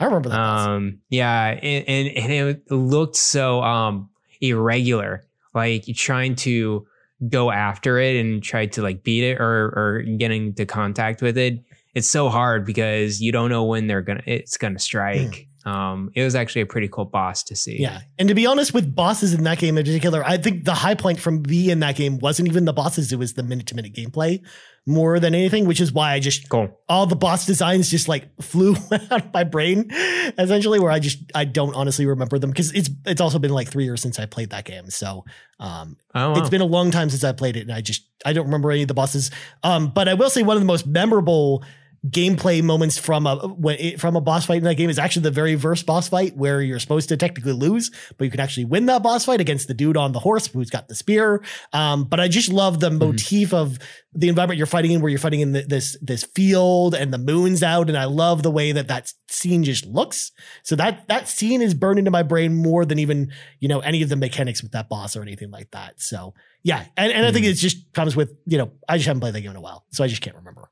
I 0.00 0.04
remember 0.04 0.30
that. 0.30 0.36
boss. 0.36 0.66
um 0.68 0.98
yeah 1.10 1.48
and, 1.62 1.84
and 1.86 2.08
and 2.16 2.32
it 2.32 2.70
looked 2.70 3.16
so 3.16 3.62
um 3.62 4.08
irregular 4.40 5.24
like 5.54 5.86
you're 5.88 5.94
trying 5.94 6.34
to 6.36 6.86
go 7.28 7.50
after 7.50 7.98
it 7.98 8.16
and 8.16 8.42
try 8.42 8.66
to 8.66 8.82
like 8.82 9.02
beat 9.02 9.24
it 9.24 9.40
or 9.40 9.66
or 9.76 10.02
get 10.18 10.30
into 10.30 10.64
contact 10.64 11.20
with 11.20 11.36
it 11.36 11.62
it's 11.94 12.08
so 12.08 12.28
hard 12.28 12.64
because 12.64 13.20
you 13.20 13.32
don't 13.32 13.50
know 13.50 13.64
when 13.64 13.86
they're 13.86 14.02
gonna 14.02 14.22
it's 14.26 14.56
gonna 14.56 14.78
strike 14.78 15.48
um 15.64 16.10
it 16.14 16.24
was 16.24 16.34
actually 16.34 16.62
a 16.62 16.66
pretty 16.66 16.88
cool 16.88 17.04
boss 17.04 17.42
to 17.44 17.56
see 17.56 17.80
Yeah. 17.80 18.00
And 18.18 18.28
to 18.28 18.34
be 18.34 18.46
honest, 18.46 18.72
with 18.72 18.94
bosses 18.94 19.34
in 19.34 19.44
that 19.44 19.58
game 19.58 19.76
in 19.76 19.84
particular, 19.84 20.24
I 20.24 20.38
think 20.38 20.64
the 20.64 20.74
high 20.74 20.94
point 20.94 21.20
from 21.20 21.42
me 21.42 21.70
in 21.70 21.80
that 21.80 21.96
game 21.96 22.18
wasn't 22.18 22.48
even 22.48 22.64
the 22.64 22.72
bosses, 22.72 23.12
it 23.12 23.16
was 23.16 23.34
the 23.34 23.42
minute 23.42 23.66
to 23.68 23.74
minute 23.74 23.92
gameplay 23.94 24.40
more 24.86 25.20
than 25.20 25.34
anything, 25.34 25.66
which 25.66 25.80
is 25.80 25.92
why 25.92 26.12
I 26.12 26.20
just 26.20 26.48
cool 26.48 26.80
all 26.88 27.06
the 27.06 27.16
boss 27.16 27.46
designs 27.46 27.90
just 27.90 28.08
like 28.08 28.30
flew 28.40 28.74
out 29.10 29.26
of 29.26 29.32
my 29.34 29.44
brain 29.44 29.90
essentially 30.38 30.80
where 30.80 30.90
I 30.90 30.98
just 30.98 31.18
I 31.34 31.44
don't 31.44 31.74
honestly 31.74 32.06
remember 32.06 32.38
them 32.38 32.50
because 32.50 32.72
it's 32.72 32.90
it's 33.06 33.20
also 33.20 33.38
been 33.38 33.52
like 33.52 33.68
three 33.68 33.84
years 33.84 34.00
since 34.00 34.18
I 34.18 34.26
played 34.26 34.50
that 34.50 34.64
game. 34.64 34.90
So 34.90 35.24
um 35.58 35.96
oh 36.14 36.30
wow. 36.30 36.38
it's 36.38 36.50
been 36.50 36.60
a 36.60 36.66
long 36.66 36.90
time 36.90 37.10
since 37.10 37.24
I 37.24 37.32
played 37.32 37.56
it 37.56 37.62
and 37.62 37.72
I 37.72 37.80
just 37.80 38.02
I 38.24 38.32
don't 38.32 38.46
remember 38.46 38.70
any 38.70 38.82
of 38.82 38.88
the 38.88 38.94
bosses. 38.94 39.30
Um 39.62 39.88
but 39.88 40.08
I 40.08 40.14
will 40.14 40.30
say 40.30 40.42
one 40.42 40.56
of 40.56 40.62
the 40.62 40.66
most 40.66 40.86
memorable 40.86 41.62
gameplay 42.08 42.62
moments 42.62 42.96
from 42.96 43.26
a 43.26 43.36
when 43.48 43.76
it, 43.78 44.00
from 44.00 44.16
a 44.16 44.20
boss 44.22 44.46
fight 44.46 44.58
in 44.58 44.64
that 44.64 44.76
game 44.76 44.88
is 44.88 44.98
actually 44.98 45.22
the 45.22 45.30
very 45.30 45.54
first 45.56 45.84
boss 45.84 46.08
fight 46.08 46.34
where 46.36 46.62
you're 46.62 46.78
supposed 46.78 47.10
to 47.10 47.16
technically 47.16 47.52
lose, 47.52 47.90
but 48.16 48.24
you 48.24 48.30
can 48.30 48.40
actually 48.40 48.64
win 48.64 48.86
that 48.86 49.02
boss 49.02 49.26
fight 49.26 49.40
against 49.40 49.68
the 49.68 49.74
dude 49.74 49.96
on 49.98 50.12
the 50.12 50.18
horse 50.18 50.46
who's 50.46 50.70
got 50.70 50.88
the 50.88 50.94
spear. 50.94 51.42
Um, 51.74 52.04
but 52.04 52.18
I 52.18 52.28
just 52.28 52.50
love 52.50 52.80
the 52.80 52.90
motif 52.90 53.52
of 53.52 53.78
the 54.14 54.28
environment 54.28 54.56
you're 54.58 54.66
fighting 54.66 54.92
in, 54.92 55.02
where 55.02 55.10
you're 55.10 55.18
fighting 55.18 55.40
in 55.40 55.52
the, 55.52 55.62
this 55.62 55.96
this 56.00 56.24
field 56.24 56.94
and 56.94 57.12
the 57.12 57.18
moon's 57.18 57.62
out, 57.62 57.88
and 57.88 57.98
I 57.98 58.04
love 58.06 58.42
the 58.42 58.50
way 58.50 58.72
that 58.72 58.88
that 58.88 59.12
scene 59.28 59.62
just 59.62 59.84
looks. 59.84 60.32
So 60.62 60.76
that 60.76 61.06
that 61.08 61.28
scene 61.28 61.60
is 61.60 61.74
burned 61.74 61.98
into 61.98 62.10
my 62.10 62.22
brain 62.22 62.56
more 62.56 62.84
than 62.86 62.98
even 62.98 63.30
you 63.58 63.68
know 63.68 63.80
any 63.80 64.02
of 64.02 64.08
the 64.08 64.16
mechanics 64.16 64.62
with 64.62 64.72
that 64.72 64.88
boss 64.88 65.16
or 65.16 65.22
anything 65.22 65.50
like 65.50 65.70
that. 65.72 66.00
So 66.00 66.32
yeah, 66.62 66.86
and, 66.96 67.12
and 67.12 67.26
I 67.26 67.32
think 67.32 67.44
Mhm. 67.46 67.50
it 67.50 67.54
just 67.54 67.92
comes 67.92 68.16
with 68.16 68.34
you 68.46 68.56
know 68.58 68.72
I 68.88 68.96
just 68.96 69.06
haven't 69.06 69.20
played 69.20 69.34
that 69.34 69.42
game 69.42 69.50
in 69.50 69.56
a 69.56 69.60
while, 69.60 69.84
so 69.92 70.02
I 70.02 70.08
just 70.08 70.22
can't 70.22 70.36
remember. 70.36 70.70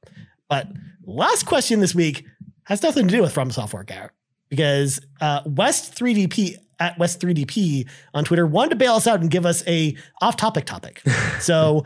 But 0.49 0.69
last 1.05 1.47
question 1.47 1.81
this 1.81 1.95
week 1.95 2.25
has 2.65 2.83
nothing 2.83 3.09
to 3.09 3.17
do 3.17 3.23
with 3.23 3.33
From 3.33 3.51
Software, 3.51 3.85
Garrett, 3.85 4.13
because 4.49 5.01
uh, 5.21 5.41
West 5.47 5.95
3DP 5.99 6.57
at 6.81 6.99
West 6.99 7.21
3DP 7.21 7.89
on 8.15 8.25
Twitter 8.25 8.47
wanted 8.47 8.71
to 8.71 8.77
bail 8.77 8.95
us 8.95 9.07
out 9.07 9.21
and 9.21 9.31
give 9.31 9.45
us 9.45 9.67
a 9.67 9.97
off-topic 10.21 10.65
topic. 10.65 11.03
So 11.41 11.85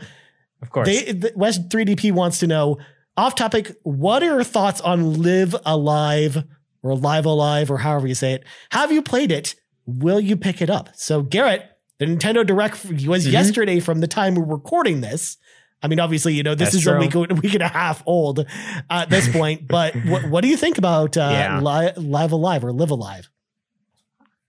of 0.61 0.69
course 0.71 0.87
they 0.87 1.11
the, 1.11 1.31
West 1.35 1.69
3DP 1.69 2.11
wants 2.11 2.39
to 2.39 2.47
know 2.47 2.77
off-topic. 3.17 3.75
What 3.83 4.23
are 4.23 4.27
your 4.27 4.43
thoughts 4.43 4.81
on 4.81 5.21
Live 5.21 5.55
Alive 5.65 6.43
or 6.81 6.95
Live 6.95 7.25
Alive 7.25 7.69
or 7.69 7.77
however 7.77 8.07
you 8.07 8.15
say 8.15 8.33
it? 8.33 8.43
Have 8.71 8.91
you 8.91 9.01
played 9.01 9.31
it? 9.31 9.55
Will 9.85 10.19
you 10.19 10.35
pick 10.37 10.61
it 10.61 10.69
up? 10.69 10.89
So 10.95 11.21
Garrett, 11.21 11.69
the 11.99 12.05
Nintendo 12.05 12.45
Direct 12.45 12.83
was 12.85 13.27
Mhm. 13.27 13.31
yesterday 13.31 13.79
from 13.79 13.99
the 13.99 14.07
time 14.07 14.35
we're 14.35 14.43
recording 14.45 15.01
this. 15.01 15.37
I 15.83 15.87
mean, 15.89 15.99
obviously, 15.99 16.33
you 16.33 16.43
know, 16.43 16.55
this 16.55 16.67
That's 16.73 16.75
is 16.83 16.87
a 16.87 16.91
true. 16.91 16.99
week, 17.01 17.13
a 17.15 17.33
week 17.35 17.53
and 17.55 17.61
a 17.63 17.67
half 17.67 18.01
old 18.05 18.45
at 18.89 19.09
this 19.09 19.27
point. 19.27 19.67
But 19.67 19.93
what, 20.05 20.29
what 20.29 20.41
do 20.41 20.47
you 20.47 20.55
think 20.57 20.77
about 20.77 21.17
uh, 21.17 21.29
Yeah. 21.33 21.59
Li- 21.59 21.91
Live 21.97 22.31
Alive 22.31 22.63
or 22.63 22.71
Live 22.71 22.89
Alive? 22.91 23.29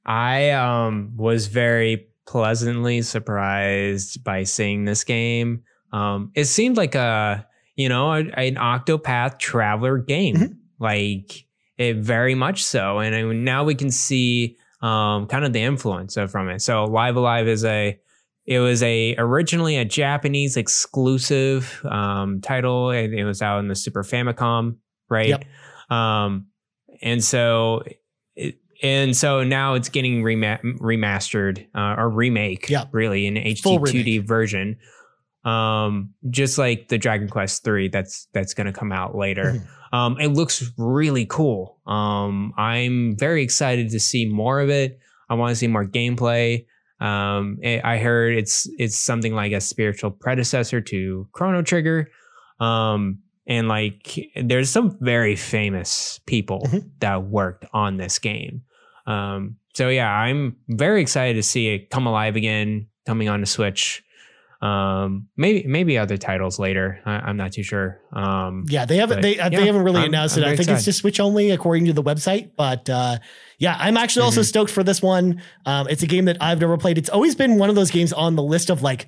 I 0.07 0.51
um 0.51 1.13
was 1.17 1.47
very 1.49 2.07
pleasantly 2.27 3.03
surprised 3.03 4.23
by 4.25 4.45
seeing 4.45 4.85
this 4.85 5.05
game. 5.05 5.63
Um, 5.93 6.31
it 6.35 6.45
seemed 6.45 6.77
like 6.77 6.95
a 6.95 7.47
you 7.77 7.89
know 7.89 8.13
a, 8.13 8.19
an 8.19 8.57
Octopath 8.57 9.39
Traveler 9.39 9.99
game, 9.99 10.37
Mhm. 10.37 10.57
like 10.79 11.47
it 11.79 11.97
very 11.97 12.35
much 12.35 12.63
so. 12.65 12.99
And 13.01 13.15
I, 13.15 13.23
now 13.23 13.65
we 13.65 13.75
can 13.75 13.91
see 13.91 14.57
um 14.83 15.27
kind 15.27 15.45
of 15.45 15.53
the 15.53 15.63
influence 15.63 16.17
of, 16.17 16.31
from 16.31 16.49
it. 16.51 16.61
So 16.61 16.85
Live 16.85 17.17
Alive 17.17 17.49
is 17.49 17.65
a 17.65 17.99
it 18.47 18.59
was 18.59 18.83
a 18.83 19.15
originally 19.17 19.77
a 19.77 19.85
Japanese 19.85 20.57
exclusive 20.57 21.81
um, 21.85 22.41
title. 22.41 22.91
and 22.91 23.15
It 23.15 23.25
was 23.25 23.41
out 23.43 23.59
in 23.61 23.69
the 23.69 23.75
Super 23.77 24.03
Famicom, 24.03 24.77
right? 25.09 25.29
Yep. 25.29 25.45
Um, 25.91 26.47
and 27.03 27.23
so, 27.23 27.83
it, 28.37 28.57
and 28.83 29.17
so 29.17 29.45
now 29.45 29.75
it's 29.75 29.89
getting 29.89 30.23
rema- 30.23 30.61
remastered 30.81 31.67
uh, 31.75 31.95
or 31.99 32.09
remake, 32.11 32.69
Yep. 32.69 32.89
really 32.93 33.27
in 33.27 33.35
HD 33.35 33.79
2D 33.79 34.27
version. 34.27 34.77
Um, 35.45 36.15
just 36.31 36.57
like 36.57 36.89
the 36.89 36.97
Dragon 36.97 37.29
Quest 37.29 37.65
three 37.65 37.89
that's 37.89 38.29
that's 38.33 38.55
going 38.55 38.67
to 38.67 38.73
come 38.73 38.93
out 38.93 39.15
later. 39.15 39.53
Mhm. 39.93 39.97
Um, 39.97 40.19
it 40.19 40.29
looks 40.29 40.73
really 40.79 41.27
cool. 41.27 41.79
Um, 41.87 42.53
I'm 42.57 43.15
very 43.19 43.43
excited 43.43 43.91
to 43.91 44.01
see 44.01 44.27
more 44.27 44.61
of 44.61 44.71
it. 44.71 44.99
I 45.29 45.35
want 45.35 45.51
to 45.51 45.57
see 45.57 45.67
more 45.69 45.85
gameplay. 45.87 46.65
Um, 47.05 47.59
I 47.65 47.99
heard 47.99 48.37
it's 48.37 48.69
it's 48.79 48.97
something 48.97 49.35
like 49.35 49.53
a 49.53 49.61
spiritual 49.61 50.11
predecessor 50.11 50.81
to 50.81 51.29
Chrono 51.33 51.63
Trigger. 51.63 52.09
Um, 52.61 53.19
and 53.47 53.69
like 53.69 54.19
there's 54.43 54.71
some 54.71 54.97
very 55.01 55.37
famous 55.37 56.21
people 56.27 56.63
Mhm. 56.67 56.91
that 57.01 57.25
worked 57.25 57.67
on 57.73 57.97
this 57.99 58.19
game. 58.19 58.63
Um, 59.07 59.57
so 59.75 59.89
yeah, 59.89 60.09
I'm 60.11 60.57
very 60.69 61.03
excited 61.03 61.35
to 61.35 61.43
see 61.43 61.69
it 61.75 61.91
come 61.91 62.07
alive 62.07 62.37
again, 62.37 62.87
coming 63.07 63.29
on 63.29 63.41
the 63.41 63.47
Switch. 63.47 64.03
Um, 64.65 65.29
maybe 65.37 65.67
maybe 65.69 65.99
other 65.99 66.17
titles 66.17 66.59
later. 66.59 67.01
I, 67.05 67.13
I'm 67.17 67.37
not 67.37 67.53
too 67.53 67.63
sure. 67.63 68.01
Um, 68.13 68.65
Yeah, 68.69 68.87
they 68.87 68.97
haven't 68.97 69.21
they 69.21 69.37
yeah, 69.37 69.49
they 69.51 69.67
haven't 69.67 69.83
really 69.83 70.01
I'm- 70.01 70.09
announced 70.09 70.37
I'm 70.39 70.45
it. 70.45 70.47
I 70.47 70.57
think 70.57 70.69
it's 70.71 70.85
just 70.87 71.01
Switch 71.01 71.21
only 71.21 71.51
according 71.51 71.85
to 71.87 71.93
the 71.93 72.03
website. 72.03 72.53
But 72.57 72.89
uh, 72.89 73.19
yeah, 73.59 73.77
I'm 73.79 73.97
actually 73.97 74.23
also 74.25 74.41
Mhm. 74.41 74.45
stoked 74.47 74.71
for 74.71 74.83
this 74.83 75.03
one. 75.03 75.43
Um, 75.67 75.87
it's 75.91 76.03
a 76.03 76.07
game 76.07 76.25
that 76.25 76.39
I've 76.41 76.61
never 76.61 76.79
played. 76.79 76.97
It's 76.97 77.11
always 77.11 77.35
been 77.35 77.59
one 77.59 77.69
of 77.69 77.75
those 77.77 77.91
games 77.91 78.13
on 78.13 78.37
the 78.37 78.43
list 78.43 78.71
of 78.71 78.83
like 78.83 79.07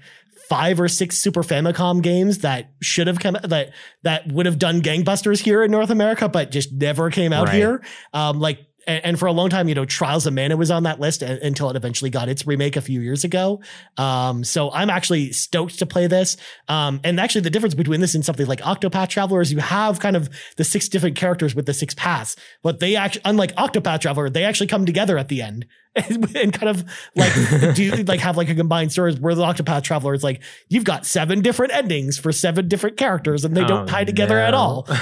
five 0.49 0.79
or 0.81 0.89
six 0.89 1.17
Super 1.19 1.43
Famicom 1.43 2.03
games 2.03 2.39
that 2.39 2.71
should 2.83 3.07
have 3.07 3.19
come 3.19 3.37
that 3.43 3.71
that 4.03 4.31
would 4.31 4.47
have 4.47 4.59
done 4.59 4.83
gangbusters 4.83 5.41
here 5.43 5.63
in 5.65 5.71
North 5.71 5.91
America, 5.91 6.29
but 6.29 6.51
just 6.51 6.73
never 6.73 7.11
came 7.11 7.33
out 7.33 7.47
Right. 7.49 7.57
here. 7.57 7.83
Um, 8.13 8.41
like 8.41 8.59
and, 8.87 9.19
for 9.19 9.27
a 9.27 9.33
long 9.33 9.51
time, 9.51 9.69
you 9.69 9.75
know, 9.75 9.85
Trials 9.85 10.27
of 10.27 10.35
Mana 10.35 10.57
was 10.57 10.71
on 10.71 10.85
that 10.85 11.01
list 11.01 11.23
until 11.23 11.71
it 11.71 11.77
eventually 11.77 12.11
got 12.11 12.29
its 12.29 12.47
remake 12.47 12.77
a 12.77 12.81
few 12.81 13.01
years 13.01 13.25
ago. 13.25 13.61
Um, 13.97 14.45
so 14.45 14.71
I'm 14.71 14.91
actually 14.91 15.33
stoked 15.33 15.79
to 15.81 15.87
play 15.87 16.07
this. 16.07 16.37
Um, 16.69 17.01
and 17.03 17.19
actually, 17.19 17.41
the 17.43 17.51
difference 17.51 17.75
between 17.75 18.01
this 18.01 18.15
and 18.15 18.25
something 18.25 18.47
like 18.47 18.61
Octopath 18.61 19.09
Traveler 19.09 19.41
is 19.41 19.53
you 19.53 19.59
have 19.59 20.01
kind 20.01 20.17
of 20.17 20.31
the 20.57 20.65
six 20.65 20.89
different 20.89 21.17
characters 21.17 21.55
with 21.55 21.67
the 21.67 21.75
six 21.75 21.95
paths, 21.95 22.37
but 22.63 22.81
they 22.81 22.97
actually, 22.97 23.23
unlike 23.25 23.55
Octopath 23.57 24.01
Traveler, 24.01 24.31
they 24.31 24.45
actually 24.45 24.69
come 24.69 24.87
together 24.87 25.19
at 25.19 25.29
the 25.29 25.43
end 25.43 25.67
and, 26.37 26.53
kind 26.53 26.69
of 26.69 26.85
like 27.15 27.33
do 27.75 27.91
like 28.07 28.21
have 28.21 28.37
like 28.37 28.51
a 28.51 28.55
combined 28.55 28.93
story. 28.93 29.15
Where 29.15 29.35
the 29.35 29.43
Octopath 29.43 29.83
Traveler 29.83 30.15
is 30.15 30.23
like 30.23 30.43
you've 30.69 30.85
got 30.85 31.07
seven 31.07 31.41
different 31.41 31.73
endings 31.75 32.19
for 32.19 32.33
seven 32.33 32.69
different 32.69 32.97
characters, 32.97 33.45
and 33.45 33.57
they 33.57 33.65
don't 33.65 33.85
Oh, 33.85 33.87
tie 33.87 34.05
together 34.05 34.39
at 34.39 34.55
all. 34.55 34.89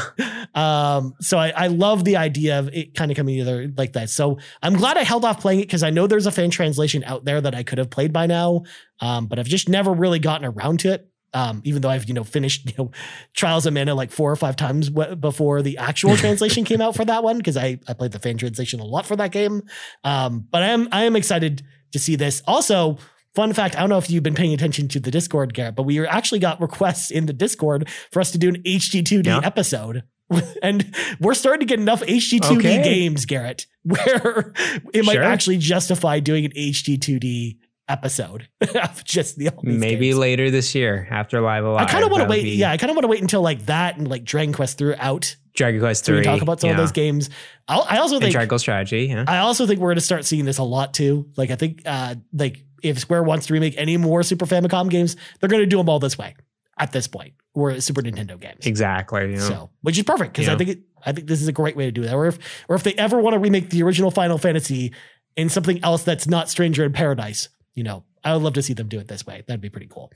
Um, 0.55 1.14
so 1.20 1.36
I, 1.36 1.49
I 1.49 1.66
love 1.66 2.05
the 2.05 2.16
idea 2.16 2.61
of 2.61 2.68
it 2.68 2.95
kind 2.95 3.11
of 3.11 3.16
coming 3.16 3.36
together 3.36 3.72
like 3.76 3.95
that. 3.95 4.09
So 4.09 4.38
I'm 4.62 4.74
glad 4.74 4.97
I 4.97 5.03
held 5.03 5.24
off 5.24 5.40
playing 5.40 5.59
it 5.59 5.62
because 5.64 5.82
I 5.82 5.90
know 5.90 6.07
there's 6.07 6.26
a 6.26 6.30
fan 6.30 6.51
translation 6.51 7.03
out 7.05 7.24
there 7.24 7.40
that 7.40 7.57
I 7.57 7.64
could 7.64 7.78
have 7.78 7.90
played 7.90 8.12
by 8.12 8.26
now. 8.26 8.62
Um, 9.01 9.26
but 9.26 9.40
I've 9.40 9.47
just 9.49 9.68
never 9.68 9.92
really 9.92 10.20
gotten 10.20 10.47
around 10.47 10.78
to 10.80 10.92
it. 10.92 11.11
Um, 11.35 11.61
even 11.64 11.82
though 11.82 11.91
I've, 11.91 12.07
you 12.07 12.14
know, 12.14 12.24
finished, 12.24 12.66
you 12.70 12.72
know, 12.78 12.91
Trials 13.35 13.66
of 13.66 13.74
Mana 13.74 13.95
like 13.95 14.11
four 14.12 14.30
or 14.30 14.37
five 14.37 14.57
times 14.57 14.89
w- 14.89 15.16
before 15.16 15.61
the 15.62 15.76
actual 15.78 16.16
translation 16.16 16.64
came 16.64 16.80
out 16.80 16.95
for 16.97 17.05
that 17.05 17.22
one, 17.24 17.37
because 17.39 17.57
I, 17.57 17.78
I 17.89 17.93
played 17.93 18.12
the 18.12 18.18
fan 18.20 18.37
translation 18.39 18.78
a 18.80 18.85
lot 18.85 19.05
for 19.05 19.16
that 19.16 19.32
game. 19.32 19.62
Um, 20.05 20.47
but 20.51 20.62
I 20.62 20.68
am, 20.68 20.89
I 20.93 21.05
am 21.05 21.16
excited 21.16 21.62
to 21.93 21.99
see 21.99 22.16
this. 22.16 22.41
Also, 22.47 22.99
fun 23.35 23.53
fact, 23.53 23.76
I 23.76 23.80
don't 23.80 23.89
know 23.91 23.99
if 23.99 24.09
you've 24.11 24.22
been 24.22 24.35
paying 24.37 24.55
attention 24.55 24.87
to 24.89 25.01
the 25.01 25.11
Discord, 25.11 25.55
Garrett, 25.55 25.74
but 25.74 25.82
we 25.82 26.07
actually 26.07 26.39
got 26.41 26.61
requests 26.61 27.11
in 27.11 27.26
the 27.26 27.32
Discord 27.32 27.89
for 28.12 28.20
us 28.20 28.30
to 28.30 28.39
do 28.39 28.49
an 28.49 28.62
HD2D 28.62 29.26
Yeah. 29.26 29.41
episode. 29.43 30.05
And 30.62 30.95
we're 31.20 31.35
starting 31.35 31.61
to 31.61 31.66
get 31.66 31.78
enough 31.78 32.01
HD2D 32.01 32.57
Okay. 32.59 32.82
games, 32.82 33.26
Garrett, 33.26 33.66
where 33.82 34.53
it 34.95 35.05
might 35.05 35.12
Sure. 35.14 35.22
actually 35.22 35.59
justify 35.59 36.18
doing 36.20 36.47
an 36.47 36.53
HD2D 36.53 37.59
episode 37.89 38.49
of 38.74 39.05
just 39.05 39.37
the 39.37 39.49
all 39.51 39.61
these 39.62 39.78
maybe 39.78 40.07
games. 40.09 40.18
later 40.18 40.51
this 40.51 40.74
year 40.74 41.07
after 41.11 41.41
Live 41.41 41.64
A 41.64 41.70
Live. 41.70 41.87
I 41.87 41.91
kind 41.91 42.05
of 42.05 42.11
want 42.11 42.22
to 42.24 42.28
wait. 42.28 42.43
be 42.45 42.51
Yeah, 42.57 42.70
I 42.70 42.76
kind 42.76 42.91
of 42.91 42.97
want 42.97 43.05
to 43.05 43.09
wait 43.09 43.20
until 43.22 43.43
like 43.43 43.66
that 43.66 43.97
and 43.99 44.09
like 44.09 44.24
Dragon 44.24 44.53
Quest 44.55 44.78
throughout 44.78 45.37
Dragon 45.55 45.80
Quest 45.80 46.05
so 46.05 46.12
we 46.12 46.18
Three. 46.18 46.24
talk 46.24 46.43
about 46.43 46.61
some 46.61 46.70
of 46.70 46.76
those 46.76 46.93
games. 46.93 47.30
I'll, 47.68 47.87
I 47.89 47.99
also 47.99 48.16
And 48.16 48.22
think 48.22 48.32
Triangle 48.35 48.59
Strategy. 48.59 49.07
Yeah. 49.07 49.24
I 49.28 49.39
also 49.39 49.66
think 49.66 49.80
we're 49.80 49.91
going 49.91 49.97
to 49.97 50.01
start 50.01 50.24
seeing 50.24 50.45
this 50.45 50.59
a 50.59 50.64
lot 50.64 50.95
too. 50.95 51.30
Like 51.37 51.51
I 51.51 51.57
think 51.57 51.82
uh 51.87 52.16
like 52.32 52.64
if 52.82 52.99
Square 52.99 53.22
wants 53.22 53.47
to 53.47 53.53
remake 53.55 53.74
any 53.78 53.97
more 53.97 54.22
Super 54.22 54.47
Famicom 54.47 54.91
games, 54.91 55.16
they're 55.41 55.49
going 55.49 55.62
to 55.62 55.66
do 55.66 55.76
them 55.78 55.89
all 55.89 55.99
this 56.01 56.18
way 56.18 56.35
at 56.78 56.93
this 56.93 57.07
point. 57.07 57.35
Or 57.55 57.80
Super 57.80 58.03
Nintendo 58.03 58.39
games. 58.39 58.66
Exactly. 58.66 59.30
You 59.30 59.37
know? 59.37 59.49
So, 59.49 59.70
which 59.82 59.97
is 59.97 60.03
perfect 60.05 60.32
because 60.32 60.49
I 60.49 60.57
think 60.57 60.70
it, 60.70 60.80
I 61.07 61.12
think 61.12 61.28
this 61.28 61.41
is 61.41 61.47
a 61.47 61.53
great 61.53 61.76
way 61.76 61.85
to 61.85 61.93
do 61.93 62.03
that. 62.03 62.12
Or 62.14 62.26
if 62.26 62.39
or 62.68 62.74
if 62.74 62.82
they 62.82 62.95
ever 62.95 63.20
want 63.20 63.35
to 63.35 63.39
remake 63.39 63.70
the 63.70 63.82
original 63.85 64.11
Final 64.11 64.39
Fantasy 64.39 64.93
in 65.37 65.49
something 65.49 65.82
else 65.85 66.03
that's 66.03 66.26
not 66.26 66.51
Stranger 66.51 66.85
in 66.85 66.93
Paradise, 66.93 67.49
you 67.74 67.84
know, 67.84 68.04
I 68.22 68.32
would 68.32 68.42
love 68.42 68.54
to 68.54 68.62
see 68.62 68.74
them 68.74 68.88
do 68.88 68.98
it 68.98 69.08
this 69.08 69.26
way. 69.26 69.44
That'd 69.46 69.60
be 69.60 69.70
pretty 69.70 69.88
cool. 69.88 70.10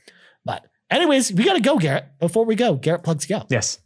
But 0.44 0.66
anyways, 0.90 1.32
we 1.32 1.44
got 1.44 1.54
to 1.54 1.60
go, 1.60 1.78
Garrett. 1.78 2.06
Before 2.18 2.44
we 2.44 2.54
go, 2.54 2.74
Garrett 2.74 3.04
plugs 3.04 3.26
go. 3.26 3.44
Yes. 3.50 3.78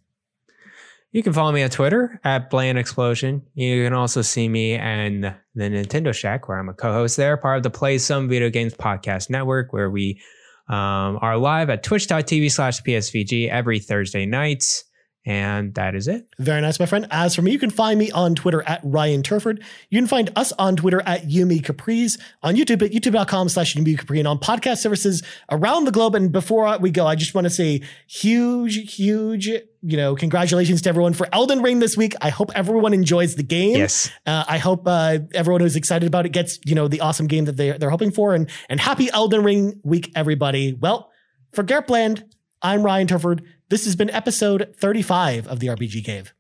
You 1.11 1.23
can 1.23 1.35
follow 1.35 1.53
me 1.53 1.63
on 1.63 1.69
Twitter 1.69 2.19
at 2.25 2.49
Bland 2.49 2.79
Explosion. 2.79 3.43
You 3.55 3.85
can 3.85 3.93
also 3.93 4.23
see 4.23 4.49
me 4.49 4.75
and 4.75 5.25
the 5.55 5.65
Nintendo 5.65 6.15
Shack, 6.15 6.49
where 6.49 6.59
I'm 6.59 6.71
a 6.71 6.75
co-host 6.75 7.19
there, 7.19 7.37
part 7.37 7.59
of 7.59 7.63
the 7.63 7.71
Play 7.71 7.99
Some 7.99 8.29
Video 8.29 8.49
Games 8.49 8.73
Podcast 8.73 9.29
Network, 9.29 9.75
where 9.75 9.91
we 9.91 10.23
um, 10.69 11.19
are 11.21 11.37
live 11.37 11.69
at 11.69 11.83
twitch.tv 11.83 12.51
slash 12.51 12.81
PSVG 12.81 13.51
every 13.51 13.79
Thursday 13.79 14.25
nights. 14.25 14.85
And 15.25 15.73
that 15.75 15.95
is 15.95 16.09
it. 16.09 16.27
Very 16.41 16.61
nice, 16.61 16.81
my 16.81 16.87
friend. 16.87 17.07
As 17.13 17.37
for 17.37 17.43
me, 17.43 17.53
you 17.53 17.59
can 17.59 17.71
find 17.71 17.97
me 17.97 18.11
on 18.11 18.35
Twitter 18.35 18.63
at 18.63 18.81
Ryan 18.83 19.23
Turford. 19.23 19.63
You 19.89 19.99
can 20.01 20.09
find 20.09 20.31
us 20.35 20.51
on 20.59 20.75
Twitter 20.75 21.01
at 21.07 21.29
Yumi 21.29 21.63
Capriz, 21.63 22.21
on 22.43 22.57
YouTube 22.57 22.83
at 22.83 22.91
youtube.com 22.91 23.49
slash 23.49 23.77
YouMeCapri, 23.77 24.19
and 24.19 24.27
on 24.27 24.39
podcast 24.39 24.79
services 24.79 25.23
around 25.49 25.85
the 25.85 25.93
globe. 25.93 26.17
And 26.17 26.33
before 26.33 26.77
we 26.79 26.91
go, 26.91 27.07
I 27.07 27.15
just 27.15 27.35
want 27.37 27.45
to 27.45 27.51
say 27.51 27.83
huge, 28.09 28.97
huge, 28.97 29.47
you 29.47 29.97
know, 29.97 30.17
congratulations 30.17 30.83
to 30.83 30.89
everyone 30.89 31.13
for 31.13 31.29
Elden 31.33 31.63
Ring 31.63 31.79
this 31.79 31.97
week. 31.97 32.15
I 32.21 32.31
hope 32.31 32.51
everyone 32.57 32.93
enjoys 32.93 33.37
the 33.37 33.45
game. 33.45 33.77
Yes. 33.77 34.11
Uh, 34.27 34.43
I 34.49 34.59
hope 34.59 34.83
uh, 34.87 35.19
everyone 35.35 35.61
who's 35.61 35.77
excited 35.77 36.09
about 36.09 36.27
it 36.27 36.31
gets, 36.31 36.59
you 36.65 36.75
know, 36.75 36.89
the 36.89 37.01
awesome 37.01 37.29
game 37.29 37.45
that 37.45 37.57
they, 37.57 37.71
they're 37.71 37.91
hoping 37.91 38.11
for. 38.11 38.35
And, 38.35 38.51
and 38.69 38.81
happy 38.81 39.09
Elden 39.13 39.45
Ring 39.45 39.81
week, 39.85 40.11
everybody. 40.17 40.73
Well, 40.73 41.13
for 41.53 41.63
Garrett 41.63 41.87
Bland, 41.87 42.25
I'm 42.61 42.83
Ryan 42.83 43.07
Turford. 43.07 43.45
This 43.73 43.87
has 43.87 43.97
been 43.97 44.11
episode 44.11 44.75
35 44.77 45.49
of 45.49 45.59
the 45.59 45.69
RPG 45.69 46.05
Cave, 46.05 46.35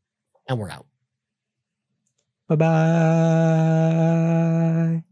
and 0.46 0.58
we're 0.58 0.68
out. 0.68 0.84
Bye 2.46 2.56
bye. 2.56 2.72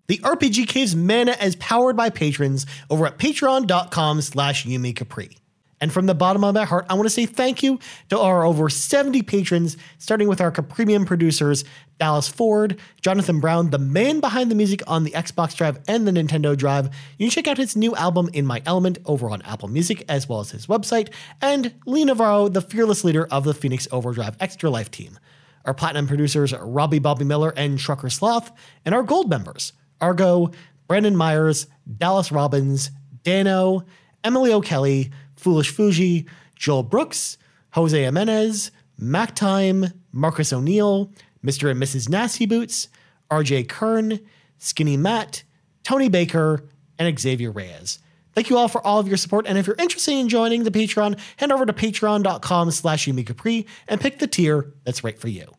The 0.06 0.18
RPG 0.18 0.68
Cave's 0.68 0.94
mana 0.94 1.34
is 1.40 1.56
powered 1.56 1.96
by 1.96 2.10
patrons 2.10 2.66
over 2.90 3.06
at 3.06 3.16
patreon.com 3.16 4.20
slash 4.20 4.66
YouMeCapri. 4.66 5.39
And 5.80 5.92
from 5.92 6.06
the 6.06 6.14
bottom 6.14 6.44
of 6.44 6.54
my 6.54 6.64
heart, 6.64 6.86
I 6.90 6.94
want 6.94 7.06
to 7.06 7.10
say 7.10 7.24
thank 7.24 7.62
you 7.62 7.78
to 8.10 8.18
our 8.18 8.44
over 8.44 8.68
70 8.68 9.22
patrons, 9.22 9.76
starting 9.98 10.28
with 10.28 10.40
our 10.40 10.52
Capremium 10.52 11.06
producers, 11.06 11.64
Dallas 11.98 12.28
Ford, 12.28 12.78
Jonathan 13.00 13.40
Brown, 13.40 13.70
the 13.70 13.78
man 13.78 14.20
behind 14.20 14.50
the 14.50 14.54
music 14.54 14.82
on 14.86 15.04
the 15.04 15.12
Xbox 15.12 15.54
Drive 15.54 15.78
and 15.88 16.06
the 16.06 16.12
Nintendo 16.12 16.56
Drive. 16.56 16.86
You 17.18 17.26
can 17.26 17.30
check 17.30 17.48
out 17.48 17.56
his 17.56 17.76
new 17.76 17.94
album, 17.96 18.28
In 18.32 18.46
My 18.46 18.62
Element, 18.66 18.98
over 19.06 19.30
on 19.30 19.42
Apple 19.42 19.68
Music, 19.68 20.04
as 20.08 20.28
well 20.28 20.40
as 20.40 20.50
his 20.50 20.66
website, 20.66 21.12
and 21.40 21.74
Lee 21.86 22.04
Navarro, 22.04 22.48
the 22.48 22.62
fearless 22.62 23.04
leader 23.04 23.26
of 23.30 23.44
the 23.44 23.54
Phoenix 23.54 23.88
Overdrive 23.90 24.36
Extra 24.40 24.68
Life 24.70 24.90
team. 24.90 25.18
Our 25.64 25.74
platinum 25.74 26.06
producers 26.06 26.54
Robbie 26.54 26.98
Bobby 26.98 27.24
Miller 27.24 27.52
and 27.56 27.78
Trucker 27.78 28.10
Sloth, 28.10 28.50
and 28.84 28.94
our 28.94 29.02
gold 29.02 29.28
members, 29.28 29.72
Argo, 30.00 30.50
Brandon 30.88 31.16
Myers, 31.16 31.66
Dallas 31.98 32.32
Robbins, 32.32 32.90
Dano, 33.22 33.84
Emily 34.24 34.52
O'Kelly, 34.52 35.10
Foolish 35.40 35.70
Fuji, 35.70 36.26
Joel 36.54 36.82
Brooks, 36.82 37.38
Jose 37.72 38.00
Jimenez, 38.00 38.70
Mac 38.98 39.34
Time, 39.34 39.86
Marcus 40.12 40.52
O'Neill, 40.52 41.12
Mr. 41.44 41.70
and 41.70 41.82
Mrs. 41.82 42.08
Nasty 42.08 42.46
Boots, 42.46 42.88
RJ 43.30 43.68
Kern, 43.68 44.20
Skinny 44.58 44.96
Matt, 44.96 45.42
Tony 45.82 46.08
Baker, 46.08 46.68
and 46.98 47.18
Xavier 47.18 47.50
Reyes. 47.50 47.98
Thank 48.34 48.50
you 48.50 48.58
all 48.58 48.68
for 48.68 48.86
all 48.86 49.00
of 49.00 49.08
your 49.08 49.16
support. 49.16 49.46
And 49.46 49.58
if 49.58 49.66
you're 49.66 49.76
interested 49.78 50.12
in 50.12 50.28
joining 50.28 50.64
the 50.64 50.70
Patreon, 50.70 51.18
head 51.36 51.50
over 51.50 51.66
to 51.66 51.72
patreon.com 51.72 52.70
slash 52.70 53.06
Capri 53.06 53.66
and 53.88 54.00
pick 54.00 54.18
the 54.18 54.26
tier 54.26 54.72
that's 54.84 55.02
right 55.02 55.18
for 55.18 55.28
you. 55.28 55.52